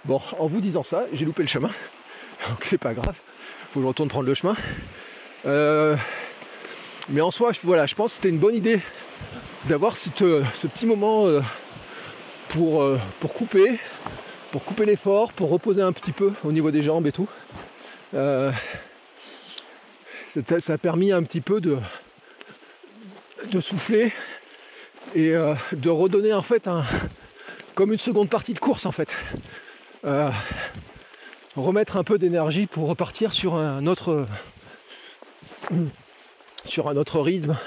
Bon, 0.05 0.21
en 0.39 0.47
vous 0.47 0.61
disant 0.61 0.83
ça, 0.83 1.05
j'ai 1.13 1.25
loupé 1.25 1.41
le 1.41 1.47
chemin. 1.47 1.69
Donc 2.49 2.59
c'est 2.63 2.77
pas 2.77 2.93
grave. 2.93 3.15
Faut 3.71 3.79
que 3.79 3.81
je 3.81 3.87
retourne 3.87 4.07
prendre 4.07 4.27
le 4.27 4.35
chemin. 4.35 4.55
Euh, 5.47 5.95
mais 7.09 7.21
en 7.21 7.31
soi, 7.31 7.53
voilà, 7.63 7.87
je 7.87 7.95
pense 7.95 8.11
que 8.11 8.15
c'était 8.17 8.29
une 8.29 8.37
bonne 8.37 8.53
idée 8.53 8.79
d'avoir 9.65 9.97
ce 9.97 10.09
petit 10.09 10.85
moment 10.85 11.25
euh, 11.25 11.41
pour, 12.49 12.83
euh, 12.83 12.99
pour 13.19 13.33
couper, 13.33 13.79
pour 14.51 14.63
couper 14.63 14.85
l'effort, 14.85 15.33
pour 15.33 15.49
reposer 15.49 15.81
un 15.81 15.91
petit 15.91 16.11
peu 16.11 16.33
au 16.43 16.51
niveau 16.51 16.69
des 16.69 16.83
jambes 16.83 17.07
et 17.07 17.11
tout 17.11 17.27
ça, 20.41 20.73
a 20.73 20.77
permis 20.77 21.11
un 21.11 21.23
petit 21.23 21.41
peu 21.41 21.61
de, 21.61 21.77
souffler 23.59 24.11
et 25.13 25.29
euh, 25.29 25.55
de 25.71 25.89
redonner 25.89 26.33
en 26.33 26.41
fait 26.41 26.67
un, 26.67 26.83
comme 27.73 27.93
une 27.93 27.99
seconde 27.99 28.29
partie 28.29 28.53
de 28.53 28.59
course 28.59 28.85
en 28.85 28.91
fait. 28.91 29.15
Euh, 30.03 30.29
remettre 31.55 31.95
un 31.95 32.03
peu 32.03 32.17
d'énergie 32.17 32.65
pour 32.65 32.87
repartir 32.87 33.33
sur 33.33 33.55
un 33.55 33.87
autre 33.87 34.25
sur 36.65 36.89
un 36.89 36.97
autre 36.97 37.19
rythme 37.21 37.57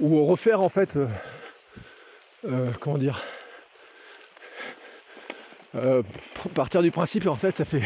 ou 0.00 0.24
refaire 0.24 0.60
en 0.60 0.68
fait 0.68 0.98
euh, 2.46 2.70
comment 2.80 2.98
dire 2.98 3.22
partir 6.54 6.82
du 6.82 6.90
principe 6.90 7.26
en 7.26 7.34
fait 7.34 7.56
ça 7.56 7.64
fait 7.64 7.82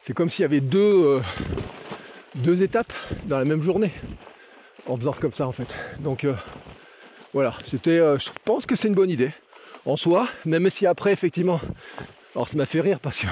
c'est 0.00 0.12
comme 0.12 0.30
s'il 0.30 0.42
y 0.42 0.44
avait 0.44 0.60
deux 0.60 1.22
deux 2.34 2.62
étapes 2.62 2.92
dans 3.24 3.38
la 3.38 3.44
même 3.44 3.62
journée 3.62 3.92
en 4.86 4.96
faisant 4.96 5.12
comme 5.12 5.32
ça 5.32 5.46
en 5.46 5.52
fait. 5.52 5.74
Donc 5.98 6.24
euh, 6.24 6.34
voilà, 7.32 7.54
c'était, 7.64 7.98
euh, 7.98 8.18
je 8.18 8.30
pense 8.44 8.66
que 8.66 8.76
c'est 8.76 8.88
une 8.88 8.94
bonne 8.94 9.10
idée 9.10 9.32
en 9.86 9.96
soi, 9.96 10.28
même 10.44 10.68
si 10.70 10.86
après 10.86 11.12
effectivement, 11.12 11.60
alors 12.34 12.48
ça 12.48 12.56
m'a 12.56 12.66
fait 12.66 12.80
rire 12.80 13.00
parce 13.00 13.18
que 13.20 13.26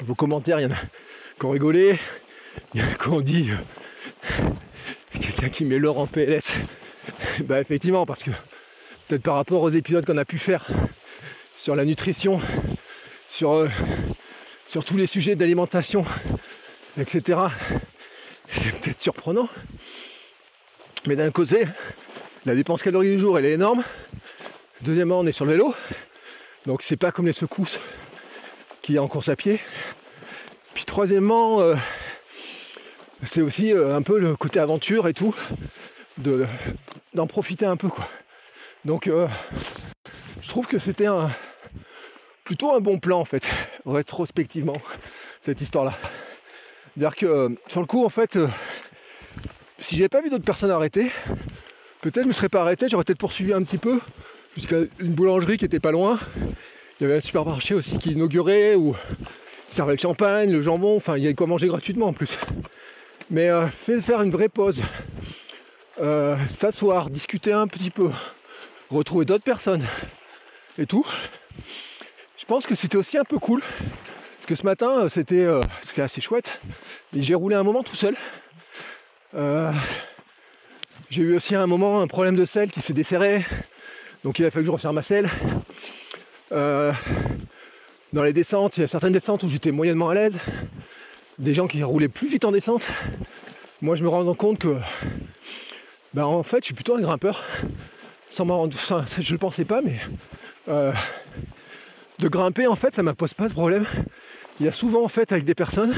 vos 0.00 0.14
commentaires, 0.14 0.60
il 0.60 0.64
y 0.64 0.66
en 0.66 0.70
a 0.70 0.80
qui 1.38 1.46
ont 1.46 1.50
rigolé, 1.50 1.98
il 2.74 2.80
y 2.80 2.84
en 2.84 2.88
a 2.88 2.94
qui 2.94 3.08
ont 3.08 3.20
dit 3.20 3.50
euh, 3.50 5.20
quelqu'un 5.20 5.48
qui 5.48 5.64
met 5.64 5.78
l'or 5.78 5.98
en 5.98 6.06
PLS. 6.06 6.54
bah 7.40 7.60
effectivement, 7.60 8.06
parce 8.06 8.22
que 8.22 8.30
peut-être 9.08 9.22
par 9.22 9.34
rapport 9.34 9.62
aux 9.62 9.70
épisodes 9.70 10.04
qu'on 10.04 10.18
a 10.18 10.24
pu 10.24 10.38
faire 10.38 10.66
sur 11.56 11.74
la 11.74 11.84
nutrition, 11.84 12.40
sur, 13.28 13.68
sur 14.66 14.84
tous 14.84 14.96
les 14.96 15.06
sujets 15.06 15.34
d'alimentation, 15.34 16.04
etc 16.98 17.40
c'est 18.48 18.80
peut-être 18.80 19.00
surprenant. 19.00 19.48
Mais 21.06 21.16
d'un 21.16 21.30
côté, 21.30 21.66
la 22.46 22.54
dépense 22.54 22.82
calorie 22.82 23.12
du 23.12 23.18
jour, 23.18 23.38
elle 23.38 23.46
est 23.46 23.52
énorme. 23.52 23.84
Deuxièmement, 24.80 25.20
on 25.20 25.26
est 25.26 25.32
sur 25.32 25.44
le 25.44 25.52
vélo. 25.52 25.74
Donc 26.66 26.82
c'est 26.82 26.96
pas 26.96 27.12
comme 27.12 27.26
les 27.26 27.32
secousses 27.32 27.78
qu'il 28.80 28.94
y 28.94 28.98
a 28.98 29.02
en 29.02 29.08
course 29.08 29.28
à 29.28 29.36
pied. 29.36 29.60
Puis 30.74 30.84
troisièmement, 30.84 31.60
euh, 31.60 31.74
c'est 33.22 33.42
aussi 33.42 33.72
euh, 33.72 33.94
un 33.94 34.02
peu 34.02 34.18
le 34.18 34.36
côté 34.36 34.60
aventure 34.60 35.08
et 35.08 35.14
tout, 35.14 35.34
d'en 36.18 37.26
profiter 37.26 37.66
un 37.66 37.76
peu 37.76 37.88
quoi. 37.88 38.08
Donc 38.84 39.06
euh, 39.06 39.28
je 40.42 40.48
trouve 40.48 40.66
que 40.66 40.78
c'était 40.78 41.06
plutôt 42.44 42.74
un 42.74 42.80
bon 42.80 42.98
plan 42.98 43.20
en 43.20 43.24
fait, 43.24 43.46
rétrospectivement, 43.86 44.76
cette 45.40 45.60
histoire-là. 45.60 45.94
C'est-à-dire 46.94 47.16
que 47.16 47.26
euh, 47.26 47.48
sur 47.66 47.80
le 47.80 47.86
coup, 47.86 48.04
en 48.04 48.08
fait, 48.08 48.36
euh, 48.36 48.48
si 49.78 49.96
j'avais 49.96 50.08
pas 50.08 50.20
vu 50.20 50.30
d'autres 50.30 50.44
personnes 50.44 50.70
arrêter, 50.70 51.10
peut-être 52.02 52.22
je 52.22 52.28
me 52.28 52.32
serais 52.32 52.48
pas 52.48 52.60
arrêté, 52.60 52.86
j'aurais 52.88 53.02
peut-être 53.02 53.18
poursuivi 53.18 53.52
un 53.52 53.64
petit 53.64 53.78
peu 53.78 54.00
jusqu'à 54.56 54.76
une 55.00 55.12
boulangerie 55.12 55.58
qui 55.58 55.64
était 55.64 55.80
pas 55.80 55.90
loin. 55.90 56.20
Il 57.00 57.02
y 57.02 57.06
avait 57.06 57.16
un 57.16 57.20
supermarché 57.20 57.74
aussi 57.74 57.98
qui 57.98 58.12
inaugurait 58.12 58.76
où 58.76 58.94
servait 59.66 59.94
le 59.94 59.98
champagne, 59.98 60.52
le 60.52 60.62
jambon, 60.62 60.96
enfin 60.96 61.16
il 61.16 61.24
y 61.24 61.26
avait 61.26 61.34
quoi 61.34 61.48
manger 61.48 61.66
gratuitement 61.66 62.06
en 62.06 62.12
plus. 62.12 62.38
Mais 63.28 63.48
euh, 63.48 63.66
faire 63.66 64.22
une 64.22 64.30
vraie 64.30 64.48
pause, 64.48 64.80
s'asseoir, 66.46 67.10
discuter 67.10 67.52
un 67.52 67.66
petit 67.66 67.90
peu, 67.90 68.10
retrouver 68.88 69.24
d'autres 69.24 69.42
personnes 69.42 69.84
et 70.78 70.86
tout. 70.86 71.04
Je 72.38 72.44
pense 72.44 72.66
que 72.66 72.76
c'était 72.76 72.96
aussi 72.96 73.18
un 73.18 73.24
peu 73.24 73.40
cool 73.40 73.62
parce 74.44 74.60
que 74.60 74.60
ce 74.60 74.66
matin, 74.66 75.06
euh, 75.06 75.08
euh, 75.32 75.60
c'était 75.82 76.02
assez 76.02 76.20
chouette. 76.20 76.60
J'ai 77.16 77.34
roulé 77.34 77.56
un 77.56 77.62
moment 77.62 77.82
tout 77.82 77.96
seul. 77.96 78.14
Euh, 79.34 79.72
j'ai 81.08 81.22
eu 81.22 81.36
aussi 81.36 81.54
un 81.54 81.66
moment 81.66 82.02
un 82.02 82.06
problème 82.06 82.36
de 82.36 82.44
selle 82.44 82.70
qui 82.70 82.82
s'est 82.82 82.92
desserré. 82.92 83.42
Donc 84.22 84.38
il 84.38 84.44
a 84.44 84.50
fallu 84.50 84.64
que 84.64 84.66
je 84.66 84.72
resserre 84.72 84.92
ma 84.92 85.00
selle. 85.00 85.30
dans 86.50 86.92
les 88.12 88.34
descentes, 88.34 88.76
il 88.76 88.82
y 88.82 88.84
a 88.84 88.86
certaines 88.86 89.14
descentes 89.14 89.44
où 89.44 89.48
j'étais 89.48 89.70
moyennement 89.70 90.10
à 90.10 90.14
l'aise. 90.14 90.38
Des 91.38 91.54
gens 91.54 91.66
qui 91.66 91.82
roulaient 91.82 92.08
plus 92.08 92.28
vite 92.28 92.44
en 92.44 92.52
descente. 92.52 92.86
Moi 93.80 93.96
je 93.96 94.04
me 94.04 94.10
rends 94.10 94.34
compte 94.34 94.58
que 94.58 94.76
ben, 96.12 96.24
en 96.24 96.42
fait 96.42 96.58
je 96.58 96.66
suis 96.66 96.74
plutôt 96.74 96.96
un 96.96 97.00
grimpeur. 97.00 97.42
Sans 98.28 98.44
m'en 98.44 98.58
rendre. 98.58 98.76
je 99.20 99.32
le 99.32 99.38
pensais 99.38 99.64
pas 99.64 99.80
mais 99.80 100.00
de 102.18 102.28
grimper 102.28 102.66
en 102.66 102.76
fait 102.76 102.94
ça 102.94 103.02
m'impose 103.02 103.32
pas 103.32 103.48
ce 103.48 103.54
problème 103.54 103.86
il 104.60 104.66
y 104.66 104.68
a 104.68 104.72
souvent 104.72 105.04
en 105.04 105.08
fait 105.08 105.32
avec 105.32 105.44
des 105.44 105.54
personnes, 105.54 105.94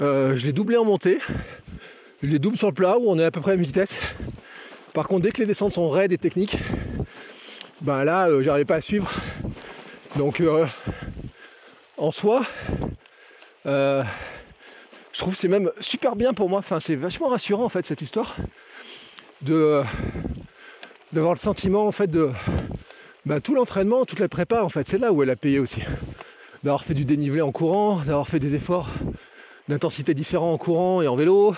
euh, 0.00 0.36
je 0.36 0.46
les 0.46 0.52
doublé 0.52 0.76
en 0.76 0.84
montée, 0.84 1.18
je 2.22 2.28
les 2.28 2.38
double 2.38 2.56
sur 2.56 2.68
le 2.68 2.74
plat 2.74 2.98
où 2.98 3.10
on 3.10 3.18
est 3.18 3.24
à 3.24 3.30
peu 3.30 3.40
près 3.40 3.52
à 3.52 3.56
même 3.56 3.64
vitesse. 3.64 3.94
Par 4.94 5.06
contre, 5.06 5.22
dès 5.22 5.32
que 5.32 5.38
les 5.38 5.46
descentes 5.46 5.72
sont 5.72 5.90
raides 5.90 6.12
et 6.12 6.18
techniques, 6.18 6.56
ben 7.82 8.04
là, 8.04 8.28
euh, 8.28 8.42
j'arrive 8.42 8.64
pas 8.64 8.76
à 8.76 8.80
suivre. 8.80 9.12
Donc, 10.16 10.40
euh, 10.40 10.66
en 11.98 12.10
soi, 12.10 12.46
je 13.64 14.04
trouve 15.18 15.34
c'est 15.34 15.48
même 15.48 15.70
super 15.80 16.16
bien 16.16 16.32
pour 16.32 16.48
moi. 16.48 16.60
Enfin, 16.60 16.80
c'est 16.80 16.96
vachement 16.96 17.28
rassurant 17.28 17.64
en 17.64 17.68
fait 17.68 17.84
cette 17.84 18.00
histoire 18.00 18.36
de 19.42 19.82
d'avoir 21.12 21.34
le 21.34 21.38
sentiment 21.38 21.86
en 21.86 21.92
fait 21.92 22.08
de 22.08 22.30
ben, 23.26 23.40
tout 23.40 23.54
l'entraînement, 23.54 24.06
toute 24.06 24.20
la 24.20 24.28
prépa 24.28 24.62
en 24.62 24.68
fait, 24.68 24.88
c'est 24.88 24.98
là 24.98 25.12
où 25.12 25.22
elle 25.22 25.30
a 25.30 25.36
payé 25.36 25.58
aussi 25.58 25.82
d'avoir 26.66 26.84
fait 26.84 26.94
du 26.94 27.04
dénivelé 27.04 27.42
en 27.42 27.52
courant, 27.52 27.98
d'avoir 27.98 28.26
fait 28.26 28.40
des 28.40 28.56
efforts 28.56 28.90
d'intensité 29.68 30.14
différents 30.14 30.52
en 30.52 30.58
courant 30.58 31.00
et 31.00 31.06
en 31.06 31.14
vélo, 31.14 31.54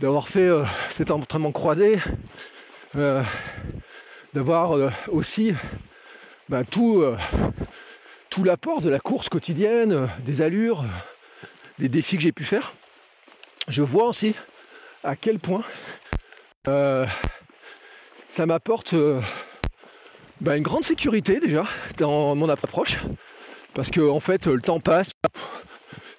d'avoir 0.00 0.26
fait 0.26 0.48
euh, 0.48 0.64
cet 0.88 1.10
entraînement 1.10 1.52
croisé, 1.52 1.98
euh, 2.96 3.22
d'avoir 4.32 4.74
euh, 4.74 4.88
aussi 5.08 5.52
bah, 6.48 6.64
tout, 6.64 7.04
tout 8.30 8.42
l'apport 8.42 8.80
de 8.80 8.88
la 8.88 9.00
course 9.00 9.28
quotidienne, 9.28 10.08
des 10.20 10.40
allures, 10.40 10.86
des 11.78 11.90
défis 11.90 12.16
que 12.16 12.22
j'ai 12.22 12.32
pu 12.32 12.44
faire. 12.44 12.72
Je 13.68 13.82
vois 13.82 14.08
aussi 14.08 14.34
à 15.02 15.14
quel 15.14 15.38
point 15.38 15.62
ça 16.64 18.46
m'apporte 18.46 18.94
bah, 20.40 20.56
une 20.56 20.62
grande 20.62 20.84
sécurité 20.84 21.38
déjà 21.38 21.64
dans 21.98 22.34
mon 22.34 22.48
approche 22.48 22.96
Parce 23.74 23.90
que 23.90 24.00
en 24.00 24.20
fait 24.20 24.46
le 24.46 24.60
temps 24.60 24.80
passe, 24.80 25.12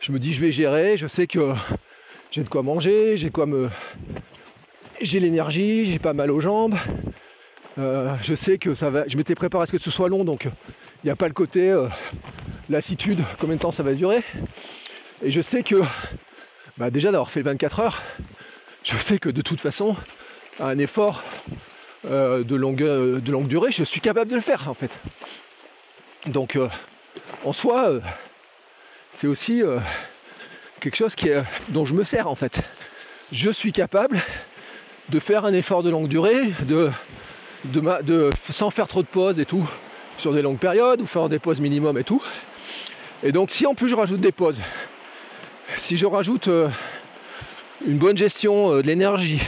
je 0.01 0.11
me 0.11 0.19
dis 0.19 0.33
je 0.33 0.41
vais 0.41 0.51
gérer, 0.51 0.97
je 0.97 1.07
sais 1.07 1.25
que 1.25 1.53
j'ai 2.31 2.43
de 2.43 2.49
quoi 2.49 2.63
manger, 2.63 3.15
j'ai 3.15 3.29
quoi 3.29 3.45
me. 3.45 3.69
J'ai 4.99 5.21
l'énergie, 5.21 5.89
j'ai 5.89 5.99
pas 5.99 6.13
mal 6.13 6.31
aux 6.31 6.41
jambes. 6.41 6.75
Euh, 7.77 8.13
je 8.21 8.35
sais 8.35 8.57
que 8.57 8.73
ça 8.73 8.89
va. 8.89 9.07
Je 9.07 9.15
m'étais 9.15 9.35
préparé 9.35 9.63
à 9.63 9.65
ce 9.65 9.71
que 9.71 9.77
ce 9.77 9.89
soit 9.89 10.09
long, 10.09 10.25
donc 10.25 10.45
il 10.45 11.05
n'y 11.05 11.11
a 11.11 11.15
pas 11.15 11.27
le 11.27 11.33
côté 11.33 11.69
euh, 11.69 11.87
lassitude, 12.69 13.21
combien 13.39 13.55
de 13.55 13.61
temps 13.61 13.71
ça 13.71 13.83
va 13.83 13.93
durer. 13.93 14.21
Et 15.23 15.31
je 15.31 15.41
sais 15.41 15.63
que 15.63 15.81
bah, 16.77 16.89
déjà 16.89 17.11
d'avoir 17.11 17.31
fait 17.31 17.41
24 17.41 17.79
heures, 17.79 18.01
je 18.83 18.97
sais 18.97 19.17
que 19.17 19.29
de 19.29 19.41
toute 19.41 19.61
façon, 19.61 19.95
un 20.59 20.77
effort 20.77 21.23
euh, 22.05 22.43
de, 22.43 22.55
longue, 22.55 22.83
de 22.83 23.31
longue 23.31 23.47
durée, 23.47 23.71
je 23.71 23.83
suis 23.83 24.01
capable 24.01 24.29
de 24.29 24.35
le 24.35 24.41
faire 24.41 24.69
en 24.69 24.73
fait. 24.73 24.99
Donc 26.27 26.57
en 27.43 27.53
soi, 27.53 27.99
c'est 29.11 29.27
aussi 29.27 29.61
quelque 30.79 30.95
chose 30.95 31.15
qui 31.15 31.29
est, 31.29 31.43
dont 31.69 31.85
je 31.85 31.93
me 31.93 32.03
sers 32.03 32.27
en 32.27 32.35
fait. 32.35 32.59
Je 33.31 33.49
suis 33.49 33.71
capable 33.71 34.21
de 35.09 35.19
faire 35.19 35.45
un 35.45 35.53
effort 35.53 35.83
de 35.83 35.89
longue 35.89 36.07
durée, 36.07 36.53
de, 36.63 36.91
sans 38.49 38.69
faire 38.69 38.87
trop 38.87 39.01
de 39.01 39.07
pauses 39.07 39.39
et 39.39 39.45
tout, 39.45 39.67
sur 40.17 40.33
des 40.33 40.41
longues 40.41 40.59
périodes, 40.59 41.01
ou 41.01 41.05
faire 41.05 41.29
des 41.29 41.39
pauses 41.39 41.59
minimum 41.59 41.97
et 41.97 42.03
tout. 42.03 42.23
Et 43.23 43.31
donc 43.31 43.51
si 43.51 43.65
en 43.65 43.73
plus 43.73 43.89
je 43.89 43.95
rajoute 43.95 44.19
des 44.19 44.31
pauses, 44.31 44.59
si 45.77 45.97
je 45.97 46.05
rajoute 46.05 46.47
euh, 46.47 46.69
une 47.85 47.97
bonne 47.97 48.17
gestion 48.17 48.71
euh, 48.71 48.81
de 48.81 48.87
l'énergie, 48.87 49.41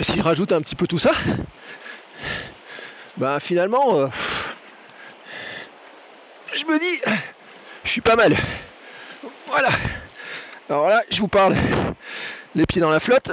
si 0.00 0.16
je 0.16 0.22
rajoute 0.22 0.52
un 0.52 0.60
petit 0.60 0.76
peu 0.76 0.86
tout 0.86 0.98
ça, 0.98 1.12
ben 3.16 3.40
finalement, 3.40 3.98
euh, 3.98 4.06
je 6.58 6.64
me 6.66 6.78
dis, 6.78 7.00
je 7.84 7.90
suis 7.90 8.00
pas 8.00 8.16
mal. 8.16 8.36
Voilà. 9.46 9.70
Alors 10.68 10.88
là, 10.88 11.02
je 11.10 11.20
vous 11.20 11.28
parle 11.28 11.56
les 12.54 12.66
pieds 12.66 12.80
dans 12.80 12.90
la 12.90 13.00
flotte. 13.00 13.30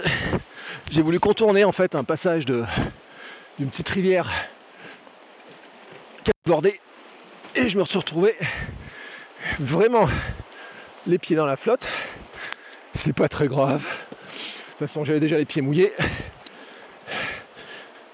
J'ai 0.91 1.01
voulu 1.01 1.19
contourner 1.19 1.63
en 1.63 1.71
fait 1.71 1.95
un 1.95 2.03
passage 2.03 2.45
d'une 2.45 3.69
petite 3.69 3.89
rivière 3.89 4.31
qui 6.23 6.31
a 6.31 6.33
bordé 6.45 6.79
et 7.55 7.69
je 7.69 7.77
me 7.77 7.83
suis 7.83 7.97
retrouvé 7.97 8.35
vraiment 9.59 10.07
les 11.07 11.17
pieds 11.17 11.35
dans 11.35 11.45
la 11.45 11.55
flotte. 11.55 11.87
C'est 12.93 13.15
pas 13.15 13.27
très 13.27 13.47
grave. 13.47 13.83
De 13.83 14.69
toute 14.69 14.79
façon, 14.79 15.03
j'avais 15.03 15.19
déjà 15.19 15.37
les 15.37 15.45
pieds 15.45 15.61
mouillés. 15.61 15.93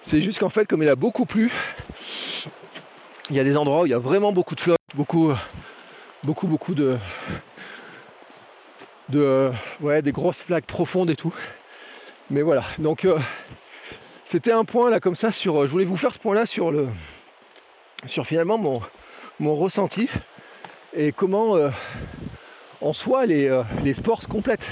C'est 0.01 0.21
juste 0.21 0.39
qu'en 0.39 0.49
fait, 0.49 0.65
comme 0.65 0.83
il 0.83 0.89
a 0.89 0.95
beaucoup 0.95 1.25
plu, 1.25 1.51
il 3.29 3.35
y 3.35 3.39
a 3.39 3.43
des 3.43 3.57
endroits 3.57 3.81
où 3.81 3.85
il 3.85 3.91
y 3.91 3.95
a 3.95 3.99
vraiment 3.99 4.31
beaucoup 4.31 4.55
de 4.55 4.59
flotte, 4.59 4.80
beaucoup, 4.95 5.33
beaucoup, 6.23 6.47
beaucoup 6.47 6.73
de, 6.73 6.97
de 9.09 9.51
ouais, 9.81 10.01
des 10.01 10.11
grosses 10.11 10.37
flaques 10.37 10.65
profondes 10.65 11.09
et 11.09 11.15
tout. 11.15 11.33
Mais 12.29 12.41
voilà, 12.41 12.63
donc 12.79 13.05
euh, 13.05 13.19
c'était 14.25 14.51
un 14.51 14.63
point 14.63 14.89
là 14.89 14.99
comme 14.99 15.15
ça 15.15 15.31
sur. 15.31 15.65
Je 15.65 15.71
voulais 15.71 15.85
vous 15.85 15.97
faire 15.97 16.13
ce 16.13 16.19
point 16.19 16.33
là 16.33 16.45
sur 16.45 16.71
le 16.71 16.87
sur 18.05 18.25
finalement 18.25 18.57
mon, 18.57 18.81
mon 19.39 19.55
ressenti 19.55 20.09
et 20.93 21.11
comment 21.11 21.55
euh, 21.55 21.69
en 22.81 22.93
soi 22.93 23.25
les, 23.25 23.47
euh, 23.47 23.63
les, 23.83 23.93
sports 23.93 24.21
se 24.21 24.27
complètent. 24.27 24.67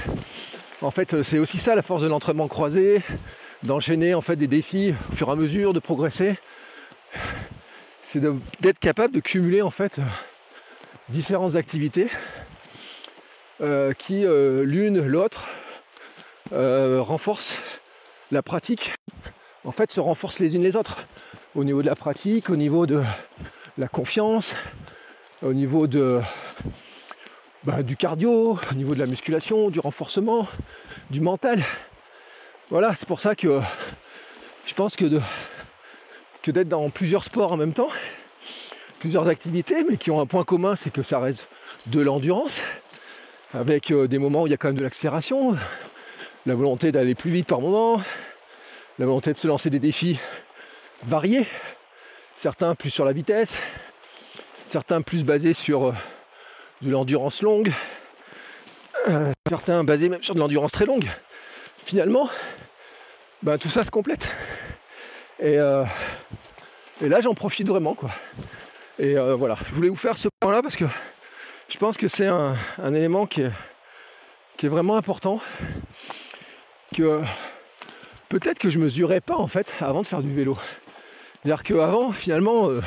En 0.82 0.92
fait, 0.92 1.24
c'est 1.24 1.40
aussi 1.40 1.58
ça 1.58 1.76
la 1.76 1.82
force 1.82 2.02
de 2.02 2.08
l'entraînement 2.08 2.48
croisé, 2.48 3.02
d'enchaîner 3.64 4.14
en 4.14 4.22
fait 4.22 4.36
des 4.36 4.48
défis 4.48 4.96
au 5.12 5.16
fur 5.16 5.28
et 5.28 5.32
à 5.32 5.36
mesure, 5.36 5.74
de 5.74 5.80
progresser. 5.80 6.36
C'est 8.12 8.22
d'être 8.60 8.80
capable 8.80 9.14
de 9.14 9.20
cumuler 9.20 9.62
en 9.62 9.70
fait 9.70 10.00
différentes 11.10 11.56
activités 11.56 12.08
euh, 13.62 13.94
qui 13.94 14.26
euh, 14.26 14.64
l'une 14.64 15.06
l'autre 15.06 15.46
euh, 16.52 17.04
renforcent 17.04 17.62
la 18.32 18.42
pratique. 18.42 18.96
En 19.64 19.72
fait, 19.72 19.92
se 19.92 20.00
renforcent 20.00 20.40
les 20.40 20.56
unes 20.56 20.64
les 20.64 20.76
autres 20.76 21.04
au 21.54 21.64
niveau 21.64 21.84
de 21.84 21.86
la 21.86 21.96
pratique, 21.96 22.50
au 22.50 22.56
niveau 22.56 22.88
de 22.88 23.04
la 23.78 23.88
confiance, 23.88 24.56
au 25.44 25.54
niveau 25.54 25.86
de 25.86 26.20
bah, 27.64 27.84
du 27.84 27.96
cardio, 27.96 28.58
au 28.72 28.74
niveau 28.74 28.96
de 28.96 29.00
la 29.02 29.06
musculation, 29.06 29.70
du 29.70 29.80
renforcement, 29.80 30.48
du 31.12 31.22
mental. 31.22 31.64
Voilà, 32.72 32.96
c'est 32.96 33.08
pour 33.08 33.22
ça 33.22 33.36
que 33.36 33.60
je 34.66 34.74
pense 34.74 34.96
que 34.96 35.06
de 35.06 35.20
que 36.42 36.52
d'être 36.52 36.70
dans 36.70 36.90
plusieurs 36.90 37.24
sports 37.24 37.52
en 37.52 37.58
même 37.58 37.74
temps, 37.74 37.90
plusieurs 39.00 39.28
activités, 39.28 39.84
mais 39.90 39.98
qui 39.98 40.12
ont 40.12 40.20
un 40.20 40.26
point 40.26 40.44
commun, 40.44 40.76
c'est 40.76 40.92
que 40.92 41.04
ça 41.04 41.20
reste 41.20 41.48
de 41.88 42.02
l'endurance 42.02 42.62
avec 43.54 43.92
euh, 43.92 44.08
des 44.08 44.20
moments 44.20 44.44
où 44.44 44.48
il 44.48 44.52
y 44.52 44.54
a 44.54 44.58
quand 44.58 44.68
même 44.68 44.78
de 44.78 44.84
l'accélération, 44.84 45.56
la 46.46 46.56
volonté 46.56 46.92
d'aller 46.92 47.16
plus 47.16 47.32
vite 47.32 47.48
par 47.48 47.62
moment, 47.62 48.02
la 49.00 49.06
volonté 49.06 49.34
de 49.34 49.38
se 49.38 49.48
lancer 49.48 49.70
des 49.70 49.80
défis 49.80 50.20
variés, 51.06 51.48
certains 52.36 52.76
plus 52.76 52.90
sur 52.90 53.06
la 53.06 53.14
vitesse, 53.14 53.60
certains 54.66 55.02
plus 55.02 55.24
basés 55.24 55.54
sur 55.54 55.88
euh, 55.88 55.94
de 56.82 56.92
l'endurance 56.92 57.42
longue, 57.42 57.74
euh, 59.08 59.32
certains 59.48 59.84
basés 59.84 60.10
même 60.10 60.22
sur 60.22 60.36
de 60.36 60.40
l'endurance 60.40 60.72
très 60.72 60.86
longue. 60.86 61.10
Finalement, 61.86 62.30
bah, 63.42 63.58
tout 63.58 63.70
ça 63.70 63.84
se 63.84 63.90
complète. 63.90 64.28
Et, 65.42 65.56
et 67.02 67.08
là 67.08 67.22
j'en 67.22 67.34
profite 67.34 67.68
vraiment 67.68 67.94
quoi. 67.96 68.10
Et 68.98 69.16
voilà, 69.16 69.56
je 69.70 69.74
voulais 69.74 69.90
vous 69.90 69.96
faire 69.96 70.18
ce 70.18 70.28
point 70.40 70.52
là 70.52 70.62
parce 70.62 70.76
que 70.76 70.86
je 71.70 71.78
pense 71.78 71.98
que 71.98 72.08
c'est 72.08 72.26
un, 72.26 72.56
élément 72.94 73.28
qui 73.28 73.42
est, 73.42 74.68
vraiment 74.68 74.98
important. 74.98 75.40
Que 76.96 77.22
peut-être 78.28 78.58
que 78.58 78.72
je 78.72 78.80
mesurais 78.80 79.22
pas 79.22 79.36
en 79.36 79.48
fait 79.48 79.74
avant 79.80 80.02
de 80.02 80.08
faire 80.08 80.24
du 80.24 80.34
vélo. 80.34 80.58
C'est-à-dire 81.44 81.62
qu'avant, 81.64 82.12
finalement, 82.12 82.70
euh, 82.70 82.82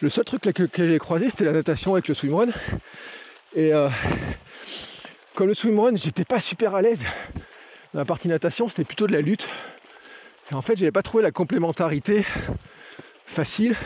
le 0.00 0.10
seul 0.10 0.24
truc 0.24 0.42
que, 0.42 0.68
j'ai 0.76 0.98
croisé, 0.98 1.30
c'était 1.30 1.46
la 1.46 1.52
natation 1.52 1.94
avec 1.94 2.06
le 2.06 2.14
swimrun. 2.14 2.48
Et 3.56 3.72
euh, 3.72 3.88
comme 5.34 5.48
le 5.48 5.54
swimrun, 5.54 5.96
j'étais 5.96 6.26
pas 6.26 6.40
super 6.40 6.74
à 6.74 6.82
l'aise. 6.82 7.04
La 7.94 8.04
partie 8.04 8.28
natation, 8.28 8.68
c'était 8.68 8.84
plutôt 8.84 9.06
de 9.06 9.12
la 9.12 9.22
lutte. 9.22 9.48
Et 10.50 10.54
en 10.54 10.62
fait, 10.62 10.76
j'avais 10.76 10.92
pas 10.92 11.02
trouvé 11.02 11.22
la 11.22 11.30
complémentarité 11.30 12.24
facile. 13.26 13.76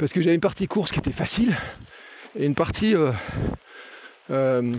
Parce 0.00 0.14
que 0.14 0.22
j'avais 0.22 0.34
une 0.34 0.40
partie 0.40 0.66
course 0.66 0.92
qui 0.92 0.98
était 0.98 1.12
facile 1.12 1.54
et 2.34 2.46
une 2.46 2.54
partie 2.54 2.94
euh, 2.94 3.12
euh, 4.30 4.72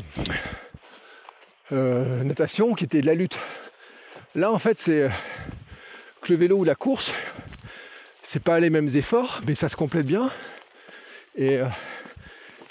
euh, 1.71 2.23
natation 2.23 2.73
qui 2.73 2.85
était 2.85 3.01
de 3.01 3.05
la 3.05 3.13
lutte. 3.13 3.37
Là 4.33 4.51
en 4.51 4.57
fait 4.57 4.79
c'est 4.79 5.09
que 6.21 6.33
le 6.33 6.39
vélo 6.39 6.57
ou 6.57 6.63
la 6.63 6.73
course, 6.73 7.13
c'est 8.23 8.41
pas 8.41 8.59
les 8.59 8.71
mêmes 8.71 8.87
efforts, 8.95 9.41
mais 9.45 9.53
ça 9.53 9.69
se 9.69 9.75
complète 9.75 10.07
bien. 10.07 10.31
Et 11.35 11.59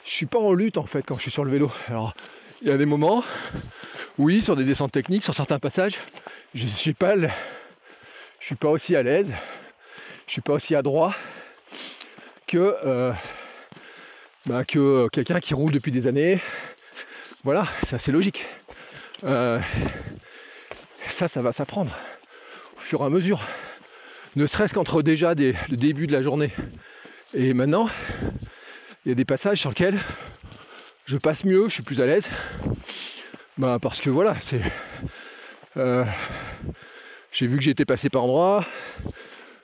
je 0.05 0.11
suis 0.11 0.27
pas 0.27 0.41
en 0.41 0.53
lutte 0.53 0.77
en 0.77 0.87
fait 0.87 1.03
quand 1.03 1.15
je 1.15 1.23
suis 1.23 1.31
sur 1.31 1.45
le 1.45 1.53
vélo. 1.53 1.71
Alors 1.87 2.15
il 2.63 2.69
y 2.69 2.73
a 2.73 2.77
des 2.77 2.87
moments, 2.87 3.23
oui, 4.19 4.43
sur 4.43 4.57
des 4.57 4.65
descentes 4.65 4.93
techniques, 4.93 5.23
sur 5.23 5.37
certains 5.37 5.61
passages, 5.61 5.99
je 6.55 6.67
suis 6.67 6.95
pas, 6.95 7.15
je 8.41 8.47
suis 8.47 8.57
pas 8.57 8.69
aussi 8.69 8.97
à 8.97 9.03
l'aise, 9.03 9.33
je 10.27 10.33
suis 10.33 10.41
pas 10.41 10.55
aussi 10.55 10.75
adroit 10.75 11.15
que 12.47 13.13
bah, 14.47 14.65
que 14.65 14.79
euh, 14.79 15.09
quelqu'un 15.09 15.39
qui 15.39 15.53
roule 15.53 15.71
depuis 15.71 15.93
des 15.93 16.07
années. 16.07 16.41
Voilà, 17.45 17.67
c'est 17.87 17.97
assez 17.97 18.11
logique. 18.11 18.47
Euh, 19.25 19.61
ça, 21.07 21.29
ça 21.29 21.43
va 21.43 21.53
s'apprendre 21.53 21.95
au 22.77 22.81
fur 22.81 23.03
et 23.03 23.05
à 23.05 23.11
mesure. 23.11 23.43
Ne 24.37 24.47
serait-ce 24.47 24.73
qu'entre 24.73 25.03
déjà 25.03 25.35
le 25.35 25.77
début 25.77 26.07
de 26.07 26.13
la 26.13 26.23
journée 26.23 26.53
et 27.35 27.53
maintenant, 27.53 27.89
il 29.05 29.11
y 29.11 29.13
a 29.13 29.15
des 29.15 29.25
passages 29.25 29.59
sur 29.59 29.71
lesquels 29.71 29.99
je 31.07 31.17
passe 31.17 31.45
mieux, 31.45 31.69
je 31.69 31.75
suis 31.75 31.83
plus 31.83 32.01
à 32.01 32.07
l'aise. 32.07 32.29
Bah, 33.59 33.79
parce 33.81 34.01
que 34.01 34.11
voilà, 34.11 34.35
c'est. 34.41 34.63
Euh, 35.77 36.05
j'ai 37.33 37.47
vu 37.47 37.59
que 37.59 37.69
été 37.69 37.85
passé 37.85 38.11
par 38.11 38.25
endroit, 38.25 38.65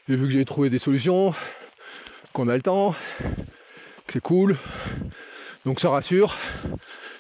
j'ai 0.09 0.17
vu 0.17 0.27
que 0.27 0.33
j'ai 0.33 0.45
trouvé 0.45 0.71
des 0.71 0.79
solutions, 0.79 1.35
qu'on 2.33 2.49
a 2.49 2.55
le 2.55 2.63
temps, 2.63 2.95
c'est 4.09 4.21
cool. 4.21 4.57
Donc 5.65 5.81
ça 5.81 5.91
rassure. 5.91 6.37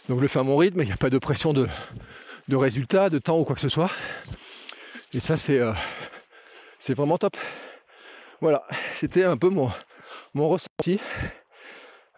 Donc 0.08 0.18
je 0.18 0.22
le 0.22 0.28
fais 0.28 0.38
à 0.38 0.44
mon 0.44 0.56
rythme, 0.56 0.82
il 0.82 0.86
n'y 0.86 0.92
a 0.92 0.96
pas 0.96 1.10
de 1.10 1.18
pression 1.18 1.52
de, 1.52 1.66
de 2.48 2.56
résultat, 2.56 3.10
de 3.10 3.18
temps 3.18 3.38
ou 3.38 3.44
quoi 3.44 3.54
que 3.56 3.60
ce 3.60 3.68
soit. 3.68 3.90
Et 5.12 5.20
ça 5.20 5.36
c'est 5.36 5.58
euh, 5.58 5.72
vraiment 6.90 7.18
top. 7.18 7.36
Voilà, 8.40 8.64
c'était 8.94 9.24
un 9.24 9.36
peu 9.36 9.48
mon, 9.48 9.70
mon 10.34 10.46
ressenti 10.46 11.00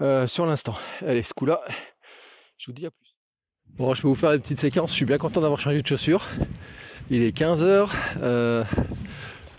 euh, 0.00 0.26
sur 0.26 0.44
l'instant. 0.44 0.76
Allez, 1.06 1.22
ce 1.22 1.32
coup-là, 1.32 1.62
je 2.58 2.66
vous 2.66 2.72
dis 2.72 2.86
à 2.86 2.90
plus. 2.90 3.14
Bon, 3.76 3.94
je 3.94 4.02
peux 4.02 4.08
vous 4.08 4.14
faire 4.14 4.32
une 4.32 4.40
petite 4.40 4.60
séquence. 4.60 4.90
Je 4.90 4.96
suis 4.96 5.04
bien 5.04 5.18
content 5.18 5.40
d'avoir 5.40 5.60
changé 5.60 5.80
de 5.80 5.86
chaussures. 5.86 6.26
Il 7.10 7.22
est 7.22 7.34
15h. 7.34 7.88
Euh, 8.20 8.64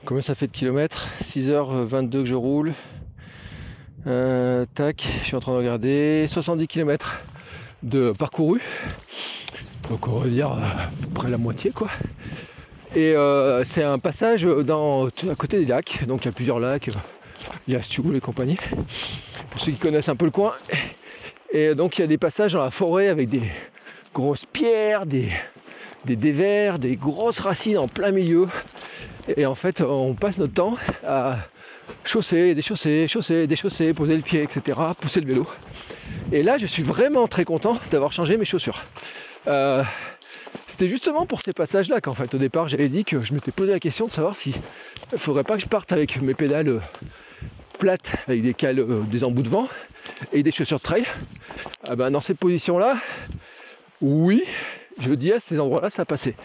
combien 0.06 0.22
ça 0.22 0.36
fait 0.36 0.46
de 0.46 0.52
kilomètres? 0.52 1.08
6h22 1.24 2.12
que 2.12 2.26
je 2.26 2.36
roule. 2.36 2.74
Euh, 4.06 4.68
tac, 4.76 5.04
je 5.22 5.26
suis 5.26 5.36
en 5.36 5.40
train 5.40 5.54
de 5.54 5.58
regarder. 5.58 6.28
70 6.28 6.68
km 6.68 7.18
de 7.82 8.12
parcouru. 8.12 8.62
Donc 9.90 10.08
on 10.08 10.18
va 10.18 10.28
dire 10.28 10.52
euh, 10.52 10.58
à 10.58 10.92
peu 11.02 11.10
près 11.16 11.30
la 11.32 11.38
moitié 11.38 11.72
quoi. 11.72 11.90
Et 12.96 13.16
c'est 13.66 13.84
un 13.84 13.98
passage 13.98 14.46
à 14.46 15.36
côté 15.36 15.58
des 15.58 15.66
lacs. 15.66 16.06
Donc 16.06 16.26
il 16.26 16.26
y 16.26 16.30
a 16.30 16.34
plusieurs 16.34 16.60
lacs. 16.60 16.90
Il 17.68 17.74
y 17.74 17.76
a 17.76 17.82
Stioul 17.82 18.16
et 18.16 18.22
compagnie. 18.22 18.58
Pour 19.50 19.60
ceux 19.60 19.72
qui 19.72 19.80
connaissent 19.80 20.10
un 20.10 20.16
peu 20.16 20.26
le 20.26 20.32
coin. 20.32 20.54
Et 21.52 21.74
donc 21.74 21.98
il 21.98 22.02
y 22.02 22.04
a 22.04 22.08
des 22.08 22.20
passages 22.20 22.54
dans 22.54 22.64
la 22.64 22.70
forêt 22.70 23.08
avec 23.08 23.28
des 23.30 23.42
grosses 24.14 24.46
pierres, 24.46 25.06
des, 25.06 25.30
des 26.06 26.16
dévers, 26.16 26.80
des 26.80 26.96
grosses 26.96 27.40
racines 27.40 27.78
en 27.78 27.88
plein 27.88 28.12
milieu. 28.12 28.48
Et 29.36 29.46
en 29.46 29.56
fait, 29.56 29.82
on 29.82 30.14
passe 30.14 30.38
notre 30.38 30.54
temps 30.54 30.78
à 31.06 31.38
chausser, 32.04 32.56
déchausser, 32.56 33.08
chausser, 33.08 33.48
déchausser, 33.48 33.94
poser 33.94 34.16
le 34.16 34.22
pied, 34.22 34.44
etc., 34.44 34.80
pousser 35.00 35.22
le 35.22 35.28
vélo. 35.28 35.48
Et 36.32 36.44
là, 36.44 36.58
je 36.58 36.66
suis 36.66 36.84
vraiment 36.84 37.28
très 37.28 37.46
content 37.46 37.78
d'avoir 37.92 38.12
changé 38.12 38.38
mes 38.38 38.46
chaussures. 38.46 38.84
Euh, 39.48 39.84
c'était 40.68 40.90
justement 40.90 41.26
pour 41.26 41.42
ces 41.44 41.54
passages-là 41.54 42.02
qu'en 42.02 42.14
fait, 42.14 42.34
au 42.34 42.38
départ, 42.38 42.68
j'avais 42.68 42.88
dit 42.88 43.04
que 43.04 43.22
je 43.22 43.34
m'étais 43.34 43.52
posé 43.52 43.72
la 43.72 43.80
question 43.80 44.08
de 44.08 44.12
savoir 44.12 44.36
si 44.36 44.54
il 45.12 45.20
faudrait 45.20 45.44
pas 45.44 45.56
que 45.56 45.62
je 45.62 45.68
parte 45.68 45.92
avec 45.92 46.22
mes 46.22 46.34
pédales 46.34 46.82
plates, 47.80 48.12
avec 48.28 48.42
des 48.42 48.54
cales, 48.54 48.80
euh, 48.80 49.02
des 49.10 49.24
embouts 49.24 49.42
de 49.42 49.50
vent 49.50 49.68
et 50.34 50.44
des 50.44 50.52
chaussures 50.52 50.80
trail. 50.80 51.06
Ah 51.90 51.96
ben, 51.96 52.12
dans 52.12 52.22
cette 52.22 52.38
position-là, 52.38 52.98
oui, 54.02 54.44
je 55.00 55.12
dis 55.12 55.32
à 55.32 55.40
ces 55.40 55.60
endroits-là, 55.60 55.90
ça 55.90 56.06
passait. 56.06 56.36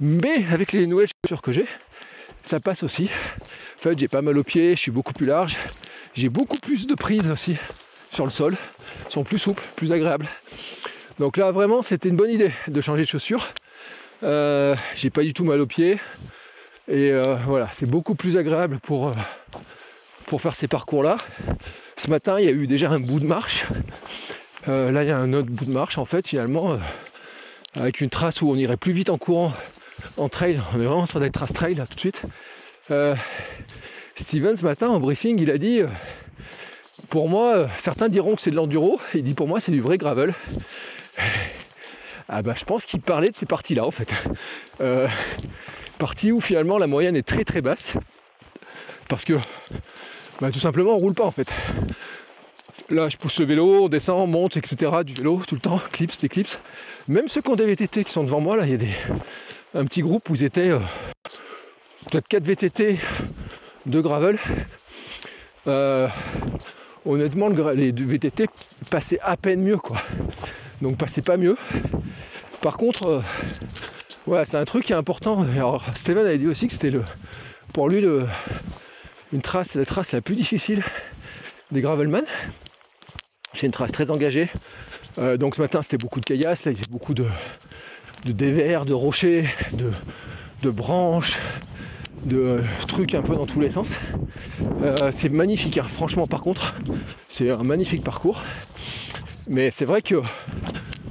Mais 0.00 0.44
avec 0.52 0.72
les 0.72 0.86
nouvelles 0.86 1.08
chaussures 1.24 1.42
que 1.42 1.52
j'ai, 1.52 1.66
ça 2.42 2.60
passe 2.60 2.82
aussi. 2.82 3.08
En 3.78 3.82
fait, 3.82 3.98
j'ai 3.98 4.08
pas 4.08 4.22
mal 4.22 4.36
aux 4.38 4.44
pieds, 4.44 4.76
je 4.76 4.80
suis 4.80 4.90
beaucoup 4.90 5.12
plus 5.12 5.26
large, 5.26 5.58
j'ai 6.14 6.28
beaucoup 6.28 6.58
plus 6.58 6.86
de 6.86 6.94
prise 6.94 7.28
aussi 7.28 7.56
sur 8.10 8.24
le 8.24 8.30
sol, 8.30 8.56
Ils 9.08 9.12
sont 9.12 9.24
plus 9.24 9.38
souples, 9.38 9.64
plus 9.76 9.92
agréables. 9.92 10.28
Donc 11.18 11.36
là, 11.36 11.50
vraiment, 11.50 11.82
c'était 11.82 12.08
une 12.08 12.16
bonne 12.16 12.30
idée 12.30 12.52
de 12.68 12.80
changer 12.80 13.02
de 13.02 13.08
chaussures. 13.08 13.48
Euh, 14.22 14.74
j'ai 14.94 15.10
pas 15.10 15.22
du 15.22 15.32
tout 15.32 15.44
mal 15.44 15.60
aux 15.60 15.66
pieds. 15.66 15.98
Et 16.86 17.10
euh, 17.10 17.36
voilà, 17.46 17.68
c'est 17.72 17.88
beaucoup 17.88 18.14
plus 18.14 18.36
agréable 18.36 18.78
pour, 18.80 19.08
euh, 19.08 19.12
pour 20.26 20.40
faire 20.40 20.54
ces 20.54 20.68
parcours-là. 20.68 21.16
Ce 21.96 22.08
matin, 22.08 22.38
il 22.38 22.44
y 22.44 22.48
a 22.48 22.52
eu 22.52 22.66
déjà 22.66 22.90
un 22.90 23.00
bout 23.00 23.20
de 23.20 23.26
marche. 23.26 23.64
là, 24.66 25.02
il 25.02 25.08
y 25.08 25.12
a 25.12 25.18
un 25.18 25.32
autre 25.32 25.50
bout 25.50 25.64
de 25.64 25.72
marche, 25.72 25.98
en 25.98 26.04
fait, 26.04 26.28
finalement, 26.28 26.78
avec 27.78 28.00
une 28.00 28.10
trace 28.10 28.42
où 28.42 28.50
on 28.50 28.56
irait 28.56 28.76
plus 28.76 28.92
vite 28.92 29.10
en 29.10 29.18
courant, 29.18 29.52
en 30.16 30.28
trail. 30.28 30.60
On 30.74 30.80
est 30.80 30.84
vraiment 30.84 31.02
en 31.02 31.06
train 31.06 31.20
d'être 31.20 31.34
trace 31.34 31.52
trail, 31.52 31.74
là, 31.74 31.86
tout 31.86 31.94
de 31.94 32.00
suite. 32.00 32.22
Steven, 34.16 34.56
ce 34.56 34.64
matin, 34.64 34.88
en 34.88 35.00
briefing, 35.00 35.40
il 35.40 35.50
a 35.50 35.58
dit 35.58 35.82
pour 37.08 37.28
moi, 37.28 37.68
certains 37.78 38.08
diront 38.08 38.34
que 38.34 38.42
c'est 38.42 38.50
de 38.50 38.56
l'enduro. 38.56 39.00
Il 39.14 39.22
dit 39.22 39.34
pour 39.34 39.48
moi, 39.48 39.60
c'est 39.60 39.72
du 39.72 39.80
vrai 39.80 39.98
gravel. 39.98 40.34
Ah 42.28 42.42
bah 42.42 42.54
je 42.56 42.64
pense 42.64 42.86
qu'il 42.86 43.00
parlait 43.00 43.28
de 43.28 43.36
ces 43.36 43.46
parties-là 43.46 43.84
en 43.84 43.90
fait. 43.90 44.08
Euh, 44.80 45.06
parties 45.98 46.32
où 46.32 46.40
finalement 46.40 46.78
la 46.78 46.86
moyenne 46.86 47.16
est 47.16 47.26
très 47.26 47.44
très 47.44 47.60
basse. 47.60 47.94
Parce 49.08 49.24
que 49.24 49.34
bah, 50.40 50.50
tout 50.50 50.58
simplement 50.58 50.94
on 50.94 50.98
roule 50.98 51.14
pas 51.14 51.24
en 51.24 51.30
fait. 51.30 51.52
Là 52.90 53.08
je 53.08 53.16
pousse 53.16 53.38
le 53.40 53.46
vélo, 53.46 53.84
on 53.84 53.88
descend, 53.88 54.20
on 54.20 54.26
monte, 54.26 54.58
etc. 54.58 54.92
du 55.04 55.14
vélo 55.14 55.40
tout 55.46 55.54
le 55.54 55.60
temps, 55.60 55.78
clips, 55.90 56.20
des 56.20 56.28
clips. 56.28 56.58
Même 57.08 57.28
ceux 57.28 57.40
qui 57.40 57.48
ont 57.48 57.56
des 57.56 57.64
VTT 57.64 58.04
qui 58.04 58.12
sont 58.12 58.24
devant 58.24 58.40
moi, 58.40 58.56
là 58.58 58.66
il 58.66 58.82
y 58.82 58.86
a 58.86 59.78
un 59.78 59.86
petit 59.86 60.02
groupe 60.02 60.28
où 60.28 60.34
ils 60.34 60.44
étaient 60.44 60.68
euh, 60.68 60.80
peut-être 62.10 62.28
4 62.28 62.44
VTT 62.44 62.98
de 63.86 64.00
gravel. 64.02 64.38
Euh, 65.66 66.08
honnêtement 67.06 67.48
les 67.48 67.90
VTT 67.90 68.48
passaient 68.90 69.20
à 69.22 69.38
peine 69.38 69.62
mieux 69.62 69.78
quoi. 69.78 70.02
Donc 70.82 70.98
passez 70.98 71.22
pas 71.22 71.38
mieux. 71.38 71.56
Par 72.60 72.76
contre, 72.76 73.22
euh, 74.28 74.44
c'est 74.44 74.58
un 74.58 74.64
truc 74.66 74.84
qui 74.84 74.92
est 74.92 74.96
important. 74.96 75.46
Alors 75.56 75.82
Steven 75.96 76.26
avait 76.26 76.38
dit 76.38 76.48
aussi 76.48 76.66
que 76.66 76.74
c'était 76.74 76.92
pour 77.72 77.88
lui 77.88 78.04
une 79.32 79.40
trace, 79.40 79.74
la 79.74 79.86
trace 79.86 80.12
la 80.12 80.20
plus 80.20 80.34
difficile 80.34 80.82
des 81.72 81.80
Gravelman. 81.80 82.24
C'est 83.54 83.66
une 83.66 83.72
trace 83.72 83.92
très 83.92 84.10
engagée. 84.10 84.50
Euh, 85.18 85.36
donc 85.36 85.56
ce 85.56 85.60
matin 85.60 85.82
c'était 85.82 85.96
beaucoup 85.96 86.20
de 86.20 86.24
caillasses, 86.24 86.64
là 86.64 86.72
il 86.72 86.78
y 86.78 86.90
beaucoup 86.90 87.14
de, 87.14 87.26
dévers, 88.26 88.84
de 88.84 88.92
rochers, 88.92 89.48
de, 90.62 90.70
branches, 90.70 91.38
de 92.24 92.36
euh, 92.36 92.60
trucs 92.88 93.14
un 93.14 93.22
peu 93.22 93.36
dans 93.36 93.46
tous 93.46 93.60
les 93.60 93.70
sens. 93.70 93.88
c'est 95.12 95.28
magnifique, 95.28 95.78
hein. 95.78 95.84
franchement 95.84 96.26
par 96.26 96.40
contre, 96.40 96.74
c'est 97.28 97.50
un 97.50 97.62
magnifique 97.62 98.02
parcours. 98.02 98.42
Mais 99.46 99.70
c'est 99.70 99.84
vrai 99.84 100.00
que 100.00 100.22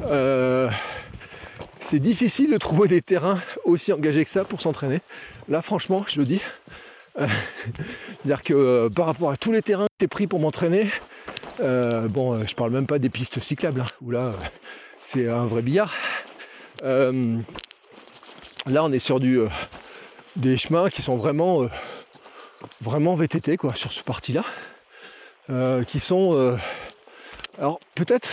euh, 0.01 0.69
c'est 1.81 1.99
difficile 1.99 2.51
de 2.51 2.57
trouver 2.57 2.87
des 2.87 3.01
terrains 3.01 3.39
aussi 3.63 3.93
engagés 3.93 4.25
que 4.25 4.31
ça 4.31 4.43
pour 4.43 4.61
s'entraîner. 4.61 5.01
Là, 5.49 5.61
franchement, 5.61 6.03
je 6.07 6.19
le 6.19 6.25
dis. 6.25 6.41
Euh, 7.19 7.27
c'est-à-dire 8.23 8.41
que 8.41 8.53
euh, 8.53 8.89
par 8.89 9.05
rapport 9.05 9.29
à 9.29 9.37
tous 9.37 9.51
les 9.51 9.61
terrains 9.61 9.85
que 9.85 10.01
j'ai 10.01 10.07
pris 10.07 10.25
pour 10.25 10.39
m'entraîner, 10.39 10.89
bon, 11.59 12.43
je 12.45 12.55
parle 12.55 12.71
même 12.71 12.87
pas 12.87 12.99
des 12.99 13.09
pistes 13.09 13.39
cyclables, 13.39 13.81
hein, 13.81 13.85
où 14.01 14.11
là, 14.11 14.33
c'est 14.99 15.27
un 15.27 15.45
vrai 15.45 15.61
billard. 15.61 15.93
là, 16.81 17.03
on 18.67 18.91
est 18.91 18.99
sur 18.99 19.19
du, 19.19 19.39
des 20.35 20.57
chemins 20.57 20.89
qui 20.89 21.01
sont 21.01 21.17
vraiment, 21.17 21.67
vraiment 22.81 23.15
VTT, 23.15 23.57
quoi, 23.57 23.73
sur 23.75 23.91
ce 23.91 24.03
parti-là. 24.03 24.43
qui 25.87 25.99
sont 25.99 26.57
alors 27.59 27.79
peut-être 27.93 28.29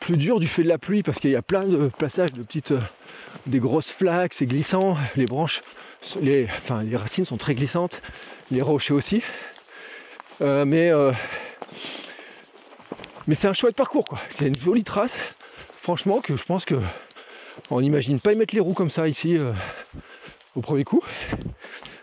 plus 0.00 0.16
dur 0.16 0.40
du 0.40 0.46
fait 0.46 0.62
de 0.62 0.68
la 0.68 0.78
pluie 0.78 1.02
parce 1.02 1.20
qu'il 1.20 1.30
y 1.30 1.36
a 1.36 1.42
plein 1.42 1.60
de 1.60 1.88
passages 1.98 2.32
de 2.32 2.42
petites, 2.42 2.72
euh, 2.72 2.80
des 3.46 3.60
grosses 3.60 3.90
flaques, 3.90 4.34
c'est 4.34 4.46
glissant, 4.46 4.96
les 5.16 5.26
branches, 5.26 5.60
les, 6.20 6.46
enfin 6.46 6.82
les 6.82 6.96
racines 6.96 7.26
sont 7.26 7.36
très 7.36 7.54
glissantes, 7.54 8.00
les 8.50 8.62
rochers 8.62 8.94
aussi. 8.94 9.22
Euh, 10.40 10.64
mais 10.64 10.90
euh, 10.90 11.12
mais 13.30 13.36
c'est 13.36 13.48
un 13.48 13.54
chouette 13.54 13.76
parcours 13.76 14.04
quoi. 14.04 14.18
C'est 14.30 14.48
une 14.48 14.58
jolie 14.58 14.84
trace. 14.84 15.16
Franchement 15.80 16.20
que 16.20 16.36
je 16.36 16.44
pense 16.44 16.64
que 16.64 16.74
on 17.70 17.80
n'imagine 17.80 18.20
pas 18.20 18.32
y 18.32 18.36
mettre 18.36 18.54
les 18.54 18.60
roues 18.60 18.74
comme 18.74 18.90
ça 18.90 19.06
ici 19.08 19.38
au 20.56 20.60
premier 20.60 20.84
coup. 20.84 21.02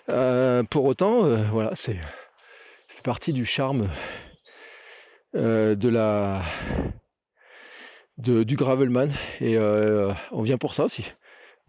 pour 0.08 0.86
autant, 0.86 1.28
voilà, 1.52 1.74
c'est 1.76 2.00
partie 3.04 3.32
du 3.32 3.46
charme 3.46 3.90
euh, 5.36 5.76
de 5.76 5.88
la 5.88 6.42
du 8.18 8.56
gravelman 8.56 9.10
et 9.40 9.56
euh, 9.56 10.12
on 10.32 10.42
vient 10.42 10.58
pour 10.58 10.74
ça 10.74 10.84
aussi 10.84 11.06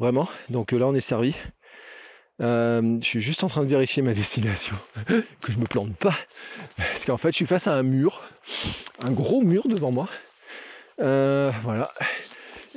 vraiment 0.01 0.29
donc 0.49 0.73
là 0.73 0.87
on 0.87 0.95
est 0.95 1.01
servi 1.01 1.37
euh, 2.41 2.99
je 3.01 3.07
suis 3.07 3.21
juste 3.21 3.43
en 3.43 3.49
train 3.49 3.63
de 3.63 3.69
vérifier 3.69 4.03
ma 4.03 4.15
destination 4.15 4.77
que 5.07 5.53
je 5.53 5.59
me 5.59 5.67
plante 5.67 5.95
pas 5.97 6.15
parce 6.77 7.05
qu'en 7.05 7.17
fait 7.17 7.33
je 7.33 7.37
suis 7.37 7.47
face 7.47 7.67
à 7.67 7.73
un 7.73 7.83
mur 7.83 8.25
un 9.03 9.11
gros 9.11 9.43
mur 9.43 9.67
devant 9.69 9.91
moi. 9.91 10.09
Voilà. 10.99 11.93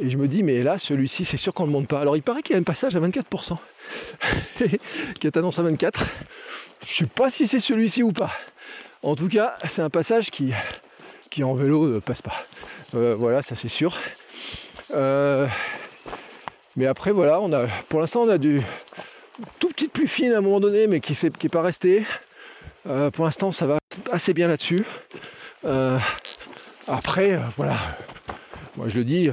Et 0.02 0.10
je 0.10 0.18
me 0.18 0.28
dis 0.28 0.44
mais 0.44 0.62
là 0.62 0.78
celui-ci 0.78 1.26
c'est 1.26 1.38
sûr 1.38 1.54
qu'on 1.54 1.68
ne 1.68 1.72
monte 1.72 1.88
pas. 1.88 2.00
Alors 2.00 2.16
il 2.18 2.24
paraît 2.24 2.42
qu'il 2.42 2.54
y 2.54 2.58
a 2.58 2.60
un 2.60 2.64
passage 2.64 2.96
à 2.96 3.00
24% 3.00 3.58
qui 5.20 5.28
est 5.28 5.38
annoncé 5.38 5.62
à 5.62 5.64
24% 5.64 5.92
je 6.88 6.94
sais 6.94 7.06
pas 7.06 7.30
si 7.30 7.48
c'est 7.48 7.60
celui-ci 7.60 8.04
ou 8.04 8.12
pas. 8.12 8.32
En 9.04 9.16
tout 9.16 9.28
cas, 9.28 9.56
c'est 9.70 9.82
un 9.82 9.90
passage 9.90 10.30
qui, 10.32 10.54
qui 11.30 11.44
en 11.44 11.54
vélo 11.54 11.88
ne 11.88 12.00
passe 12.00 12.22
pas. 12.22 12.44
Euh, 12.96 13.16
voilà, 13.16 13.42
ça 13.42 13.56
c'est 13.56 13.70
sûr. 13.70 13.96
Euh, 14.94 15.48
mais 16.76 16.86
après, 16.86 17.12
voilà, 17.12 17.40
on 17.40 17.52
a, 17.54 17.68
pour 17.90 18.00
l'instant, 18.00 18.22
on 18.22 18.30
a 18.30 18.38
du 18.38 18.62
tout 19.60 19.70
petite 19.70 19.92
pluie 19.92 20.08
fine 20.08 20.34
à 20.34 20.38
un 20.38 20.42
moment 20.42 20.60
donné, 20.60 20.88
mais 20.88 21.00
qui 21.00 21.18
n'est 21.24 21.50
pas 21.50 21.62
resté. 21.62 22.06
Euh, 22.88 23.12
pour 23.12 23.26
l'instant, 23.26 23.52
ça 23.52 23.66
va 23.66 23.80
assez 24.12 24.34
bien 24.34 24.48
là-dessus. 24.48 24.84
après, 26.88 27.40
voilà, 27.58 27.78
moi 28.76 28.90
je 28.90 28.98
le 28.98 29.04
dis, 29.04 29.30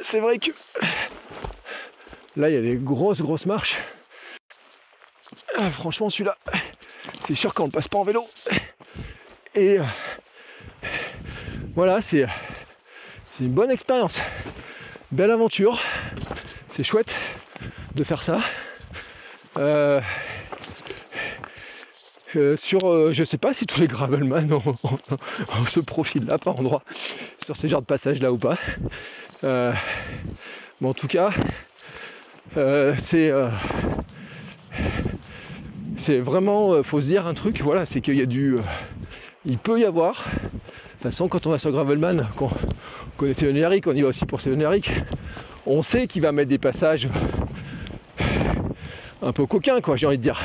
c'est 0.00 0.20
vrai 0.20 0.38
que 0.38 0.50
là, 2.36 2.50
il 2.50 2.54
y 2.54 2.58
a 2.58 2.62
des 2.62 2.76
grosses, 2.76 3.20
grosses 3.20 3.46
marches. 3.46 3.76
franchement, 5.70 6.10
celui-là, 6.10 6.36
c'est 7.26 7.34
sûr 7.34 7.54
qu'on 7.54 7.66
ne 7.66 7.72
passe 7.72 7.88
pas 7.88 7.98
en 7.98 8.04
vélo. 8.04 8.26
Et 9.54 9.78
euh, 9.78 9.84
voilà, 11.74 12.00
c'est 12.02 12.26
une 13.40 13.52
bonne 13.52 13.70
expérience. 13.70 14.20
Belle 15.12 15.30
aventure. 15.30 15.80
C'est 16.70 16.84
chouette 16.84 17.14
de 17.94 18.04
faire 18.04 18.22
ça. 18.22 18.40
Euh, 19.58 20.00
euh, 22.36 22.56
sur, 22.56 23.12
je 23.12 23.24
sais 23.24 23.38
pas 23.38 23.52
si 23.52 23.66
tous 23.66 23.80
les 23.80 23.86
gravelman 23.86 24.52
ont, 24.52 24.74
ce 25.68 25.80
profil-là 25.80 26.38
par 26.38 26.58
endroit 26.58 26.82
sur 27.44 27.56
ce 27.56 27.66
genre 27.66 27.80
de 27.80 27.86
passage-là 27.86 28.32
ou 28.32 28.38
pas. 28.38 28.58
mais 29.42 30.88
en 30.88 30.94
tout 30.94 31.08
cas, 31.08 31.30
c'est 32.98 33.32
c'est 35.96 36.18
vraiment, 36.18 36.82
faut 36.82 37.00
se 37.00 37.06
dire 37.06 37.26
un 37.26 37.34
truc, 37.34 37.60
voilà, 37.62 37.86
c'est 37.86 38.00
qu'il 38.00 38.18
y 38.18 38.22
a 38.22 38.26
du, 38.26 38.56
il 39.46 39.58
peut 39.58 39.80
y 39.80 39.84
avoir. 39.84 40.24
De 40.24 40.40
toute 40.40 41.02
façon, 41.02 41.28
quand 41.28 41.46
on 41.46 41.50
va 41.50 41.58
sur 41.58 41.70
Gravelman, 41.70 42.26
qu'on 42.36 42.50
connaît 43.16 43.34
Sévenéric, 43.34 43.86
on 43.86 43.92
y 43.92 44.02
va 44.02 44.08
aussi 44.08 44.26
pour 44.26 44.40
Sévenéric, 44.40 44.90
on 45.66 45.82
sait 45.82 46.06
qu'il 46.06 46.22
va 46.22 46.32
mettre 46.32 46.48
des 46.48 46.58
passages 46.58 47.08
un 49.24 49.32
peu 49.32 49.46
coquins, 49.46 49.80
quoi, 49.80 49.96
j'ai 49.96 50.06
envie 50.06 50.18
de 50.18 50.22
dire. 50.22 50.40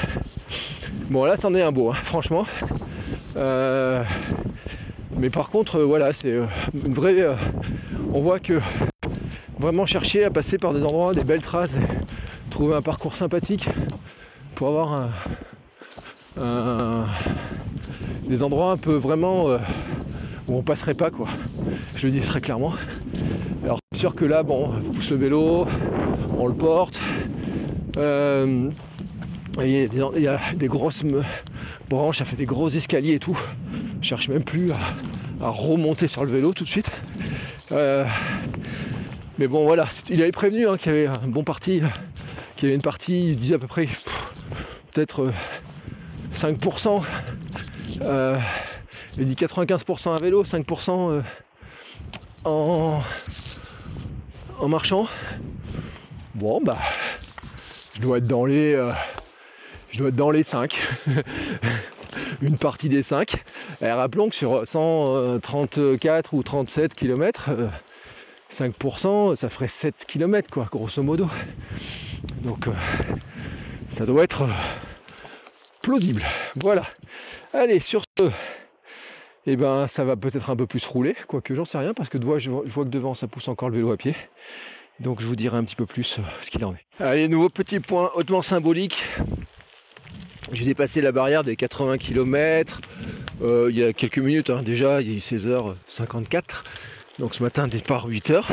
Bon, 1.10 1.26
là, 1.26 1.36
c'en 1.38 1.54
est 1.54 1.62
un 1.62 1.72
beau, 1.72 1.90
hein, 1.92 1.96
franchement. 1.96 2.46
Euh, 3.36 4.04
mais 5.18 5.30
par 5.30 5.50
contre, 5.50 5.80
euh, 5.80 5.84
voilà, 5.84 6.14
c'est 6.14 6.32
euh, 6.32 6.46
une 6.74 6.96
on 8.14 8.22
voit 8.22 8.40
que 8.40 8.60
vraiment 9.60 9.86
chercher 9.86 10.24
à 10.24 10.30
passer 10.30 10.58
par 10.58 10.74
des 10.74 10.84
endroits, 10.84 11.14
des 11.14 11.26
belles 11.26 11.42
traces, 11.42 11.78
trouver 12.50 12.76
un 12.76 12.82
parcours 12.82 13.16
sympathique 13.16 13.68
pour 14.56 14.70
avoir 14.70 15.10
des 18.28 18.44
endroits 18.44 18.72
un 18.72 18.78
peu 18.78 18.94
vraiment 18.94 19.48
où 20.48 20.58
on 20.58 20.64
passerait 20.64 20.94
pas 20.94 21.12
quoi. 21.12 21.28
Je 21.96 22.08
le 22.08 22.14
dis 22.14 22.22
très 22.22 22.40
clairement. 22.42 22.74
Alors 23.64 23.80
sûr 23.94 24.16
que 24.16 24.26
là, 24.26 24.44
bon, 24.44 24.70
on 24.76 24.94
pousse 24.94 25.12
le 25.12 25.18
vélo, 25.18 25.68
on 26.38 26.48
le 26.48 26.56
porte. 26.56 27.00
Il, 27.98 28.72
y 30.22 30.28
a 30.28 30.40
des, 30.56 30.68
grosses 30.68 31.04
branches, 31.90 32.20
ça 32.20 32.26
fait 32.26 32.36
des 32.36 32.46
gros 32.46 32.70
escaliers 32.70 33.16
et 33.16 33.20
tout. 33.20 33.38
Je 34.02 34.08
cherche 34.08 34.30
même 34.30 34.44
plus 34.44 34.72
à, 34.72 35.50
remonter 35.50 36.08
sur 36.08 36.24
le 36.26 36.32
vélo 36.32 36.54
tout 36.54 36.64
de 36.64 36.70
suite. 36.70 36.92
Euh, 37.72 38.06
mais 39.38 39.48
bon 39.48 39.64
voilà, 39.64 39.88
il 40.10 40.22
avait 40.22 40.32
prévenu 40.32 40.68
hein, 40.68 40.78
qu'il 40.78 40.92
y 40.92 40.96
avait 40.96 41.08
un 41.08 41.28
bon 41.28 41.44
parti, 41.44 41.82
qu'il 42.56 42.64
y 42.64 42.66
avait 42.68 42.76
une 42.76 42.82
partie, 42.82 43.30
il 43.30 43.36
disait 43.36 43.56
à 43.56 43.60
peu 43.60 43.68
près 43.68 43.88
peut-être 44.92 45.32
5%. 46.36 47.02
Euh, 48.02 48.38
il 49.18 49.28
dit 49.28 49.34
95% 49.34 50.16
à 50.16 50.22
vélo, 50.22 50.44
5% 50.44 51.12
euh, 51.12 51.22
en, 52.46 53.02
en 54.60 54.68
marchant. 54.68 55.08
Bon 56.36 56.62
bah 56.64 56.78
je 58.00 58.04
dois 58.04 58.20
être 58.20 58.28
dans 58.28 58.46
les. 58.46 58.72
je 59.92 60.00
dois 60.00 60.08
être 60.08 60.16
dans 60.16 60.32
les 60.32 60.44
5. 60.44 60.80
une 62.42 62.58
partie 62.58 62.90
des 62.90 63.04
5. 63.04 63.36
Et 63.82 63.92
rappelons 63.92 64.30
que 64.30 64.36
sur 64.36 64.66
134 64.66 66.34
ou 66.34 66.44
37 66.44 66.94
km, 66.94 67.50
5%, 68.54 69.36
ça 69.36 69.50
ferait 69.50 69.68
7 69.68 70.06
km, 70.08 70.50
quoi, 70.50 70.66
grosso 70.72 71.04
modo. 71.04 71.28
Donc, 72.44 72.68
euh, 72.68 72.72
ça 73.90 74.06
doit 74.06 74.24
être 74.24 74.44
euh, 74.44 74.54
plausible. 75.82 76.24
Voilà. 76.62 76.84
Allez, 77.54 77.80
sur 77.80 78.04
ce, 78.18 78.26
et 79.46 79.54
eh 79.54 79.56
ben, 79.56 79.88
ça 79.88 80.04
va 80.04 80.16
peut-être 80.16 80.50
un 80.52 80.56
peu 80.56 80.68
plus 80.68 80.86
rouler, 80.86 81.16
quoique 81.28 81.56
j'en 81.56 81.66
sais 81.66 81.80
rien, 81.80 81.94
parce 81.94 82.10
que 82.10 82.20
je 82.40 82.50
vois 82.50 82.84
que 82.84 82.90
devant, 82.90 83.16
ça 83.16 83.28
pousse 83.28 83.48
encore 83.48 83.70
le 83.70 83.78
vélo 83.78 83.92
à 83.92 83.98
pied. 83.98 84.16
Donc, 85.00 85.22
je 85.22 85.26
vous 85.26 85.36
dirai 85.36 85.58
un 85.58 85.64
petit 85.64 85.76
peu 85.76 85.86
plus 85.86 86.20
euh, 86.20 86.24
ce 86.42 86.50
qu'il 86.50 86.64
en 86.66 86.74
est. 86.74 87.04
Allez, 87.04 87.28
nouveau 87.28 87.50
petit 87.50 87.80
point 87.80 88.12
hautement 88.16 88.42
symbolique. 88.42 89.04
J'ai 90.52 90.66
dépassé 90.66 91.02
la 91.02 91.12
barrière 91.12 91.44
des 91.44 91.56
80 91.56 91.98
km 91.98 92.82
euh, 93.42 93.68
il 93.70 93.78
y 93.78 93.84
a 93.84 93.94
quelques 93.94 94.20
minutes 94.20 94.50
hein. 94.50 94.64
déjà, 94.64 95.02
il 95.02 95.16
est 95.16 95.20
16h54. 95.20 96.44
Donc 97.20 97.36
ce 97.36 97.44
matin 97.44 97.68
départ 97.68 98.10
8h. 98.10 98.44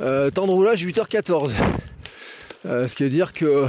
Euh, 0.00 0.30
temps 0.30 0.46
de 0.46 0.52
roulage 0.52 0.84
8h14. 0.84 1.52
Euh, 2.64 2.88
ce 2.88 2.96
qui 2.96 3.02
veut 3.02 3.10
dire 3.10 3.32
que 3.32 3.66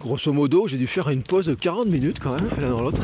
grosso 0.00 0.32
modo 0.32 0.66
j'ai 0.66 0.78
dû 0.78 0.86
faire 0.86 1.10
une 1.10 1.22
pause 1.22 1.46
de 1.46 1.54
40 1.54 1.86
minutes 1.86 2.18
quand 2.18 2.34
même 2.34 2.48
l'un 2.58 2.70
dans 2.70 2.80
l'autre 2.80 3.02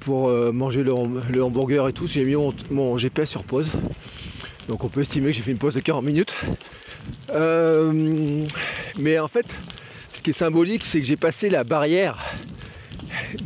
pour 0.00 0.28
manger 0.52 0.82
le, 0.82 0.92
hamburger 0.92 1.88
et 1.88 1.92
tout. 1.92 2.06
J'ai 2.06 2.24
mis 2.24 2.34
mon, 2.34 2.54
mon, 2.70 2.96
GPS 2.96 3.30
sur 3.30 3.44
pause. 3.44 3.70
Donc 4.70 4.84
on 4.84 4.88
peut 4.88 5.00
estimer 5.00 5.32
que 5.32 5.36
j'ai 5.36 5.42
fait 5.42 5.50
une 5.50 5.58
pause 5.58 5.74
de 5.74 5.80
40 5.80 6.04
minutes. 6.04 6.32
mais 8.96 9.18
en 9.18 9.26
fait, 9.26 9.46
ce 10.12 10.22
qui 10.22 10.30
est 10.30 10.32
symbolique, 10.32 10.84
c'est 10.84 11.00
que 11.00 11.06
j'ai 11.06 11.16
passé 11.16 11.50
la 11.50 11.64
barrière 11.64 12.22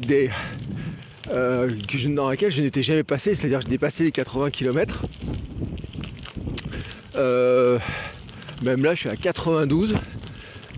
des, 0.06 0.28
euh, 1.30 1.70
dans 2.08 2.28
laquelle 2.28 2.50
je 2.50 2.62
n'étais 2.62 2.82
jamais 2.82 3.04
passé, 3.04 3.34
c'est-à-dire 3.34 3.60
que 3.60 3.64
j'ai 3.64 3.70
dépassé 3.70 4.04
les 4.04 4.12
80 4.12 4.50
km. 4.50 5.06
Euh, 7.16 7.78
même 8.62 8.84
là, 8.84 8.92
je 8.92 9.00
suis 9.00 9.08
à 9.08 9.16
92. 9.16 9.96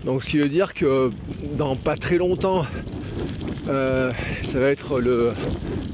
Donc, 0.05 0.23
ce 0.23 0.29
qui 0.29 0.37
veut 0.37 0.47
dire 0.47 0.73
que 0.73 1.11
dans 1.57 1.75
pas 1.75 1.97
très 1.97 2.15
longtemps, 2.15 2.65
euh, 3.67 4.13
ça 4.43 4.59
va 4.59 4.69
être 4.69 5.01
le, 5.01 5.31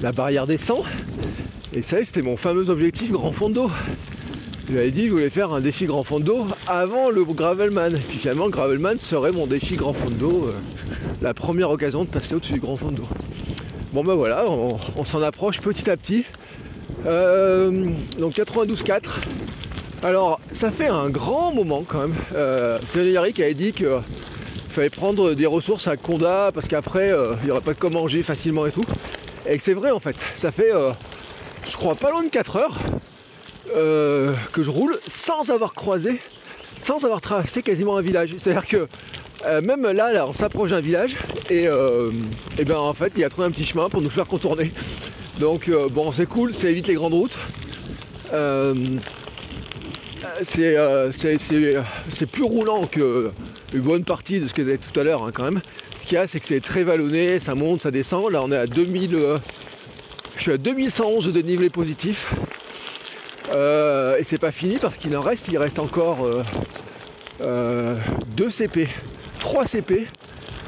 la 0.03 0.11
barrière 0.11 0.45
des 0.45 0.59
100. 0.59 0.83
Et 1.73 1.81
ça, 1.81 2.03
c'était 2.03 2.21
mon 2.21 2.37
fameux 2.37 2.69
objectif 2.69 3.11
grand 3.11 3.31
fond 3.31 3.49
d'eau. 3.49 3.71
J'avais 4.71 4.91
dit 4.91 5.01
que 5.03 5.07
je 5.07 5.13
voulais 5.13 5.29
faire 5.29 5.51
un 5.51 5.59
défi 5.59 5.85
grand 5.85 6.03
fond 6.03 6.19
d'eau 6.19 6.47
avant 6.67 7.09
le 7.09 7.25
Gravelman. 7.25 7.99
Puis 8.07 8.17
finalement, 8.17 8.45
le 8.45 8.51
Gravelman 8.51 8.97
serait 8.97 9.31
mon 9.31 9.45
défi 9.45 9.75
grand 9.75 9.93
fond 9.93 10.09
d'eau, 10.09 10.47
euh, 10.47 10.53
la 11.21 11.33
première 11.33 11.69
occasion 11.69 12.05
de 12.05 12.09
passer 12.09 12.35
au-dessus 12.35 12.53
du 12.53 12.59
grand 12.59 12.77
fond 12.77 12.91
d'eau. 12.91 13.07
Bon 13.93 14.03
ben 14.03 14.15
voilà, 14.15 14.45
on, 14.49 15.05
s'en 15.05 15.21
approche 15.21 15.59
petit 15.59 15.87
à 15.87 15.95
petit. 15.95 16.25
Euh, 17.05 17.91
donc 18.17 18.33
92,4. 18.33 19.01
Alors 20.01 20.39
ça 20.51 20.71
fait 20.71 20.87
un 20.87 21.09
grand 21.09 21.53
moment 21.53 21.83
quand 21.87 21.99
même. 21.99 22.15
Euh, 22.33 22.79
Eric 22.95 23.39
avait 23.39 23.53
dit 23.53 23.71
qu'il 23.71 23.87
fallait 24.69 24.89
prendre 24.89 25.35
des 25.35 25.45
ressources 25.45 25.87
à 25.87 25.95
Conda 25.95 26.49
parce 26.51 26.67
qu'après 26.67 27.11
euh, 27.11 27.35
il 27.41 27.45
n'y 27.45 27.51
aurait 27.51 27.61
pas 27.61 27.75
de 27.75 27.79
quoi 27.79 27.91
manger 27.91 28.23
facilement 28.23 28.65
et 28.65 28.71
tout. 28.71 28.85
Et 29.47 29.57
que 29.57 29.63
c'est 29.63 29.75
vrai 29.75 29.91
en 29.91 29.99
fait. 29.99 30.15
Ça 30.35 30.51
fait 30.51 30.71
je 31.69 31.77
crois 31.77 31.93
pas 31.93 32.09
loin 32.09 32.23
de 32.23 32.29
4 32.29 32.55
heures 32.55 32.79
euh, 33.75 34.35
que 34.51 34.61
je 34.61 34.69
roule 34.69 34.99
sans 35.07 35.49
avoir 35.49 35.73
croisé, 35.73 36.19
sans 36.77 37.03
avoir 37.05 37.21
traversé 37.21 37.63
quasiment 37.63 37.97
un 37.97 38.01
village. 38.01 38.35
C'est-à-dire 38.37 38.67
que 38.67 38.87
euh, 39.45 39.61
même 39.61 39.81
là, 39.83 40.25
on 40.27 40.33
s'approche 40.33 40.69
d'un 40.69 40.81
village 40.81 41.17
et, 41.49 41.67
euh, 41.67 42.11
et 42.57 42.65
ben 42.65 42.77
en 42.77 42.93
fait 42.93 43.13
il 43.17 43.23
a 43.23 43.29
trouvé 43.29 43.47
un 43.47 43.51
petit 43.51 43.65
chemin 43.65 43.89
pour 43.89 44.01
nous 44.01 44.11
faire 44.11 44.27
contourner. 44.27 44.71
Donc 45.39 45.71
bon 45.91 46.11
c'est 46.11 46.27
cool, 46.27 46.53
ça 46.53 46.69
évite 46.69 46.87
les 46.87 46.93
grandes 46.93 47.15
routes. 47.15 47.37
c'est 50.43 52.25
plus 52.31 52.43
roulant 52.43 52.85
que 52.85 53.31
une 53.73 53.81
bonne 53.81 54.03
partie 54.03 54.39
de 54.39 54.45
ce 54.45 54.53
que 54.53 54.63
j'ai 54.63 54.77
tout 54.77 54.97
à 54.99 55.03
l'heure 55.03 55.23
hein, 55.23 55.31
quand 55.33 55.43
même. 55.43 55.61
Ce 55.97 56.05
qu'il 56.05 56.15
y 56.15 56.17
a 56.17 56.27
c'est 56.27 56.39
que 56.39 56.45
c'est 56.45 56.61
très 56.61 56.83
vallonné, 56.83 57.39
ça 57.39 57.55
monte, 57.55 57.81
ça 57.81 57.89
descend. 57.89 58.31
Là 58.31 58.41
on 58.43 58.51
est 58.51 58.57
à 58.57 58.67
2000. 58.67 59.17
je 60.37 60.41
suis 60.41 60.51
à 60.51 60.57
2111 60.57 61.25
de 61.25 61.31
dénivelé 61.31 61.71
positif. 61.71 62.33
Euh, 63.51 64.17
et 64.17 64.23
c'est 64.23 64.37
pas 64.37 64.51
fini 64.51 64.77
parce 64.79 64.97
qu'il 64.97 65.15
en 65.15 65.21
reste, 65.21 65.47
il 65.49 65.57
reste 65.57 65.79
encore 65.79 66.17
2 66.19 66.43
euh, 67.41 67.99
euh, 68.39 68.49
CP, 68.49 68.87
3 69.39 69.65
CP, 69.65 70.07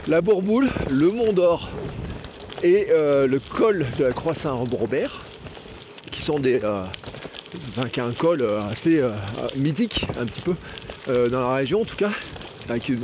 la 0.07 0.21
Bourboule, 0.21 0.69
le 0.89 1.09
Mont 1.11 1.33
d'Or 1.33 1.69
et 2.63 2.87
le 2.89 3.39
col 3.39 3.85
de 3.97 4.05
la 4.05 4.11
Croix 4.11 4.33
Saint-Robert, 4.33 5.21
qui 6.11 6.21
sont 6.21 6.39
des. 6.39 6.59
enfin, 7.69 7.89
qui 7.89 7.99
a 7.99 8.05
un 8.05 8.13
col 8.13 8.47
assez 8.71 9.03
mythique, 9.55 10.07
un 10.19 10.25
petit 10.25 10.41
peu, 10.41 10.55
dans 11.29 11.41
la 11.41 11.53
région 11.55 11.81
en 11.81 11.85
tout 11.85 11.95
cas. 11.95 12.11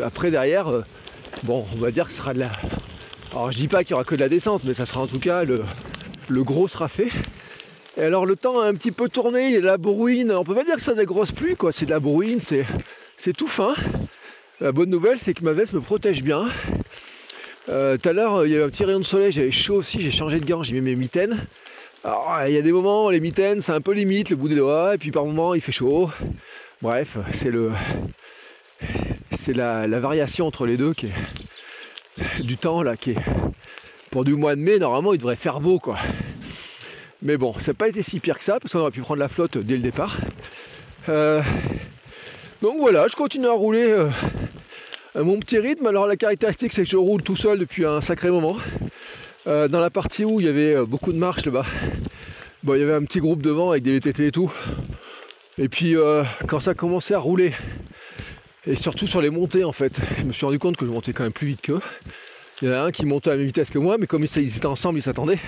Après, 0.03 0.31
derrière, 0.31 0.67
bon, 1.43 1.63
on 1.75 1.79
va 1.79 1.91
dire 1.91 2.05
que 2.05 2.11
ce 2.11 2.17
sera 2.17 2.33
de 2.33 2.39
la. 2.39 2.51
Alors, 3.33 3.51
je 3.51 3.57
dis 3.57 3.67
pas 3.67 3.83
qu'il 3.83 3.91
y 3.91 3.93
aura 3.93 4.03
que 4.03 4.15
de 4.15 4.21
la 4.21 4.29
descente, 4.29 4.63
mais 4.63 4.73
ça 4.73 4.87
sera 4.87 5.01
en 5.01 5.07
tout 5.07 5.19
cas 5.19 5.43
le, 5.43 5.55
le 6.29 6.43
gros 6.43 6.67
sera 6.67 6.87
fait. 6.87 7.09
Et 8.01 8.03
alors 8.03 8.25
le 8.25 8.35
temps 8.35 8.59
a 8.59 8.65
un 8.65 8.73
petit 8.73 8.91
peu 8.91 9.09
tourné, 9.09 9.45
il 9.45 9.53
y 9.53 9.57
a 9.57 9.61
de 9.61 9.65
la 9.67 9.77
bruine. 9.77 10.33
On 10.35 10.43
peut 10.43 10.55
pas 10.55 10.63
dire 10.63 10.73
que 10.73 10.81
c'est 10.81 10.95
des 10.95 11.05
grosses 11.05 11.31
pluies. 11.31 11.55
C'est 11.69 11.85
de 11.85 11.91
la 11.91 11.99
bruine, 11.99 12.39
c'est, 12.39 12.65
tout 13.33 13.47
fin. 13.47 13.75
La 14.59 14.71
bonne 14.71 14.89
nouvelle, 14.89 15.19
c'est 15.19 15.35
que 15.35 15.43
ma 15.43 15.51
veste 15.51 15.73
me 15.73 15.81
protège 15.81 16.23
bien. 16.23 16.49
Euh, 17.69 17.97
tout 17.97 18.09
à 18.09 18.13
l'heure, 18.13 18.43
il 18.43 18.53
y 18.53 18.55
avait 18.55 18.63
un 18.63 18.69
petit 18.69 18.85
rayon 18.85 18.97
de 18.97 19.05
soleil, 19.05 19.31
j'avais 19.31 19.51
chaud 19.51 19.75
aussi, 19.75 20.01
j'ai 20.01 20.09
changé 20.09 20.39
de 20.39 20.45
gants, 20.47 20.63
j'ai 20.63 20.73
mis 20.73 20.81
mes 20.81 20.95
mitaines. 20.95 21.45
Il 22.03 22.53
y 22.53 22.57
a 22.57 22.61
des 22.63 22.71
moments, 22.71 23.11
les 23.11 23.19
mitaines, 23.19 23.61
c'est 23.61 23.71
un 23.71 23.81
peu 23.81 23.91
limite, 23.91 24.31
le 24.31 24.35
bout 24.35 24.47
des 24.47 24.55
doigts, 24.55 24.95
et 24.95 24.97
puis 24.97 25.11
par 25.11 25.23
moments, 25.23 25.53
il 25.53 25.61
fait 25.61 25.71
chaud. 25.71 26.09
Bref, 26.81 27.19
c'est 27.33 27.51
le, 27.51 27.69
c'est 29.31 29.53
la, 29.53 29.85
variation 29.99 30.47
entre 30.47 30.65
les 30.65 30.75
deux 30.75 30.95
qui 30.95 31.05
est 31.05 32.41
du 32.41 32.57
temps 32.57 32.81
là, 32.81 32.97
qui 32.97 33.11
est 33.11 33.23
pour 34.09 34.25
du 34.25 34.33
mois 34.33 34.55
de 34.55 34.61
mai, 34.61 34.79
normalement, 34.79 35.13
il 35.13 35.19
devrait 35.19 35.35
faire 35.35 35.59
beau. 35.59 35.79
Mais 37.23 37.37
bon, 37.37 37.53
ça 37.53 37.71
n'a 37.71 37.73
pas 37.75 37.87
été 37.87 38.01
si 38.01 38.19
pire 38.19 38.37
que 38.39 38.43
ça, 38.43 38.59
parce 38.59 38.73
qu'on 38.73 38.79
aurait 38.79 38.91
pu 38.91 39.01
prendre 39.01 39.19
la 39.19 39.27
flotte 39.27 39.57
dès 39.57 39.75
le 39.75 39.83
départ. 39.83 40.17
Euh, 41.07 41.41
donc 42.63 42.77
voilà, 42.79 43.07
je 43.07 43.15
continue 43.15 43.45
à 43.45 43.51
rouler 43.51 43.85
euh, 43.85 44.09
à 45.13 45.21
mon 45.21 45.39
petit 45.39 45.59
rythme. 45.59 45.85
Alors 45.85 46.07
la 46.07 46.15
caractéristique, 46.15 46.73
c'est 46.73 46.83
que 46.83 46.89
je 46.89 46.97
roule 46.97 47.21
tout 47.21 47.35
seul 47.35 47.59
depuis 47.59 47.85
un 47.85 48.01
sacré 48.01 48.31
moment. 48.31 48.57
Euh, 49.45 49.67
dans 49.67 49.79
la 49.79 49.91
partie 49.91 50.25
où 50.25 50.39
il 50.39 50.47
y 50.47 50.49
avait 50.49 50.83
beaucoup 50.85 51.13
de 51.13 51.17
marches 51.17 51.45
là-bas, 51.45 51.65
bon, 52.63 52.73
il 52.73 52.81
y 52.81 52.83
avait 52.83 52.93
un 52.93 53.03
petit 53.03 53.19
groupe 53.19 53.43
devant 53.43 53.69
avec 53.69 53.83
des 53.83 53.93
VTT 53.99 54.27
et 54.27 54.31
tout. 54.31 54.51
Et 55.59 55.69
puis 55.69 55.95
quand 56.47 56.59
ça 56.59 56.71
a 56.71 56.73
commencé 56.73 57.13
à 57.13 57.19
rouler, 57.19 57.53
et 58.65 58.75
surtout 58.75 59.05
sur 59.05 59.21
les 59.21 59.29
montées 59.29 59.63
en 59.63 59.71
fait, 59.71 59.99
je 60.17 60.23
me 60.23 60.31
suis 60.31 60.45
rendu 60.45 60.57
compte 60.57 60.75
que 60.75 60.85
je 60.87 60.91
montais 60.91 61.13
quand 61.13 61.23
même 61.23 61.33
plus 61.33 61.47
vite 61.47 61.61
qu'eux. 61.61 61.81
Il 62.61 62.69
y 62.69 62.71
en 62.71 62.75
a 62.75 62.79
un 62.81 62.91
qui 62.91 63.05
montait 63.05 63.29
à 63.29 63.33
la 63.33 63.37
même 63.37 63.47
vitesse 63.47 63.69
que 63.69 63.79
moi, 63.79 63.97
mais 63.99 64.07
comme 64.07 64.23
ils 64.23 64.55
étaient 64.57 64.65
ensemble, 64.65 64.99
ils 64.99 65.03
s'attendaient. 65.03 65.39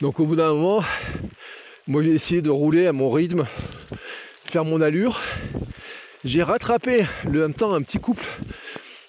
Donc 0.00 0.18
au 0.18 0.24
bout 0.24 0.36
d'un 0.36 0.54
moment, 0.54 0.82
moi 1.86 2.02
j'ai 2.02 2.14
essayé 2.14 2.40
de 2.40 2.48
rouler 2.48 2.86
à 2.86 2.92
mon 2.92 3.10
rythme, 3.10 3.46
faire 4.44 4.64
mon 4.64 4.80
allure. 4.80 5.20
J'ai 6.24 6.42
rattrapé 6.42 7.04
le 7.24 7.40
même 7.40 7.54
temps 7.54 7.74
un 7.74 7.82
petit 7.82 7.98
couple 7.98 8.24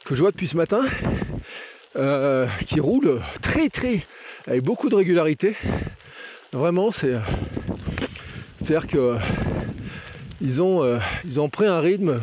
que 0.04 0.16
je 0.16 0.22
vois 0.22 0.32
depuis 0.32 0.48
ce 0.48 0.58
matin, 0.58 0.82
euh, 1.96 2.46
qui 2.66 2.80
roule 2.80 3.22
très 3.42 3.70
très 3.70 4.06
avec 4.48 4.64
beaucoup 4.64 4.90
de 4.90 4.96
régularité. 4.96 5.56
Vraiment, 6.52 6.92
c'est 6.92 7.14
c'est-à-dire 8.62 8.88
que 8.88 9.16
ils 10.42 10.62
ont 10.62 10.84
euh, 10.84 11.48
pris 11.52 11.68
un 11.68 11.80
rythme 11.80 12.20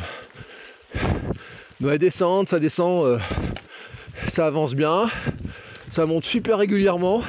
la 1.80 1.96
descente, 1.96 2.48
ça 2.48 2.58
descend, 2.58 3.06
euh, 3.06 3.18
ça 4.28 4.46
avance 4.46 4.74
bien, 4.74 5.06
ça 5.90 6.04
monte 6.06 6.24
super 6.24 6.58
régulièrement. 6.58 7.22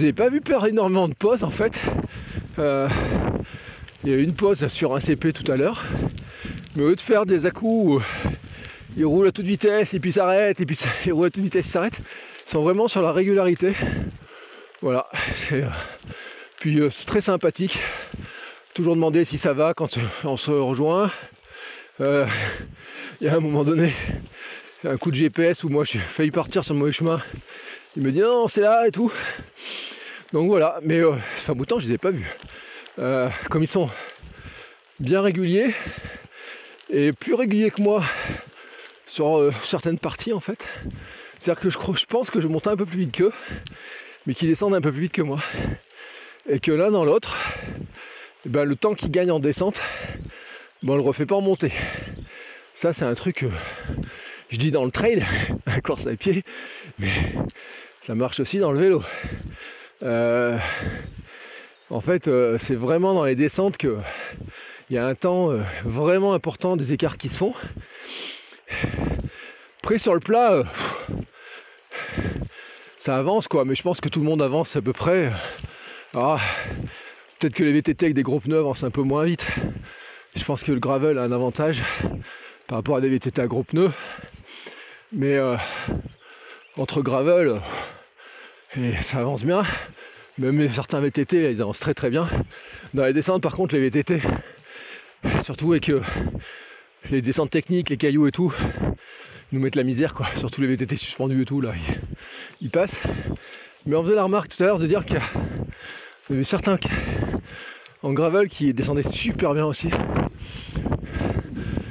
Je 0.00 0.06
n'ai 0.06 0.14
pas 0.14 0.30
vu 0.30 0.40
perdre 0.40 0.66
énormément 0.66 1.08
de 1.08 1.12
pauses 1.12 1.44
en 1.44 1.50
fait. 1.50 1.78
Euh, 2.58 2.88
il 4.02 4.10
y 4.10 4.14
a 4.14 4.16
eu 4.16 4.22
une 4.22 4.32
pause 4.32 4.66
sur 4.68 4.96
un 4.96 5.00
CP 5.00 5.34
tout 5.34 5.52
à 5.52 5.56
l'heure. 5.56 5.84
Mais 6.74 6.84
au 6.84 6.88
lieu 6.88 6.96
de 6.96 7.00
faire 7.02 7.26
des 7.26 7.44
à 7.44 7.50
coups 7.50 8.02
ils 8.96 9.04
roulent 9.04 9.26
à 9.26 9.32
toute 9.32 9.44
vitesse 9.44 9.92
et 9.92 10.00
puis 10.00 10.10
s'arrêtent, 10.10 10.58
et 10.58 10.64
puis 10.64 10.78
ils 11.04 11.12
roulent 11.12 11.26
à 11.26 11.30
toute 11.30 11.42
vitesse 11.42 11.66
et 11.66 11.68
s'arrêtent, 11.68 12.00
ils 12.46 12.50
sont 12.50 12.62
vraiment 12.62 12.88
sur 12.88 13.02
la 13.02 13.12
régularité. 13.12 13.74
Voilà, 14.80 15.06
c'est. 15.34 15.64
Puis 16.60 16.80
c'est 16.90 17.04
très 17.04 17.20
sympathique. 17.20 17.78
Toujours 18.72 18.94
demander 18.94 19.26
si 19.26 19.36
ça 19.36 19.52
va 19.52 19.74
quand 19.74 19.98
on 20.24 20.38
se 20.38 20.50
rejoint. 20.50 21.10
Euh, 22.00 22.26
il 23.20 23.26
y 23.26 23.28
a 23.28 23.34
un 23.34 23.40
moment 23.40 23.64
donné, 23.64 23.92
un 24.82 24.96
coup 24.96 25.10
de 25.10 25.16
GPS 25.16 25.62
où 25.62 25.68
moi 25.68 25.84
j'ai 25.84 25.98
failli 25.98 26.30
partir 26.30 26.64
sur 26.64 26.72
le 26.72 26.80
mauvais 26.80 26.92
chemin. 26.92 27.20
Il 28.00 28.06
me 28.06 28.12
dit 28.12 28.20
non, 28.20 28.46
c'est 28.46 28.62
là 28.62 28.88
et 28.88 28.90
tout. 28.90 29.12
Donc 30.32 30.48
voilà, 30.48 30.80
mais 30.82 31.00
euh, 31.00 31.12
de 31.46 31.64
temps, 31.66 31.78
je 31.78 31.86
les 31.86 31.92
ai 31.92 31.98
pas 31.98 32.10
vus. 32.10 32.34
Euh, 32.98 33.28
comme 33.50 33.62
ils 33.62 33.68
sont 33.68 33.90
bien 35.00 35.20
réguliers 35.20 35.74
et 36.88 37.12
plus 37.12 37.34
réguliers 37.34 37.70
que 37.70 37.82
moi 37.82 38.02
sur 39.06 39.52
certaines 39.64 39.98
parties 39.98 40.32
en 40.32 40.40
fait. 40.40 40.64
C'est-à-dire 41.38 41.60
que 41.60 41.68
je, 41.68 41.76
je 41.78 42.06
pense 42.06 42.30
que 42.30 42.40
je 42.40 42.48
monte 42.48 42.68
un 42.68 42.76
peu 42.76 42.86
plus 42.86 43.00
vite 43.00 43.18
qu'eux, 43.18 43.34
mais 44.26 44.32
qu'ils 44.32 44.48
descendent 44.48 44.74
un 44.74 44.80
peu 44.80 44.92
plus 44.92 45.02
vite 45.02 45.12
que 45.12 45.20
moi. 45.20 45.40
Et 46.48 46.58
que 46.58 46.72
l'un 46.72 46.90
dans 46.90 47.04
l'autre, 47.04 47.36
eh 48.46 48.48
ben, 48.48 48.64
le 48.64 48.76
temps 48.76 48.94
qu'ils 48.94 49.10
gagnent 49.10 49.32
en 49.32 49.40
descente, 49.40 49.78
bon, 50.82 50.94
on 50.94 50.96
le 50.96 51.02
refait 51.02 51.26
pas 51.26 51.34
en 51.34 51.42
montée. 51.42 51.72
Ça, 52.72 52.94
c'est 52.94 53.04
un 53.04 53.12
truc 53.12 53.36
que 53.36 53.50
je 54.48 54.56
dis 54.56 54.70
dans 54.70 54.86
le 54.86 54.90
trail, 54.90 55.26
la 55.66 55.82
course 55.82 56.06
à 56.06 56.16
pied, 56.16 56.44
mais 56.98 57.10
ça 58.10 58.16
marche 58.16 58.40
aussi 58.40 58.58
dans 58.58 58.72
le 58.72 58.80
vélo. 58.80 59.04
Euh, 60.02 60.58
en 61.90 62.00
fait, 62.00 62.26
euh, 62.26 62.58
c'est 62.58 62.74
vraiment 62.74 63.14
dans 63.14 63.24
les 63.24 63.36
descentes 63.36 63.76
que 63.76 63.98
il 64.88 64.96
y 64.96 64.98
a 64.98 65.06
un 65.06 65.14
temps 65.14 65.52
euh, 65.52 65.60
vraiment 65.84 66.34
important 66.34 66.76
des 66.76 66.92
écarts 66.92 67.18
qui 67.18 67.28
se 67.28 67.36
font. 67.36 67.54
Après 69.84 69.98
sur 69.98 70.12
le 70.12 70.18
plat, 70.18 70.64
ça 72.96 73.16
avance 73.16 73.46
quoi, 73.46 73.64
mais 73.64 73.76
je 73.76 73.82
pense 73.82 74.00
que 74.00 74.08
tout 74.08 74.18
le 74.18 74.26
monde 74.26 74.42
avance 74.42 74.74
à 74.74 74.82
peu 74.82 74.92
près. 74.92 75.30
Ah, 76.12 76.38
peut-être 77.38 77.54
que 77.54 77.62
les 77.62 77.70
VTT 77.70 78.06
avec 78.06 78.14
des 78.16 78.24
gros 78.24 78.40
pneus 78.40 78.58
avancent 78.58 78.82
un 78.82 78.90
peu 78.90 79.02
moins 79.02 79.22
vite. 79.22 79.46
Je 80.34 80.42
pense 80.42 80.64
que 80.64 80.72
le 80.72 80.80
gravel 80.80 81.16
a 81.16 81.22
un 81.22 81.30
avantage 81.30 81.84
par 82.66 82.78
rapport 82.78 82.96
à 82.96 83.00
des 83.00 83.08
VTT 83.08 83.40
à 83.40 83.46
gros 83.46 83.62
pneus. 83.62 83.92
Mais 85.12 85.38
entre 86.76 87.02
gravel, 87.02 87.60
et 88.76 88.94
ça 89.02 89.18
avance 89.18 89.44
bien. 89.44 89.62
Même 90.38 90.68
certains 90.68 91.00
VTT, 91.00 91.50
ils 91.50 91.60
avancent 91.60 91.80
très 91.80 91.94
très 91.94 92.08
bien. 92.08 92.28
Dans 92.94 93.04
les 93.04 93.12
descentes, 93.12 93.42
par 93.42 93.54
contre, 93.54 93.74
les 93.74 93.88
VTT, 93.88 94.20
surtout 95.42 95.72
avec 95.72 95.88
euh, 95.88 96.00
les 97.10 97.20
descentes 97.20 97.50
techniques, 97.50 97.90
les 97.90 97.96
cailloux 97.96 98.26
et 98.26 98.30
tout, 98.30 98.54
nous 99.52 99.60
mettent 99.60 99.76
la 99.76 99.82
misère, 99.82 100.14
quoi. 100.14 100.26
Surtout 100.36 100.60
les 100.60 100.68
VTT 100.68 100.96
suspendus 100.96 101.42
et 101.42 101.44
tout, 101.44 101.60
là, 101.60 101.72
ils, 102.60 102.70
passent. 102.70 103.00
Mais 103.86 103.96
on 103.96 104.04
faisait 104.04 104.14
la 104.14 104.24
remarque 104.24 104.56
tout 104.56 104.62
à 104.62 104.66
l'heure 104.66 104.78
de 104.78 104.86
dire 104.86 105.04
qu'il 105.04 105.18
y 105.18 106.32
avait 106.32 106.44
certains 106.44 106.78
en 108.02 108.12
gravel 108.12 108.48
qui 108.48 108.72
descendaient 108.72 109.02
super 109.02 109.52
bien 109.52 109.66
aussi. 109.66 109.88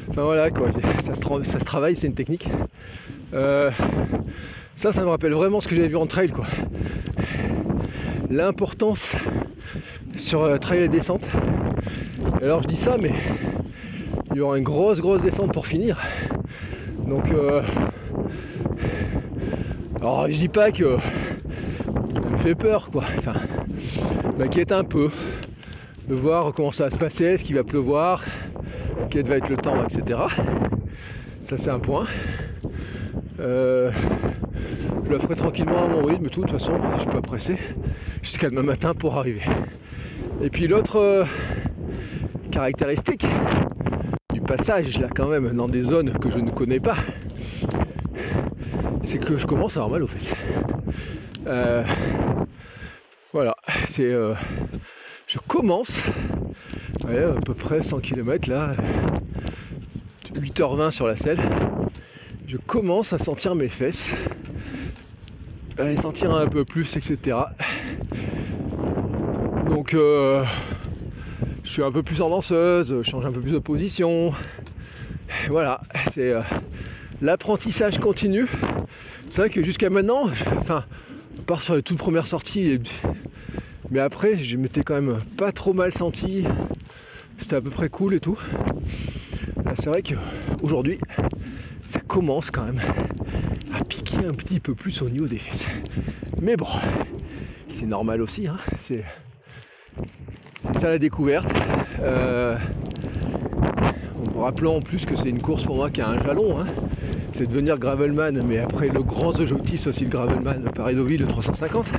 Enfin 0.10 0.24
voilà 0.24 0.50
ça 1.04 1.14
se, 1.14 1.66
travaille, 1.66 1.96
c'est 1.96 2.08
une 2.08 2.16
technique. 2.16 2.48
Euh, 3.34 3.70
ça, 4.76 4.92
ça 4.92 5.02
me 5.02 5.10
rappelle 5.10 5.34
vraiment 5.34 5.60
ce 5.60 5.68
que 5.68 5.76
j'avais 5.76 5.88
vu 5.88 5.98
en 5.98 6.08
trail 6.08 6.30
quoi. 6.30 6.46
L'importance 8.30 9.16
sur 10.18 10.42
euh, 10.42 10.58
trail 10.58 10.84
et 10.84 10.88
descente. 10.88 11.28
Alors 12.42 12.64
je 12.64 12.68
dis 12.68 12.76
ça, 12.76 12.98
mais 13.00 13.14
il 14.32 14.38
y 14.38 14.40
aura 14.40 14.58
une 14.58 14.64
grosse 14.64 15.00
grosse 15.00 15.22
descente 15.22 15.54
pour 15.54 15.68
finir. 15.68 16.00
Donc 17.08 17.30
euh, 17.32 17.62
alors 19.98 20.28
je 20.28 20.34
dis 20.34 20.48
pas 20.48 20.72
que 20.72 20.98
ça 22.24 22.30
me 22.30 22.38
fait 22.38 22.56
peur 22.56 22.90
quoi. 22.92 23.04
Enfin, 23.18 23.34
m'inquiète 24.38 24.72
un 24.72 24.84
peu 24.84 25.10
de 26.08 26.16
voir 26.16 26.52
comment 26.54 26.72
ça 26.72 26.86
va 26.86 26.90
se 26.90 26.98
passer, 26.98 27.26
est-ce 27.26 27.44
qu'il 27.44 27.56
va 27.56 27.64
pleuvoir, 27.64 28.24
quel 29.12 29.28
va 29.28 29.38
être 29.38 29.50
le 29.50 29.58
temps, 29.58 29.84
etc. 29.84 30.22
Ça 31.44 31.58
c'est 31.58 31.70
un 31.70 31.80
point. 31.80 32.06
Euh, 33.40 33.92
je 35.06 35.10
le 35.10 35.20
ferai 35.20 35.36
tranquillement 35.36 35.86
à 35.86 35.88
mon 35.88 36.04
rythme, 36.04 36.30
tout, 36.30 36.42
de 36.42 36.48
toute 36.48 36.60
façon, 36.60 36.74
je 36.96 37.02
suis 37.02 37.10
pas 37.10 37.22
pressé, 37.22 37.56
jusqu'à 38.22 38.50
demain 38.50 38.64
matin 38.64 38.94
pour 38.94 39.18
arriver. 39.18 39.44
Et 40.42 40.50
puis 40.50 40.68
l'autre 40.68 40.98
euh, 40.98 41.26
caractéristique 42.52 43.26
du 44.34 44.42
passage, 44.42 45.00
là 45.00 45.08
quand 45.16 45.28
même, 45.28 45.54
dans 45.54 45.70
des 45.70 45.84
zones 45.84 46.12
que 46.20 46.30
je 46.30 46.38
ne 46.40 46.50
connais 46.50 46.80
pas, 46.80 46.98
c'est 49.04 49.20
que 49.20 49.38
je 49.38 49.48
commence 49.48 49.78
à 49.78 49.84
avoir 49.84 49.92
mal 49.92 50.04
aux 50.04 50.08
fesses. 50.08 50.36
Euh, 51.48 51.84
voilà, 53.32 53.56
c'est. 53.88 54.12
je 55.28 55.40
commence 55.48 56.04
à 57.08 57.42
peu 57.46 57.54
près 57.54 57.82
100 57.84 58.00
km 58.00 58.50
là, 58.50 58.72
8h20 60.36 60.92
sur 60.92 61.08
la 61.08 61.16
selle, 61.16 61.40
je 62.50 62.58
commence 62.58 63.14
à 63.14 63.20
sentir 63.20 63.54
mes 63.54 63.70
fesses, 63.70 64.12
à 65.78 65.84
les 65.84 65.98
sentir 65.98 66.34
un 66.34 66.48
peu 66.48 66.66
plus, 66.66 66.98
etc. 66.98 67.38
Donc 69.70 69.94
euh, 69.94 70.44
je 71.64 71.70
suis 71.70 71.84
un 71.84 71.92
peu 71.92 72.02
plus 72.02 72.22
en 72.24 72.28
danseuse, 72.28 73.04
je 73.04 73.04
change 73.04 73.24
un 73.28 73.32
peu 73.32 73.40
plus 73.40 73.52
de 73.52 73.60
position. 73.60 74.34
Voilà, 75.48 75.82
c'est 76.12 76.32
euh, 76.32 76.42
l'apprentissage 77.22 78.00
continu. 78.00 78.48
C'est 79.30 79.42
vrai 79.42 79.52
que 79.52 79.64
jusqu'à 79.64 79.92
maintenant, 79.92 80.24
enfin, 80.58 80.86
à 81.38 81.42
part 81.46 81.62
sur 81.62 81.76
les 81.76 81.84
toutes 81.84 82.00
premières 82.00 82.26
sorties, 82.26 82.80
mais 83.92 84.00
après, 84.00 84.38
je 84.38 84.58
m'étais 84.58 84.82
quand 84.82 84.96
même 84.96 85.20
pas 85.38 85.52
trop 85.52 85.74
mal 85.74 85.94
senti 85.94 86.46
c'était 87.40 87.56
à 87.56 87.62
peu 87.62 87.70
près 87.70 87.90
cool 87.90 88.14
et 88.14 88.20
tout. 88.20 88.38
C'est 89.78 89.90
vrai 89.90 90.02
qu'aujourd'hui, 90.02 91.00
ça 91.90 92.00
commence 92.02 92.52
quand 92.52 92.66
même 92.66 92.80
à 93.74 93.84
piquer 93.84 94.18
un 94.18 94.34
petit 94.34 94.60
peu 94.60 94.76
plus 94.76 95.02
au 95.02 95.10
niveau 95.10 95.26
des 95.26 95.40
fesses. 95.40 95.66
Mais 96.40 96.56
bon, 96.56 96.68
c'est 97.72 97.88
normal 97.88 98.22
aussi. 98.22 98.46
Hein. 98.48 98.58
C'est, 98.80 99.04
ça 100.80 100.92
la 100.92 101.00
découverte. 101.00 101.52
Euh, 102.00 102.56
en 104.36 104.42
rappelant 104.42 104.76
en 104.76 104.80
plus 104.80 105.04
que 105.04 105.16
c'est 105.16 105.30
une 105.30 105.42
course 105.42 105.64
pour 105.64 105.78
moi 105.78 105.90
qui 105.90 106.02
a 106.02 106.10
un 106.10 106.24
jalon. 106.24 106.60
Hein. 106.60 106.68
C'est 107.34 107.50
devenir 107.50 107.74
gravelman. 107.74 108.40
Mais 108.46 108.60
après, 108.60 108.90
le 108.90 109.02
grand 109.02 109.40
objectif, 109.40 109.88
aussi 109.88 110.04
le 110.04 110.12
gravelman 110.12 110.70
paris 110.76 110.94
deauville 110.94 111.22
le 111.22 111.28
350. 111.28 111.92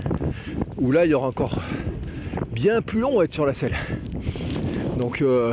Où 0.78 0.92
là, 0.92 1.04
il 1.04 1.10
y 1.10 1.14
aura 1.14 1.26
encore 1.26 1.58
bien 2.52 2.80
plus 2.80 3.00
long 3.00 3.18
à 3.18 3.24
être 3.24 3.34
sur 3.34 3.44
la 3.44 3.54
selle. 3.54 3.74
Donc 4.98 5.20
euh, 5.20 5.52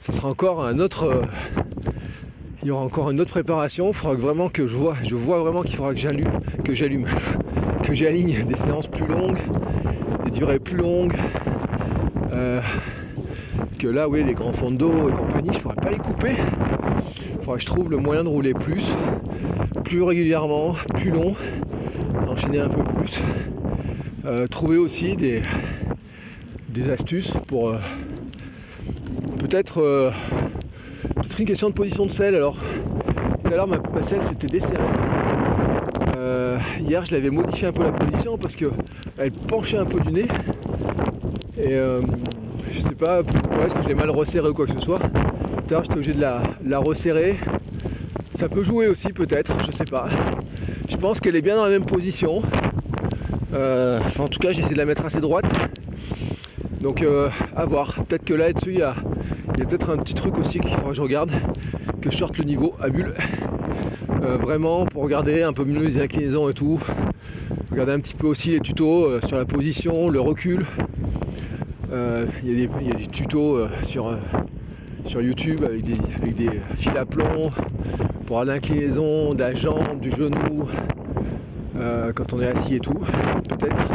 ça 0.00 0.14
sera 0.14 0.30
encore 0.30 0.64
un 0.64 0.78
autre. 0.78 1.04
Euh, 1.04 1.22
il 2.62 2.68
y 2.68 2.70
aura 2.70 2.82
encore 2.82 3.10
une 3.10 3.20
autre 3.20 3.30
préparation. 3.30 3.88
Il 3.88 3.94
faudra 3.94 4.14
vraiment 4.14 4.48
que 4.48 4.66
je 4.66 4.76
vois, 4.76 4.96
je 5.02 5.14
vois 5.14 5.40
vraiment 5.40 5.62
qu'il 5.62 5.76
faudra 5.76 5.94
que 5.94 6.00
j'allume, 6.00 6.32
que 6.64 6.74
j'allume, 6.74 7.06
que 7.82 7.94
j'aligne 7.94 8.44
des 8.44 8.56
séances 8.56 8.86
plus 8.86 9.06
longues, 9.06 9.38
des 10.24 10.30
durées 10.30 10.58
plus 10.58 10.76
longues. 10.76 11.16
Euh, 12.32 12.60
que 13.78 13.88
là 13.88 14.08
oui 14.08 14.22
les 14.22 14.34
grands 14.34 14.52
fonds 14.52 14.70
d'eau 14.70 15.08
et 15.08 15.12
compagnie, 15.12 15.50
je 15.54 15.58
pourrais 15.58 15.74
pas 15.76 15.90
les 15.90 15.96
couper. 15.96 16.34
Il 17.30 17.38
faudra 17.38 17.54
que 17.54 17.62
je 17.62 17.66
trouve 17.66 17.90
le 17.90 17.96
moyen 17.96 18.24
de 18.24 18.28
rouler 18.28 18.52
plus, 18.52 18.94
plus 19.84 20.02
régulièrement, 20.02 20.74
plus 20.94 21.10
long, 21.10 21.34
enchaîner 22.28 22.60
un 22.60 22.68
peu 22.68 22.84
plus. 22.84 23.20
trouver 24.50 24.76
aussi 24.76 25.16
des, 25.16 25.40
des 26.68 26.90
astuces 26.90 27.32
pour 27.48 27.74
peut-être 29.38 30.12
euh, 31.30 31.38
une 31.38 31.46
question 31.46 31.68
de 31.70 31.74
position 31.74 32.06
de 32.06 32.10
selle. 32.10 32.34
Alors, 32.34 32.56
tout 32.56 33.52
à 33.52 33.56
l'heure, 33.56 33.66
ma, 33.66 34.02
selle 34.02 34.22
s'était 34.22 34.46
desserrée. 34.46 34.74
Euh, 36.16 36.58
hier, 36.80 37.04
je 37.04 37.12
l'avais 37.12 37.30
modifié 37.30 37.68
un 37.68 37.72
peu 37.72 37.84
la 37.84 37.92
position 37.92 38.36
parce 38.36 38.56
qu'elle 38.56 39.32
penchait 39.48 39.78
un 39.78 39.84
peu 39.84 40.00
du 40.00 40.12
nez. 40.12 40.28
Et 41.58 41.74
euh, 41.74 42.00
je 42.72 42.80
sais 42.80 42.94
pas 42.94 43.22
pourquoi, 43.22 43.66
est-ce 43.66 43.74
que 43.74 43.82
je 43.82 43.88
l'ai 43.88 43.94
mal 43.94 44.10
resserré 44.10 44.48
ou 44.48 44.54
quoi 44.54 44.66
que 44.66 44.72
ce 44.72 44.84
soit. 44.84 44.98
Tout 45.68 45.76
j'étais 45.82 45.94
obligé 45.94 46.12
de 46.12 46.20
la, 46.20 46.78
resserrer. 46.78 47.36
Ça 48.34 48.48
peut 48.48 48.64
jouer 48.64 48.88
aussi 48.88 49.12
peut-être, 49.12 49.56
je 49.66 49.70
sais 49.70 49.84
pas. 49.84 50.08
Je 50.90 50.96
pense 50.96 51.20
qu'elle 51.20 51.36
est 51.36 51.42
bien 51.42 51.56
dans 51.56 51.64
la 51.64 51.70
même 51.70 51.84
position. 51.84 52.42
Euh, 53.52 54.00
en 54.18 54.28
tout 54.28 54.38
cas, 54.38 54.52
j'essaie 54.52 54.72
de 54.72 54.78
la 54.78 54.84
mettre 54.84 55.04
assez 55.04 55.20
droite. 55.20 55.46
Donc 56.82 57.04
à 57.56 57.64
voir. 57.66 57.94
Peut-être 58.08 58.24
que 58.24 58.34
là 58.34 58.52
dessus 58.52 58.82
il 59.60 59.64
y 59.64 59.66
a, 59.66 59.68
peut-être 59.68 59.90
un 59.90 59.98
petit 59.98 60.14
truc 60.14 60.38
aussi 60.38 60.58
qu'il 60.58 60.70
faudra 60.70 60.88
que 60.88 60.96
je 60.96 61.02
regarde, 61.02 61.32
que 62.00 62.10
je 62.10 62.16
sorte 62.16 62.38
le 62.38 62.44
niveau 62.44 62.74
à 62.80 62.88
bulle. 62.88 63.12
Euh, 64.24 64.38
vraiment 64.38 64.86
pour 64.86 65.02
regarder 65.02 65.42
un 65.42 65.52
peu 65.52 65.66
mieux 65.66 65.80
les 65.80 66.00
inclinaisons 66.00 66.48
et 66.48 66.54
tout. 66.54 66.80
Regarder 67.70 67.92
un 67.92 68.00
petit 68.00 68.14
peu 68.14 68.26
aussi 68.26 68.52
les 68.52 68.60
tutos 68.60 69.04
euh, 69.04 69.20
sur 69.26 69.36
la 69.36 69.44
position, 69.44 70.08
le 70.08 70.18
recul. 70.18 70.64
Euh, 71.92 72.24
il 72.42 72.58
y, 72.58 72.64
a 72.64 72.94
des 72.94 73.06
tutos 73.06 73.66
sur, 73.82 74.16
sur 75.04 75.20
YouTube 75.20 75.62
avec 75.62 75.84
des, 75.84 76.50
fils 76.76 76.92
à 76.98 77.04
plomb 77.04 77.50
pour 78.26 78.42
l'inclinaison 78.42 79.28
de 79.28 79.40
la 79.40 79.54
jambe, 79.54 80.00
du 80.00 80.10
genou, 80.10 80.68
quand 82.14 82.32
on 82.32 82.40
est 82.40 82.48
assis 82.48 82.76
et 82.76 82.78
tout. 82.78 82.98
Peut-être 83.48 83.88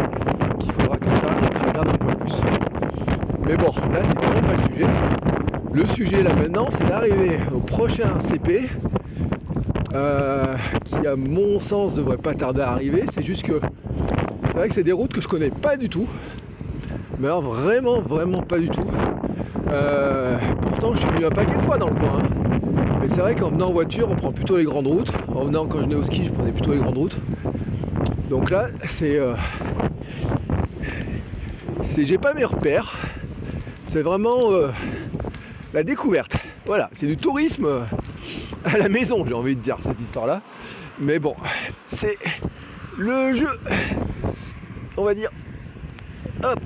qu'il 0.60 0.72
faudra 0.74 0.98
que 0.98 1.10
ça, 1.10 1.28
je 1.42 1.70
regarde 1.70 1.88
un 1.88 1.98
peu 1.98 2.18
plus. 2.20 2.36
Mais 3.48 3.56
bon, 3.56 3.72
là 3.94 4.02
c'est 4.04 4.18
vraiment 4.18 4.48
pas 4.48 4.54
le 4.54 4.74
sujet. 4.74 5.26
Le 5.76 5.86
sujet 5.90 6.24
là 6.24 6.34
maintenant, 6.34 6.68
c'est 6.72 6.88
d'arriver 6.88 7.38
au 7.54 7.60
prochain 7.60 8.18
CP 8.22 8.70
euh, 9.94 10.56
qui 10.86 11.06
à 11.06 11.18
mon 11.18 11.60
sens 11.60 11.96
devrait 11.96 12.16
pas 12.16 12.34
tarder 12.34 12.62
à 12.62 12.72
arriver. 12.72 13.04
C'est 13.14 13.24
juste 13.24 13.44
que 13.44 13.60
c'est 14.48 14.54
vrai 14.54 14.70
que 14.70 14.74
c'est 14.74 14.86
des 14.86 14.94
routes 14.94 15.12
que 15.12 15.20
je 15.20 15.28
connais 15.28 15.50
pas 15.50 15.76
du 15.76 15.90
tout. 15.90 16.08
Mais 17.20 17.28
vraiment, 17.28 18.00
vraiment 18.00 18.42
pas 18.42 18.58
du 18.58 18.70
tout. 18.70 18.88
Euh, 19.68 20.38
pourtant 20.62 20.94
je 20.94 21.02
suis 21.02 21.10
venu 21.10 21.26
un 21.26 21.30
paquet 21.30 21.58
de 21.58 21.62
fois 21.64 21.78
dans 21.78 21.90
le 21.90 21.96
coin. 21.96 22.20
Hein. 22.20 22.98
Mais 23.02 23.10
c'est 23.10 23.20
vrai 23.20 23.36
qu'en 23.36 23.50
venant 23.50 23.68
en 23.68 23.74
voiture, 23.74 24.08
on 24.10 24.16
prend 24.16 24.32
plutôt 24.32 24.56
les 24.56 24.64
grandes 24.64 24.88
routes. 24.88 25.12
En 25.28 25.44
venant 25.44 25.66
quand 25.66 25.80
je 25.80 25.84
venais 25.84 25.96
au 25.96 26.04
ski, 26.04 26.24
je 26.24 26.32
prenais 26.32 26.54
plutôt 26.54 26.72
les 26.72 26.80
grandes 26.80 26.98
routes. 26.98 27.20
Donc 28.30 28.50
là, 28.50 28.70
c'est. 28.86 29.20
Euh, 29.20 29.36
c'est 31.84 32.06
j'ai 32.06 32.18
pas 32.18 32.34
mes 32.34 32.46
repères. 32.46 32.96
C'est 33.88 34.04
vraiment 34.04 34.40
la 35.76 35.84
découverte. 35.84 36.38
Voilà, 36.66 36.90
c'est 36.94 37.06
du 37.06 37.18
tourisme 37.18 37.86
à 38.64 38.78
la 38.78 38.88
maison, 38.88 39.26
j'ai 39.28 39.34
envie 39.34 39.58
de 39.58 39.62
dire, 39.62 39.78
cette 39.84 40.00
histoire-là. 40.00 40.42
Mais 41.00 41.20
bon, 41.20 41.36
c'est 41.88 42.18
le 42.98 43.34
jeu. 43.34 43.60
On 44.96 45.04
va 45.04 45.14
dire. 45.14 45.30
Hop. 46.42 46.62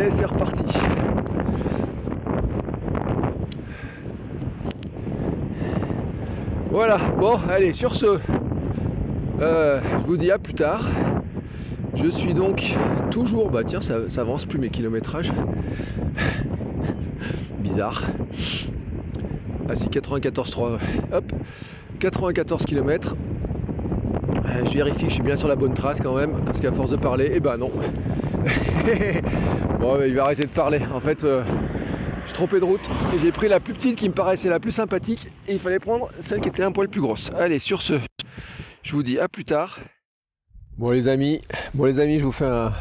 Et 0.00 0.10
c'est 0.10 0.24
reparti. 0.24 0.64
Voilà, 6.70 6.98
bon, 7.16 7.38
allez, 7.48 7.72
sur 7.72 7.94
ce, 7.94 8.18
euh, 9.40 9.80
je 10.00 10.06
vous 10.06 10.16
dis 10.16 10.32
à 10.32 10.38
plus 10.38 10.54
tard. 10.54 10.88
Je 11.94 12.08
suis 12.08 12.34
donc 12.34 12.74
toujours, 13.12 13.50
bah 13.50 13.62
tiens, 13.64 13.80
ça, 13.80 14.08
ça 14.08 14.22
avance 14.22 14.44
plus 14.44 14.58
mes 14.58 14.70
kilométrages. 14.70 15.32
Bizarre. 17.76 18.02
Ah 19.68 19.76
si, 19.76 19.84
94,3. 19.88 20.78
Hop, 21.12 21.24
94 22.00 22.64
km. 22.64 23.12
Euh, 24.46 24.64
je 24.64 24.70
vérifie 24.70 25.02
que 25.02 25.08
je 25.10 25.14
suis 25.16 25.22
bien 25.22 25.36
sur 25.36 25.46
la 25.46 25.56
bonne 25.56 25.74
trace 25.74 26.00
quand 26.00 26.16
même, 26.16 26.30
parce 26.46 26.58
qu'à 26.58 26.72
force 26.72 26.88
de 26.88 26.96
parler, 26.96 27.32
eh 27.34 27.38
ben 27.38 27.58
non. 27.58 27.70
bon, 29.78 29.98
il 30.06 30.14
va 30.14 30.22
arrêter 30.22 30.44
de 30.44 30.48
parler. 30.48 30.80
En 30.94 31.00
fait, 31.00 31.22
euh, 31.24 31.44
je 32.22 32.28
suis 32.28 32.34
trompé 32.34 32.60
de 32.60 32.64
route 32.64 32.88
j'ai 33.22 33.30
pris 33.30 33.48
la 33.48 33.60
plus 33.60 33.74
petite 33.74 33.96
qui 33.96 34.08
me 34.08 34.14
paraissait 34.14 34.48
la 34.48 34.58
plus 34.58 34.72
sympathique 34.72 35.26
et 35.46 35.52
il 35.52 35.58
fallait 35.58 35.78
prendre 35.78 36.08
celle 36.20 36.40
qui 36.40 36.48
était 36.48 36.62
un 36.62 36.72
poil 36.72 36.88
plus 36.88 37.02
grosse. 37.02 37.30
Allez, 37.38 37.58
sur 37.58 37.82
ce, 37.82 38.00
je 38.84 38.92
vous 38.92 39.02
dis 39.02 39.18
à 39.18 39.28
plus 39.28 39.44
tard. 39.44 39.80
Bon 40.78 40.92
les 40.92 41.08
amis, 41.08 41.42
bon 41.74 41.84
les 41.84 42.00
amis, 42.00 42.20
je 42.20 42.24
vous 42.24 42.32
fais 42.32 42.46
un 42.46 42.72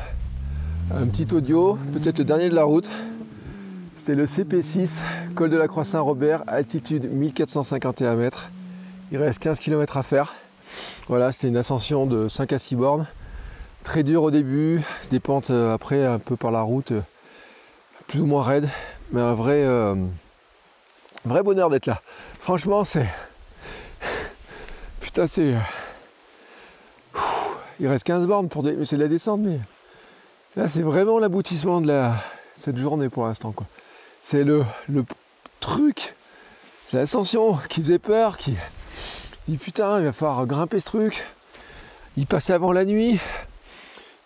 petit 1.08 1.28
audio, 1.36 1.78
peut-être 1.92 2.18
le 2.18 2.24
dernier 2.24 2.48
de 2.48 2.56
la 2.56 2.64
route. 2.64 2.90
C'était 3.96 4.16
le 4.16 4.26
CP6, 4.26 5.00
col 5.36 5.50
de 5.50 5.56
la 5.56 5.68
Croix 5.68 5.86
Saint-Robert, 5.86 6.44
altitude 6.48 7.10
1451 7.10 8.16
mètres. 8.16 8.50
Il 9.12 9.18
reste 9.18 9.40
15 9.40 9.60
km 9.60 9.98
à 9.98 10.04
faire. 10.04 10.34
Voilà, 11.08 11.32
c'était 11.32 11.48
une 11.48 11.58
ascension 11.58 12.06
de 12.06 12.28
5 12.28 12.52
à 12.52 12.60
6 12.60 12.76
bornes. 12.76 13.08
Très 13.84 14.04
dur 14.04 14.24
au 14.24 14.32
début, 14.32 14.82
des 15.12 15.22
pentes 15.22 15.50
euh, 15.50 15.74
après 15.74 16.06
un 16.06 16.20
peu 16.20 16.36
par 16.36 16.52
la 16.52 16.62
route, 16.62 16.92
euh, 16.92 17.02
plus 18.08 18.20
ou 18.20 18.26
moins 18.26 18.42
raide, 18.42 18.68
mais 19.12 19.22
un 19.22 19.34
vrai, 19.34 19.64
euh, 19.64 19.96
vrai 21.24 21.42
bonheur 21.42 21.70
d'être 21.70 21.86
là. 21.86 22.02
Franchement, 22.42 22.84
c'est. 22.84 23.08
Putain, 25.00 25.28
c'est. 25.28 25.54
Il 27.80 27.88
reste 27.88 28.04
15 28.04 28.28
bornes 28.28 28.50
pour 28.50 28.62
des. 28.62 28.84
C'est 28.84 28.98
de 28.98 29.04
la 29.04 29.08
descente, 29.08 29.40
mais. 29.40 29.60
Là, 30.58 30.68
c'est 30.68 30.84
vraiment 30.84 31.18
l'aboutissement 31.18 31.80
de 31.80 31.88
la... 31.88 32.16
cette 32.58 32.78
journée 32.78 33.10
pour 33.10 33.26
l'instant. 33.26 33.52
quoi 33.52 33.66
c'est 34.26 34.44
le, 34.44 34.66
truc, 35.60 36.16
c'est 36.88 36.98
l'ascension 36.98 37.60
qui 37.70 37.82
faisait 37.82 38.00
peur, 38.00 38.38
qui 38.38 38.56
dit 39.48 39.58
putain, 39.58 40.00
il 40.00 40.06
va 40.06 40.12
falloir 40.12 40.48
grimper 40.48 40.80
ce 40.80 40.86
truc. 40.86 41.28
Il 42.18 42.26
passait 42.26 42.54
avant 42.54 42.72
la 42.72 42.86
nuit, 42.86 43.20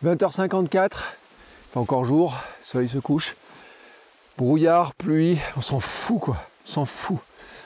20h54, 0.06 0.90
pas 1.74 1.80
encore 1.80 2.06
jour, 2.06 2.34
le 2.62 2.66
soleil 2.66 2.88
se 2.88 3.00
couche. 3.00 3.36
Brouillard, 4.38 4.94
pluie, 4.94 5.38
on 5.58 5.62
s'en 5.62 5.82
fout 5.82 6.22
quoi, 6.22 6.38
on 6.66 6.70
s'en 6.70 6.86
fout, 6.86 7.20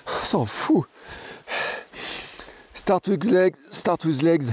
on 0.07 0.25
s'en 0.25 0.45
fout. 0.47 0.85
Start 2.73 3.07
with 3.07 3.25
legs, 3.25 3.55
start 3.69 4.03
with 4.05 4.23
legs, 4.23 4.51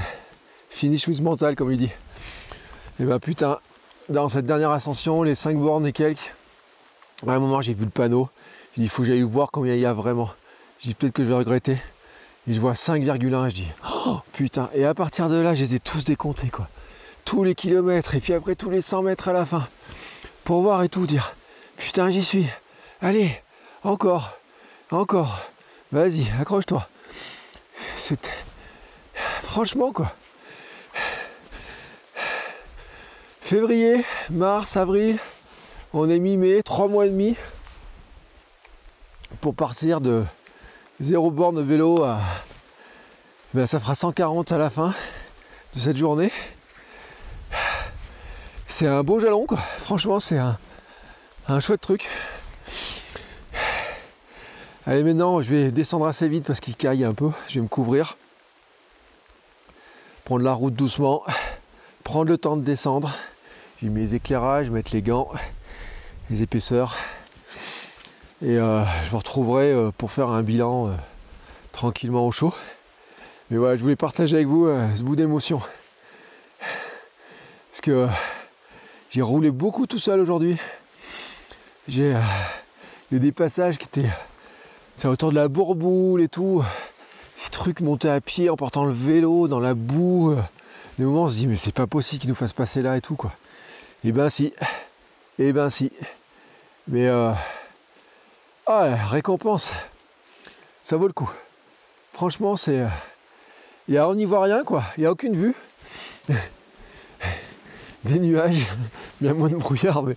finish 0.68 1.08
with 1.08 1.22
mental 1.22 1.56
comme 1.56 1.72
il 1.72 1.78
dit. 1.78 1.90
Et 3.00 3.04
ben 3.04 3.18
putain, 3.18 3.58
dans 4.10 4.28
cette 4.28 4.44
dernière 4.44 4.70
ascension, 4.70 5.22
les 5.22 5.34
5 5.34 5.56
bornes 5.56 5.86
et 5.86 5.92
quelques, 5.92 6.34
à 7.26 7.32
un 7.32 7.38
moment, 7.38 7.60
j'ai 7.62 7.74
vu 7.74 7.84
le 7.84 7.90
panneau. 7.90 8.28
J'ai 8.74 8.82
dit, 8.82 8.86
il 8.86 8.88
faut 8.88 9.02
que 9.02 9.08
j'aille 9.08 9.22
voir 9.22 9.50
combien 9.50 9.74
il 9.74 9.80
y 9.80 9.86
a 9.86 9.92
vraiment. 9.92 10.30
J'ai 10.78 10.88
dit, 10.88 10.94
peut-être 10.94 11.12
que 11.12 11.22
je 11.22 11.28
vais 11.28 11.34
regretter. 11.34 11.78
Et 12.48 12.54
je 12.54 12.60
vois 12.60 12.72
5,1. 12.72 13.50
Je 13.50 13.54
dis, 13.54 13.66
oh 14.06 14.20
putain. 14.32 14.70
Et 14.74 14.84
à 14.84 14.94
partir 14.94 15.28
de 15.28 15.36
là, 15.36 15.54
je 15.54 15.64
les 15.64 15.74
ai 15.74 15.80
tous 15.80 16.04
décomptés, 16.04 16.48
quoi. 16.48 16.68
Tous 17.24 17.44
les 17.44 17.54
kilomètres. 17.54 18.14
Et 18.14 18.20
puis 18.20 18.32
après, 18.32 18.54
tous 18.54 18.70
les 18.70 18.80
100 18.80 19.02
mètres 19.02 19.28
à 19.28 19.32
la 19.32 19.44
fin. 19.44 19.66
Pour 20.44 20.62
voir 20.62 20.82
et 20.82 20.88
tout, 20.88 21.06
dire, 21.06 21.34
putain, 21.76 22.10
j'y 22.10 22.24
suis. 22.24 22.46
Allez, 23.02 23.30
encore. 23.84 24.32
Encore. 24.90 25.40
Vas-y, 25.92 26.26
accroche-toi. 26.40 26.88
C'était. 27.96 28.30
Franchement, 29.42 29.92
quoi. 29.92 30.12
Février, 33.42 34.04
mars, 34.30 34.76
avril, 34.76 35.18
on 35.93 36.09
est 36.09 36.18
mi-mai, 36.18 36.62
trois 36.62 36.88
mois 36.88 37.07
et 37.07 37.11
demi 37.11 37.36
pour 39.41 39.55
partir 39.55 40.01
de 40.01 40.24
zéro 41.01 41.30
borne 41.30 41.62
vélo 41.62 42.05
à. 42.05 42.20
Ben, 43.55 43.66
ça 43.66 43.80
fera 43.80 43.97
140 43.97 44.53
à 44.53 44.59
la 44.59 44.70
fin 44.70 44.95
de 45.74 45.80
cette 45.80 45.97
journée. 45.97 46.30
C'est 48.68 48.86
un 48.86 49.03
beau 49.03 49.18
jalon 49.18 49.47
quoi. 49.47 49.59
Franchement 49.78 50.20
c'est 50.20 50.38
un, 50.38 50.57
un 51.49 51.59
chouette 51.59 51.80
truc. 51.80 52.09
Allez 54.86 55.03
maintenant 55.03 55.43
je 55.43 55.51
vais 55.51 55.72
descendre 55.72 56.07
assez 56.07 56.28
vite 56.28 56.47
parce 56.47 56.61
qu'il 56.61 56.76
caille 56.76 57.05
un 57.05 57.14
peu. 57.14 57.30
Je 57.49 57.55
vais 57.55 57.62
me 57.62 57.68
couvrir. 57.68 58.16
Prendre 60.24 60.45
la 60.45 60.53
route 60.53 60.74
doucement. 60.74 61.24
Prendre 62.05 62.30
le 62.30 62.38
temps 62.38 62.57
de 62.57 62.62
descendre. 62.62 63.12
J'ai 63.82 63.88
mes 63.88 64.14
éclairages, 64.14 64.70
mettre 64.70 64.93
les 64.93 65.03
gants 65.03 65.30
les 66.30 66.42
épaisseurs. 66.42 66.96
Et 68.42 68.56
euh, 68.56 68.84
je 69.04 69.10
vous 69.10 69.18
retrouverai 69.18 69.72
euh, 69.72 69.90
pour 69.96 70.12
faire 70.12 70.30
un 70.30 70.42
bilan 70.42 70.88
euh, 70.88 70.92
tranquillement 71.72 72.26
au 72.26 72.32
chaud. 72.32 72.54
Mais 73.50 73.58
voilà, 73.58 73.76
je 73.76 73.82
voulais 73.82 73.96
partager 73.96 74.36
avec 74.36 74.46
vous 74.46 74.68
ce 74.94 75.02
bout 75.02 75.16
d'émotion. 75.16 75.60
Parce 77.70 77.80
que 77.82 78.06
j'ai 79.10 79.22
roulé 79.22 79.50
beaucoup 79.50 79.88
tout 79.88 79.98
seul 79.98 80.20
aujourd'hui. 80.20 80.56
J'ai 81.88 82.14
eu 83.10 83.18
des 83.18 83.32
passages 83.32 83.76
qui 83.76 83.86
étaient 83.86 84.08
autour 85.04 85.30
de 85.30 85.34
la 85.34 85.48
bourboule 85.48 86.22
et 86.22 86.28
tout. 86.28 86.62
Des 87.44 87.50
trucs 87.50 87.80
montés 87.80 88.08
à 88.08 88.20
pied 88.20 88.50
en 88.50 88.56
portant 88.56 88.84
le 88.84 88.92
vélo 88.92 89.48
dans 89.48 89.58
la 89.58 89.74
boue. 89.74 90.36
Des 90.96 91.04
moments 91.04 91.24
on 91.24 91.28
se 91.28 91.34
dit 91.34 91.48
mais 91.48 91.56
c'est 91.56 91.72
pas 91.72 91.88
possible 91.88 92.20
qu'ils 92.20 92.30
nous 92.30 92.36
fassent 92.36 92.52
passer 92.52 92.82
là 92.82 92.96
et 92.96 93.00
tout 93.00 93.16
quoi. 93.16 93.32
Et 94.04 94.08
eh 94.08 94.12
ben 94.12 94.30
si. 94.30 94.52
Et 95.40 95.48
eh 95.48 95.52
ben 95.52 95.70
si. 95.70 95.90
Mais 96.88 97.06
euh, 97.06 97.32
ah, 98.66 98.94
récompense, 99.06 99.72
ça 100.82 100.96
vaut 100.96 101.06
le 101.06 101.12
coup. 101.12 101.30
Franchement, 102.12 102.56
c'est, 102.56 102.86
Et 103.88 103.98
on 104.00 104.14
n'y 104.14 104.24
voit 104.24 104.42
rien 104.42 104.64
quoi, 104.64 104.84
il 104.96 105.00
n'y 105.00 105.06
a 105.06 105.12
aucune 105.12 105.36
vue. 105.36 105.54
Des 108.04 108.18
nuages, 108.18 108.66
bien 109.20 109.34
moins 109.34 109.48
de 109.48 109.56
brouillard, 109.56 110.02
mais 110.02 110.16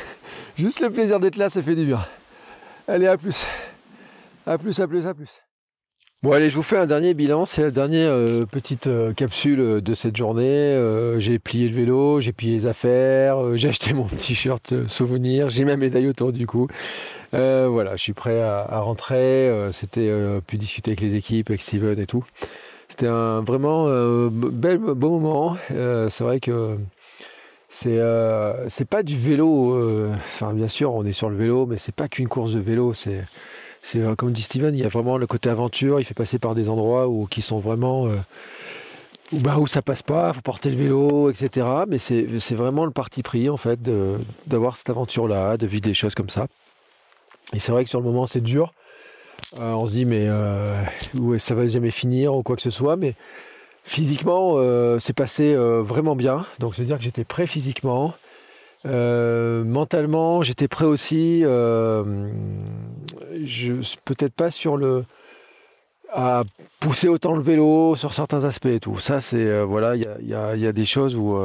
juste 0.58 0.80
le 0.80 0.90
plaisir 0.90 1.18
d'être 1.20 1.36
là, 1.36 1.50
ça 1.50 1.62
fait 1.62 1.74
du 1.74 1.86
bien. 1.86 2.04
Allez, 2.88 3.06
à 3.06 3.16
plus. 3.16 3.46
À 4.46 4.58
plus, 4.58 4.78
à 4.80 4.88
plus, 4.88 5.06
à 5.06 5.14
plus. 5.14 5.40
Bon 6.22 6.30
allez, 6.30 6.50
je 6.50 6.54
vous 6.54 6.62
fais 6.62 6.76
un 6.76 6.86
dernier 6.86 7.14
bilan, 7.14 7.46
c'est 7.46 7.62
la 7.62 7.72
dernière 7.72 8.12
euh, 8.12 8.42
petite 8.48 8.86
euh, 8.86 9.12
capsule 9.12 9.58
euh, 9.58 9.80
de 9.80 9.92
cette 9.92 10.16
journée. 10.16 10.80
j'ai 11.18 11.40
plié 11.40 11.68
le 11.68 11.74
vélo, 11.74 12.20
j'ai 12.20 12.30
plié 12.32 12.54
les 12.54 12.66
affaires, 12.66 13.56
j'ai 13.56 13.68
acheté 13.70 13.92
mon 13.92 14.06
t-shirt 14.06 14.86
souvenir, 14.86 15.50
j'ai 15.50 15.64
ma 15.64 15.76
médaille 15.76 16.06
autour 16.06 16.32
du 16.32 16.46
cou. 16.46 16.68
voilà, 17.32 17.96
je 17.96 18.02
suis 18.02 18.12
prêt 18.12 18.40
à, 18.40 18.78
rentrer. 18.78 19.50
C'était 19.72 20.12
pu 20.46 20.58
discuter 20.58 20.92
avec 20.92 21.00
les 21.00 21.16
équipes, 21.16 21.50
avec 21.50 21.60
Steven 21.60 21.98
et 21.98 22.06
tout. 22.06 22.24
C'était 22.88 23.08
un 23.08 23.40
vraiment 23.40 23.86
bel 24.30 24.78
beau 24.78 25.18
moment. 25.18 25.56
c'est 25.68 26.20
vrai 26.20 26.38
que 26.38 26.76
c'est 27.68 28.88
pas 28.88 29.02
du 29.02 29.16
vélo. 29.16 30.12
Enfin 30.12 30.52
bien 30.52 30.68
sûr, 30.68 30.94
on 30.94 31.04
est 31.04 31.12
sur 31.12 31.30
le 31.30 31.36
vélo, 31.36 31.66
mais 31.66 31.78
c'est 31.78 31.94
pas 31.94 32.06
qu'une 32.06 32.28
course 32.28 32.52
de 32.52 32.60
vélo. 32.60 32.94
C'est 33.82 34.00
euh, 34.00 34.14
comme 34.14 34.32
dit 34.32 34.42
Steven, 34.42 34.74
il 34.74 34.80
y 34.80 34.84
a 34.84 34.88
vraiment 34.88 35.18
le 35.18 35.26
côté 35.26 35.50
aventure, 35.50 36.00
il 36.00 36.04
fait 36.04 36.14
passer 36.14 36.38
par 36.38 36.54
des 36.54 36.68
endroits 36.68 37.08
où, 37.08 37.26
qui 37.26 37.42
sont 37.42 37.58
vraiment 37.58 38.06
euh, 38.06 38.16
bah, 39.42 39.58
où 39.58 39.66
ça 39.66 39.82
passe 39.82 40.02
pas, 40.02 40.28
il 40.28 40.34
faut 40.36 40.40
porter 40.40 40.70
le 40.70 40.76
vélo, 40.76 41.30
etc. 41.30 41.66
Mais 41.88 41.98
c'est 41.98 42.54
vraiment 42.54 42.84
le 42.84 42.92
parti 42.92 43.22
pris 43.22 43.48
en 43.50 43.56
fait 43.56 43.80
d'avoir 44.46 44.76
cette 44.76 44.88
aventure-là, 44.88 45.56
de 45.56 45.66
vivre 45.66 45.82
des 45.82 45.94
choses 45.94 46.14
comme 46.14 46.30
ça. 46.30 46.46
Et 47.52 47.58
c'est 47.58 47.72
vrai 47.72 47.82
que 47.82 47.90
sur 47.90 47.98
le 47.98 48.06
moment 48.06 48.26
c'est 48.26 48.40
dur. 48.40 48.72
Euh, 49.58 49.72
on 49.72 49.86
se 49.86 49.92
dit 49.92 50.04
mais 50.04 50.28
ouais, 51.14 51.38
ça 51.38 51.54
va 51.54 51.66
jamais 51.66 51.90
finir 51.90 52.34
ou 52.34 52.42
quoi 52.42 52.56
que 52.56 52.62
ce 52.62 52.70
soit, 52.70 52.96
mais 52.96 53.14
physiquement 53.82 54.56
c'est 55.00 55.12
passé 55.12 55.54
vraiment 55.56 56.14
bien. 56.14 56.46
Donc 56.60 56.76
c'est 56.76 56.82
à 56.82 56.84
dire 56.84 56.98
que 56.98 57.04
j'étais 57.04 57.24
prêt 57.24 57.48
physiquement. 57.48 58.14
Euh, 58.84 59.64
mentalement, 59.64 60.42
j'étais 60.42 60.68
prêt 60.68 60.84
aussi. 60.84 61.42
Euh, 63.32 63.82
peut-être 64.04 64.34
pas 64.34 64.50
sur 64.50 64.76
le 64.76 65.04
à 66.14 66.42
pousser 66.78 67.08
autant 67.08 67.34
le 67.34 67.40
vélo 67.40 67.96
sur 67.96 68.12
certains 68.12 68.44
aspects 68.44 68.66
et 68.66 68.80
tout. 68.80 68.98
Ça, 68.98 69.20
c'est 69.20 69.46
euh, 69.46 69.64
voilà, 69.64 69.96
il 69.96 70.28
y 70.28 70.34
a, 70.34 70.72
des 70.72 70.84
choses 70.84 71.16
où, 71.16 71.38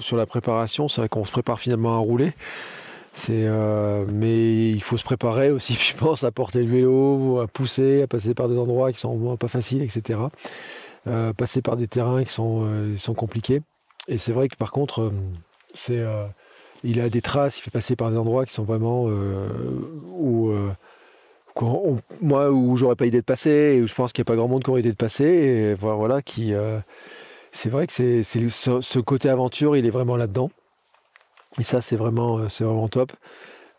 sur 0.00 0.18
la 0.18 0.26
préparation, 0.26 0.88
c'est 0.88 1.00
vrai 1.00 1.08
qu'on 1.08 1.24
se 1.24 1.32
prépare 1.32 1.58
finalement 1.58 1.94
à 1.94 1.98
rouler. 1.98 2.34
C'est, 3.14 3.48
mais 4.08 4.70
il 4.70 4.82
faut 4.82 4.98
se 4.98 5.04
préparer 5.04 5.50
aussi, 5.50 5.74
je 5.80 5.94
pense, 5.94 6.24
à 6.24 6.30
porter 6.30 6.62
le 6.62 6.70
vélo, 6.70 7.40
à 7.40 7.46
pousser, 7.46 8.02
à 8.02 8.06
passer 8.06 8.34
par 8.34 8.50
des 8.50 8.58
endroits 8.58 8.92
qui 8.92 8.98
sont 8.98 9.36
pas 9.38 9.48
faciles, 9.48 9.80
etc. 9.82 10.18
passer 11.38 11.62
par 11.62 11.78
des 11.78 11.88
terrains 11.88 12.22
qui 12.22 12.32
sont, 12.32 12.68
sont 12.98 13.14
compliqués. 13.14 13.62
Et 14.08 14.18
c'est 14.18 14.32
vrai 14.32 14.48
que 14.48 14.56
par 14.56 14.72
contre 14.72 15.10
c'est, 15.74 15.98
euh, 15.98 16.24
il 16.84 17.00
a 17.00 17.08
des 17.08 17.22
traces, 17.22 17.58
il 17.58 17.62
fait 17.62 17.70
passer 17.70 17.96
par 17.96 18.10
des 18.10 18.16
endroits 18.16 18.44
qui 18.44 18.52
sont 18.52 18.62
vraiment 18.62 19.06
euh, 19.08 19.48
où, 20.12 20.50
euh, 20.50 20.70
moi 22.20 22.50
où 22.50 22.76
j'aurais 22.76 22.94
pas 22.94 23.06
idée 23.06 23.20
de 23.20 23.24
passer 23.24 23.76
et 23.76 23.82
où 23.82 23.86
je 23.86 23.94
pense 23.94 24.12
qu'il 24.12 24.22
n'y 24.22 24.26
a 24.26 24.30
pas 24.30 24.36
grand 24.36 24.48
monde 24.48 24.62
qui 24.62 24.70
aurait 24.70 24.80
idée 24.80 24.92
de 24.92 24.96
passer 24.96 25.74
voilà, 25.80 26.20
qui 26.22 26.52
c'est 27.52 27.68
vrai 27.68 27.86
que 27.86 27.92
c'est, 27.92 28.22
ce, 28.22 28.98
côté 28.98 29.28
aventure, 29.28 29.76
il 29.76 29.86
est 29.86 29.90
vraiment 29.90 30.16
là-dedans. 30.16 30.50
Et 31.60 31.62
ça, 31.62 31.80
c'est 31.80 31.94
vraiment, 31.94 32.48
c'est 32.48 32.64
vraiment 32.64 32.88
top. 32.88 33.12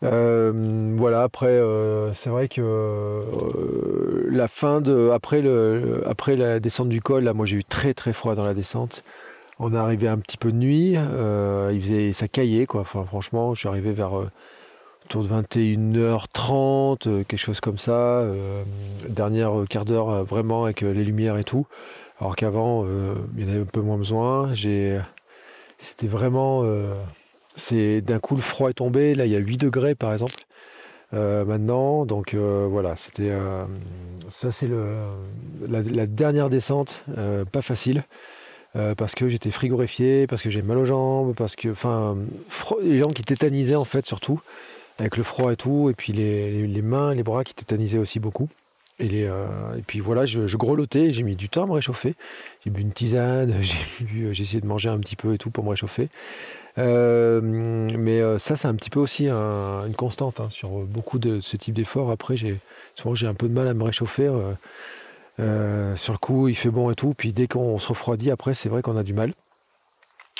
voilà, 0.00 1.22
après, 1.22 1.60
c'est 2.14 2.30
vrai 2.30 2.48
que 2.48 3.20
la 4.30 4.48
fin 4.48 4.80
de. 4.80 5.10
Après, 5.12 5.42
après 6.06 6.36
la 6.36 6.58
descente 6.58 6.88
du 6.88 7.02
col, 7.02 7.24
là, 7.24 7.34
moi 7.34 7.44
j'ai 7.44 7.56
eu 7.56 7.64
très 7.64 7.92
très 7.92 8.14
froid 8.14 8.34
dans 8.34 8.44
la 8.44 8.54
descente. 8.54 9.04
On 9.58 9.72
est 9.72 9.78
arrivé 9.78 10.06
un 10.06 10.18
petit 10.18 10.36
peu 10.36 10.52
de 10.52 10.56
nuit, 10.56 10.96
euh, 10.98 11.70
il 11.72 11.80
faisait 11.80 12.12
ça 12.12 12.28
caillait 12.28 12.66
quoi. 12.66 12.84
Franchement, 12.84 13.54
je 13.54 13.60
suis 13.60 13.68
arrivé 13.68 13.92
vers 13.92 14.18
euh, 14.18 14.30
autour 15.06 15.22
de 15.22 15.28
21h30, 15.28 17.08
euh, 17.08 17.24
quelque 17.24 17.36
chose 17.38 17.60
comme 17.60 17.78
ça. 17.78 18.26
dernière 19.08 19.64
quart 19.70 19.86
d'heure 19.86 20.24
vraiment 20.24 20.64
avec 20.64 20.82
les 20.82 21.04
lumières 21.04 21.38
et 21.38 21.44
tout. 21.44 21.66
Alors 22.20 22.36
qu'avant, 22.36 22.84
il 23.36 23.42
y 23.42 23.46
en 23.46 23.48
avait 23.48 23.62
un 23.62 23.64
peu 23.64 23.80
moins 23.80 23.96
besoin. 23.96 24.52
C'était 25.78 26.06
vraiment, 26.06 26.64
c'est 27.56 28.02
d'un 28.02 28.18
coup 28.18 28.36
le 28.36 28.42
froid 28.42 28.70
est 28.70 28.74
tombé. 28.74 29.14
Là, 29.14 29.24
il 29.26 29.32
y 29.32 29.36
a 29.36 29.38
8 29.38 29.58
degrés 29.58 29.94
par 29.94 30.12
exemple. 30.12 30.34
maintenant. 31.12 32.04
Donc 32.04 32.34
voilà, 32.34 32.94
c'était 32.96 33.32
ça 34.28 34.52
c'est 34.52 34.68
la, 35.68 36.06
dernière 36.06 36.50
descente, 36.50 37.04
pas 37.52 37.62
facile. 37.62 38.04
Euh, 38.76 38.94
parce 38.94 39.14
que 39.14 39.28
j'étais 39.28 39.50
frigorifié, 39.50 40.26
parce 40.26 40.42
que 40.42 40.50
j'ai 40.50 40.60
mal 40.60 40.76
aux 40.76 40.84
jambes, 40.84 41.34
parce 41.34 41.56
que, 41.56 41.68
enfin, 41.70 42.16
les 42.82 42.98
jambes 42.98 43.14
qui 43.14 43.22
tétanisaient 43.22 43.76
en 43.76 43.84
fait 43.84 44.04
surtout, 44.04 44.40
avec 44.98 45.16
le 45.16 45.22
froid 45.22 45.52
et 45.52 45.56
tout, 45.56 45.88
et 45.88 45.94
puis 45.94 46.12
les, 46.12 46.66
les 46.66 46.82
mains, 46.82 47.14
les 47.14 47.22
bras 47.22 47.42
qui 47.42 47.54
tétanisaient 47.54 47.98
aussi 47.98 48.20
beaucoup. 48.20 48.48
Et, 48.98 49.08
les, 49.08 49.24
euh, 49.24 49.76
et 49.78 49.82
puis 49.82 50.00
voilà, 50.00 50.26
je, 50.26 50.46
je 50.46 50.56
grelottais, 50.56 51.12
j'ai 51.12 51.22
mis 51.22 51.36
du 51.36 51.48
temps 51.48 51.64
à 51.64 51.66
me 51.66 51.72
réchauffer. 51.72 52.14
J'ai 52.64 52.70
bu 52.70 52.82
une 52.82 52.92
tisane, 52.92 53.54
j'ai 53.62 54.42
essayé 54.42 54.60
de 54.60 54.66
manger 54.66 54.90
un 54.90 54.98
petit 54.98 55.16
peu 55.16 55.32
et 55.32 55.38
tout 55.38 55.50
pour 55.50 55.64
me 55.64 55.70
réchauffer. 55.70 56.08
Euh, 56.78 57.40
mais 57.42 58.38
ça, 58.38 58.56
c'est 58.56 58.68
un 58.68 58.74
petit 58.74 58.90
peu 58.90 59.00
aussi 59.00 59.28
une 59.28 59.94
constante 59.96 60.40
hein, 60.40 60.48
sur 60.50 60.70
beaucoup 60.70 61.18
de 61.18 61.40
ce 61.40 61.56
type 61.56 61.74
d'efforts. 61.74 62.10
Après, 62.10 62.36
souvent 62.94 63.14
j'ai 63.14 63.26
un 63.26 63.34
peu 63.34 63.48
de 63.48 63.54
mal 63.54 63.68
à 63.68 63.74
me 63.74 63.84
réchauffer. 63.84 64.30
Euh, 65.38 65.96
sur 65.96 66.12
le 66.12 66.18
coup, 66.18 66.48
il 66.48 66.54
fait 66.54 66.70
bon 66.70 66.90
et 66.90 66.94
tout. 66.94 67.14
Puis 67.16 67.32
dès 67.32 67.46
qu'on 67.46 67.78
se 67.78 67.88
refroidit, 67.88 68.30
après, 68.30 68.54
c'est 68.54 68.68
vrai 68.68 68.82
qu'on 68.82 68.96
a 68.96 69.02
du 69.02 69.14
mal. 69.14 69.34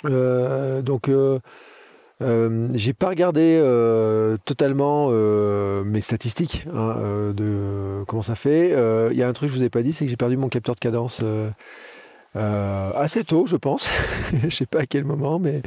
Euh, 0.04 0.82
donc, 0.82 1.08
euh, 1.08 1.38
j'ai 2.20 2.92
pas 2.92 3.08
regardé 3.08 3.60
totalement 4.44 5.10
mes 5.10 6.00
statistiques 6.00 6.66
hein, 6.72 7.32
de 7.34 8.04
comment 8.06 8.22
ça 8.22 8.34
fait. 8.34 8.70
Il 9.12 9.18
y 9.18 9.22
a 9.22 9.28
un 9.28 9.32
truc 9.32 9.48
que 9.48 9.54
je 9.54 9.58
vous 9.58 9.64
ai 9.64 9.70
pas 9.70 9.82
dit, 9.82 9.92
c'est 9.92 10.04
que 10.04 10.10
j'ai 10.10 10.16
perdu 10.16 10.36
mon 10.36 10.48
capteur 10.48 10.74
de 10.74 10.80
cadence. 10.80 11.22
assez 12.34 13.22
tôt, 13.24 13.46
je 13.46 13.56
pense. 13.56 13.86
je 14.48 14.48
sais 14.48 14.66
pas 14.66 14.80
à 14.80 14.86
quel 14.86 15.04
moment, 15.04 15.38
mais 15.38 15.60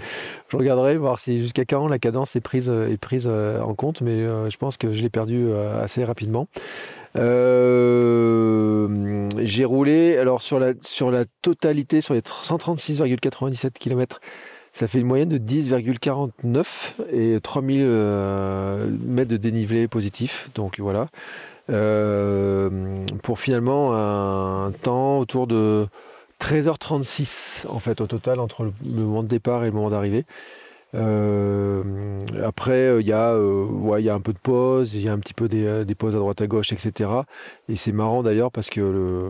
je 0.47 0.57
regarderai 0.57 0.97
voir 0.97 1.19
si 1.19 1.39
jusqu'à 1.39 1.65
quand 1.65 1.87
la 1.87 1.99
cadence 1.99 2.35
est 2.35 2.41
prise, 2.41 2.69
est 2.69 2.99
prise 2.99 3.27
en 3.27 3.75
compte. 3.75 4.01
Mais 4.01 4.23
je 4.49 4.57
pense 4.57 4.77
que 4.77 4.91
je 4.91 5.03
l'ai 5.03 5.11
perdu 5.11 5.51
assez 5.53 6.03
rapidement. 6.03 6.47
Euh, 7.15 8.87
j'ai 9.37 9.65
roulé, 9.65 10.17
alors 10.17 10.41
sur 10.41 10.59
la, 10.59 10.73
sur 10.81 11.11
la 11.11 11.25
totalité, 11.41 12.01
sur 12.01 12.13
les 12.13 12.21
136,97 12.21 13.71
km, 13.73 14.19
ça 14.73 14.87
fait 14.87 14.99
une 14.99 15.07
moyenne 15.07 15.29
de 15.29 15.37
10,49 15.37 16.65
et 17.11 17.39
3000 17.41 17.81
euh, 17.83 18.87
mètres 19.05 19.31
de 19.31 19.37
dénivelé 19.37 19.87
positif. 19.87 20.49
Donc 20.55 20.79
voilà. 20.79 21.07
Euh, 21.69 23.05
pour 23.21 23.39
finalement 23.39 23.93
un 23.93 24.71
temps 24.71 25.19
autour 25.19 25.45
de 25.45 25.87
13h36 26.41 27.67
en 27.67 27.79
fait 27.79 28.01
au 28.01 28.07
total 28.07 28.39
entre 28.39 28.63
le 28.63 29.01
moment 29.01 29.21
de 29.21 29.27
départ 29.27 29.63
et 29.63 29.67
le 29.67 29.73
moment 29.73 29.89
d'arrivée. 29.89 30.25
Euh, 30.95 31.83
après, 32.43 32.79
il 32.79 32.87
euh, 32.87 33.01
y, 33.01 33.11
a, 33.11 33.33
euh, 33.33 33.65
ouais, 33.65 34.01
y 34.01 34.09
a 34.09 34.15
un 34.15 34.21
peu 34.21 34.33
de 34.33 34.39
pause, 34.39 34.95
il 34.95 35.01
y 35.01 35.09
a 35.09 35.13
un 35.13 35.19
petit 35.19 35.35
peu 35.35 35.47
des, 35.47 35.85
des, 35.85 35.95
pauses 35.95 36.15
à 36.15 36.19
droite 36.19 36.41
à 36.41 36.47
gauche, 36.47 36.73
etc. 36.73 37.11
Et 37.67 37.75
c'est 37.75 37.91
marrant 37.91 38.23
d'ailleurs 38.23 38.51
parce 38.51 38.69
que 38.69 38.81
le, 38.81 39.29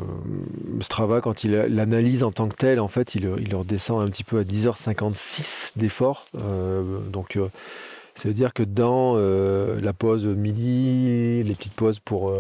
Strava, 0.82 1.22
quand 1.22 1.44
il 1.44 1.52
l'analyse 1.52 2.24
en 2.24 2.32
tant 2.32 2.48
que 2.48 2.56
tel, 2.56 2.80
en 2.80 2.88
fait, 2.88 3.16
il, 3.16 3.30
il 3.40 3.56
redescend 3.56 4.02
un 4.02 4.08
petit 4.08 4.24
peu 4.24 4.40
à 4.40 4.44
10h56 4.44 5.78
d'effort. 5.78 6.28
donc, 6.34 7.38
ça 8.16 8.28
veut 8.28 8.34
dire 8.34 8.54
que 8.54 8.64
dans 8.64 9.18
la 9.18 9.94
pause 9.94 10.26
midi, 10.26 11.44
les 11.44 11.56
petites 11.56 11.76
pauses 11.76 12.00
pour, 12.00 12.34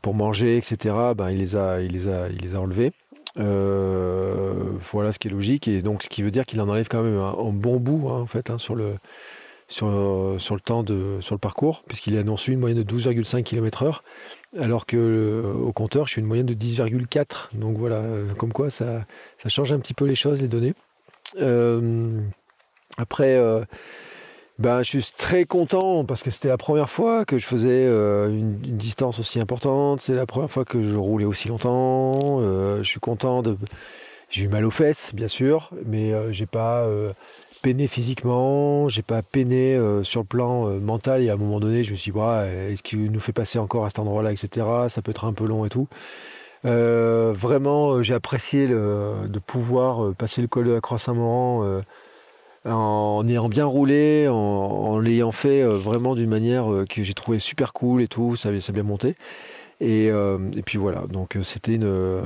pour 0.00 0.14
manger, 0.14 0.56
etc., 0.56 0.94
ben, 1.16 1.30
il, 1.30 1.38
les 1.38 1.56
a, 1.56 1.80
il, 1.82 1.92
les 1.92 2.08
a, 2.08 2.28
il 2.28 2.38
les 2.38 2.54
a 2.54 2.60
enlevées. 2.60 2.92
Euh, 3.38 4.72
voilà 4.92 5.12
ce 5.12 5.18
qui 5.18 5.28
est 5.28 5.30
logique. 5.30 5.68
Et 5.68 5.82
donc, 5.82 6.02
ce 6.02 6.08
qui 6.08 6.22
veut 6.22 6.30
dire 6.30 6.46
qu'il 6.46 6.60
en 6.60 6.68
enlève 6.68 6.88
quand 6.88 7.02
même 7.02 7.18
un, 7.18 7.52
bon 7.52 7.78
bout, 7.78 8.08
hein, 8.08 8.20
en 8.20 8.26
fait, 8.26 8.50
hein, 8.50 8.58
sur, 8.58 8.74
le, 8.74 8.94
sur, 9.68 9.86
le 9.88 10.60
temps 10.60 10.82
de, 10.82 11.18
sur 11.20 11.34
le 11.34 11.38
parcours, 11.38 11.82
puisqu'il 11.86 12.16
annonce 12.16 12.48
une 12.48 12.58
moyenne 12.58 12.82
de 12.82 12.98
12,5 12.98 13.42
km/h, 13.42 14.00
alors 14.58 14.86
que 14.86 14.96
euh, 14.96 15.72
compteur, 15.72 16.06
je 16.06 16.12
suis 16.12 16.20
une 16.20 16.26
moyenne 16.26 16.46
de 16.46 16.54
10,4. 16.54 17.56
Donc 17.56 17.78
voilà, 17.78 17.96
euh, 17.96 18.34
comme 18.34 18.52
quoi 18.52 18.70
ça, 18.70 19.06
ça 19.42 19.48
change 19.48 19.72
un 19.72 19.78
petit 19.78 19.94
peu 19.94 20.06
les 20.06 20.16
choses, 20.16 20.40
les 20.40 20.48
données. 20.48 20.74
après, 22.98 23.38
ben, 24.60 24.82
je 24.82 24.98
suis 24.98 25.12
très 25.16 25.46
content 25.46 26.04
parce 26.04 26.22
que 26.22 26.30
c'était 26.30 26.48
la 26.48 26.58
première 26.58 26.90
fois 26.90 27.24
que 27.24 27.38
je 27.38 27.46
faisais 27.46 27.86
euh, 27.86 28.28
une, 28.28 28.58
distance 28.58 29.18
aussi 29.18 29.40
importante. 29.40 30.02
C'est 30.02 30.12
la 30.12 30.26
première 30.26 30.50
fois 30.50 30.66
que 30.66 30.82
je 30.86 30.96
roulais 30.96 31.24
aussi 31.24 31.48
longtemps. 31.48 32.12
Euh, 32.42 32.82
je 32.82 32.88
suis 32.88 33.00
content 33.00 33.42
de. 33.42 33.56
J'ai 34.28 34.42
eu 34.44 34.48
mal 34.48 34.66
aux 34.66 34.70
fesses, 34.70 35.14
bien 35.14 35.28
sûr, 35.28 35.70
mais 35.86 36.12
euh, 36.12 36.30
j'ai 36.30 36.44
pas 36.44 36.86
peiné 37.62 37.88
physiquement, 37.88 38.88
j'ai 38.90 39.02
pas 39.02 39.22
peiné 39.22 39.78
sur 40.02 40.20
le 40.20 40.26
plan 40.26 40.66
mental. 40.78 41.22
Et 41.22 41.30
à 41.30 41.34
un 41.34 41.36
moment 41.38 41.58
donné, 41.58 41.82
je 41.82 41.92
me 41.92 41.96
suis 41.96 42.12
dit, 42.12 42.18
est-ce 42.18 42.82
qu'il 42.82 43.10
nous 43.10 43.20
fait 43.20 43.32
passer 43.32 43.58
encore 43.58 43.86
à 43.86 43.88
cet 43.88 43.98
endroit-là, 43.98 44.30
etc. 44.30 44.66
Ça 44.88 45.00
peut 45.00 45.10
être 45.10 45.24
un 45.24 45.32
peu 45.32 45.46
long 45.46 45.64
et 45.64 45.70
tout. 45.70 45.88
vraiment, 46.64 48.02
j'ai 48.02 48.14
apprécié 48.14 48.68
de 48.68 49.38
pouvoir 49.38 50.14
passer 50.14 50.42
le 50.42 50.48
col 50.48 50.66
de 50.66 50.72
la 50.72 50.82
Croix-Saint-Laurent 50.82 51.82
en 52.64 53.26
ayant 53.26 53.48
bien 53.48 53.64
roulé, 53.64 54.28
en, 54.28 54.98
l'ayant 54.98 55.32
fait 55.32 55.62
vraiment 55.62 56.14
d'une 56.14 56.28
manière 56.28 56.66
que 56.88 57.02
j'ai 57.02 57.14
trouvé 57.14 57.38
super 57.38 57.72
cool 57.72 58.02
et 58.02 58.08
tout, 58.08 58.36
ça, 58.36 58.50
a 58.50 58.72
bien 58.72 58.82
monté. 58.82 59.16
Et, 59.80 60.10
puis 60.66 60.76
voilà, 60.76 61.04
donc 61.08 61.38
c'était 61.42 61.74
une, 61.74 62.20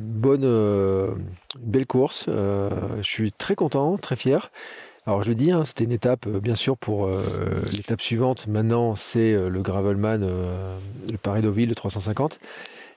bonne, 0.00 1.16
belle 1.58 1.86
course. 1.86 2.24
je 2.28 3.02
suis 3.02 3.32
très 3.32 3.54
content, 3.54 3.98
très 3.98 4.16
fier. 4.16 4.50
Alors 5.06 5.22
je 5.22 5.28
le 5.28 5.34
dis, 5.34 5.50
hein, 5.50 5.64
c'était 5.64 5.84
une 5.84 5.92
étape, 5.92 6.26
euh, 6.26 6.40
bien 6.40 6.54
sûr, 6.54 6.78
pour 6.78 7.06
euh, 7.06 7.20
l'étape 7.76 8.00
suivante. 8.00 8.46
Maintenant, 8.46 8.96
c'est 8.96 9.34
euh, 9.34 9.50
le 9.50 9.60
Gravelman, 9.60 10.20
le 10.22 11.18
Paris-Deauville, 11.18 11.68
le 11.68 11.74
350. 11.74 12.38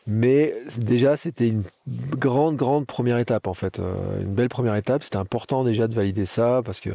Mais 0.07 0.53
déjà, 0.77 1.17
c'était 1.17 1.47
une 1.47 1.63
grande, 1.85 2.55
grande 2.55 2.87
première 2.87 3.17
étape, 3.17 3.47
en 3.47 3.53
fait. 3.53 3.79
une 4.21 4.33
belle 4.33 4.49
première 4.49 4.75
étape. 4.75 5.03
C'était 5.03 5.17
important 5.17 5.63
déjà 5.63 5.87
de 5.87 5.95
valider 5.95 6.25
ça, 6.25 6.61
parce 6.65 6.79
que 6.79 6.91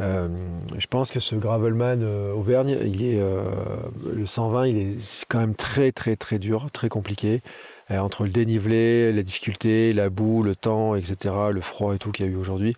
je 0.00 0.86
pense 0.90 1.12
que 1.12 1.20
ce 1.20 1.36
Gravelman 1.36 2.02
Auvergne, 2.34 2.76
il 2.84 3.04
est, 3.04 3.20
le 4.12 4.26
120, 4.26 4.66
il 4.66 4.76
est 4.78 5.24
quand 5.28 5.38
même 5.38 5.54
très, 5.54 5.92
très, 5.92 6.16
très 6.16 6.40
dur, 6.40 6.70
très 6.72 6.88
compliqué. 6.88 7.40
entre 7.88 8.24
le 8.24 8.30
dénivelé, 8.30 9.12
la 9.12 9.22
difficulté, 9.22 9.92
la 9.92 10.10
boue, 10.10 10.42
le 10.42 10.56
temps, 10.56 10.96
etc., 10.96 11.34
le 11.52 11.60
froid 11.60 11.94
et 11.94 11.98
tout 11.98 12.10
qu'il 12.10 12.26
y 12.26 12.28
a 12.28 12.32
eu 12.32 12.36
aujourd'hui. 12.36 12.74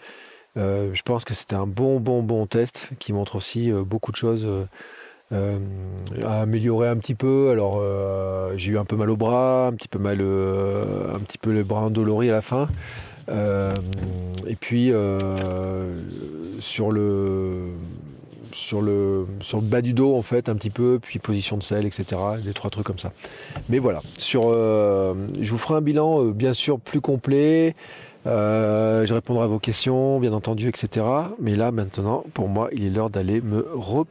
Euh, 0.56 0.90
je 0.94 1.02
pense 1.02 1.24
que 1.24 1.34
c'était 1.34 1.54
un 1.54 1.66
bon, 1.66 2.00
bon, 2.00 2.22
bon 2.22 2.46
test 2.46 2.88
qui 2.98 3.12
montre 3.12 3.36
aussi 3.36 3.70
euh, 3.70 3.84
beaucoup 3.84 4.10
de 4.10 4.16
choses 4.16 4.46
euh, 5.32 5.58
à 6.24 6.42
améliorer 6.42 6.88
un 6.88 6.96
petit 6.96 7.14
peu. 7.14 7.50
Alors, 7.50 7.82
j'ai 8.56 8.72
eu 8.72 8.78
un 8.78 8.84
peu 8.84 8.96
mal 8.96 9.10
au 9.10 9.16
bras, 9.16 9.68
un 9.68 9.72
petit 9.72 9.88
peu 9.88 9.98
mal, 9.98 10.20
un 10.20 11.18
petit 11.20 11.38
peu 11.38 11.50
les 11.50 11.64
bras 11.64 11.82
endoloris 11.82 12.30
à 12.30 12.32
la 12.32 12.42
fin. 12.42 12.68
et 13.28 14.56
puis, 14.58 14.92
sur 16.60 16.90
le 16.90 17.68
sur 18.52 18.80
le, 18.80 19.26
sur 19.40 19.58
le 19.58 19.64
bas 19.64 19.80
du 19.80 19.92
dos 19.92 20.16
en 20.16 20.22
fait 20.22 20.48
un 20.48 20.56
petit 20.56 20.70
peu, 20.70 20.98
puis 21.00 21.18
position 21.18 21.56
de 21.56 21.62
selle, 21.62 21.86
etc. 21.86 22.16
Des 22.42 22.52
trois 22.52 22.70
trucs 22.70 22.86
comme 22.86 22.98
ça. 22.98 23.12
Mais 23.68 23.78
voilà, 23.78 24.00
sur, 24.18 24.52
je 24.52 25.50
vous 25.50 25.58
ferai 25.58 25.74
un 25.74 25.80
bilan 25.82 26.24
bien 26.26 26.52
sûr 26.52 26.80
plus 26.80 27.00
complet. 27.00 27.74
Euh, 28.26 29.06
je 29.06 29.14
répondrai 29.14 29.44
à 29.44 29.46
vos 29.46 29.58
questions, 29.58 30.18
bien 30.18 30.32
entendu, 30.32 30.68
etc. 30.68 31.06
Mais 31.40 31.54
là, 31.54 31.70
maintenant, 31.70 32.24
pour 32.34 32.48
moi, 32.48 32.68
il 32.72 32.84
est 32.84 32.90
l'heure 32.90 33.10
d'aller 33.10 33.40
me 33.40 33.66
reposer. 33.72 34.10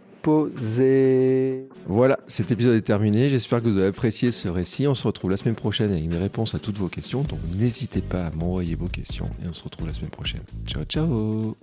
Voilà, 1.87 2.19
cet 2.27 2.51
épisode 2.51 2.75
est 2.75 2.81
terminé. 2.81 3.29
J'espère 3.29 3.61
que 3.61 3.67
vous 3.67 3.77
avez 3.77 3.87
apprécié 3.87 4.31
ce 4.31 4.47
récit. 4.47 4.87
On 4.87 4.95
se 4.95 5.05
retrouve 5.05 5.31
la 5.31 5.37
semaine 5.37 5.55
prochaine 5.55 5.91
avec 5.91 6.05
mes 6.05 6.17
réponses 6.17 6.55
à 6.55 6.59
toutes 6.59 6.77
vos 6.77 6.89
questions. 6.89 7.21
Donc 7.21 7.39
n'hésitez 7.57 8.01
pas 8.01 8.27
à 8.27 8.31
m'envoyer 8.31 8.75
vos 8.75 8.87
questions 8.87 9.29
et 9.43 9.47
on 9.47 9.53
se 9.53 9.63
retrouve 9.63 9.87
la 9.87 9.93
semaine 9.93 10.11
prochaine. 10.11 10.41
Ciao, 10.67 10.83
ciao 10.83 11.55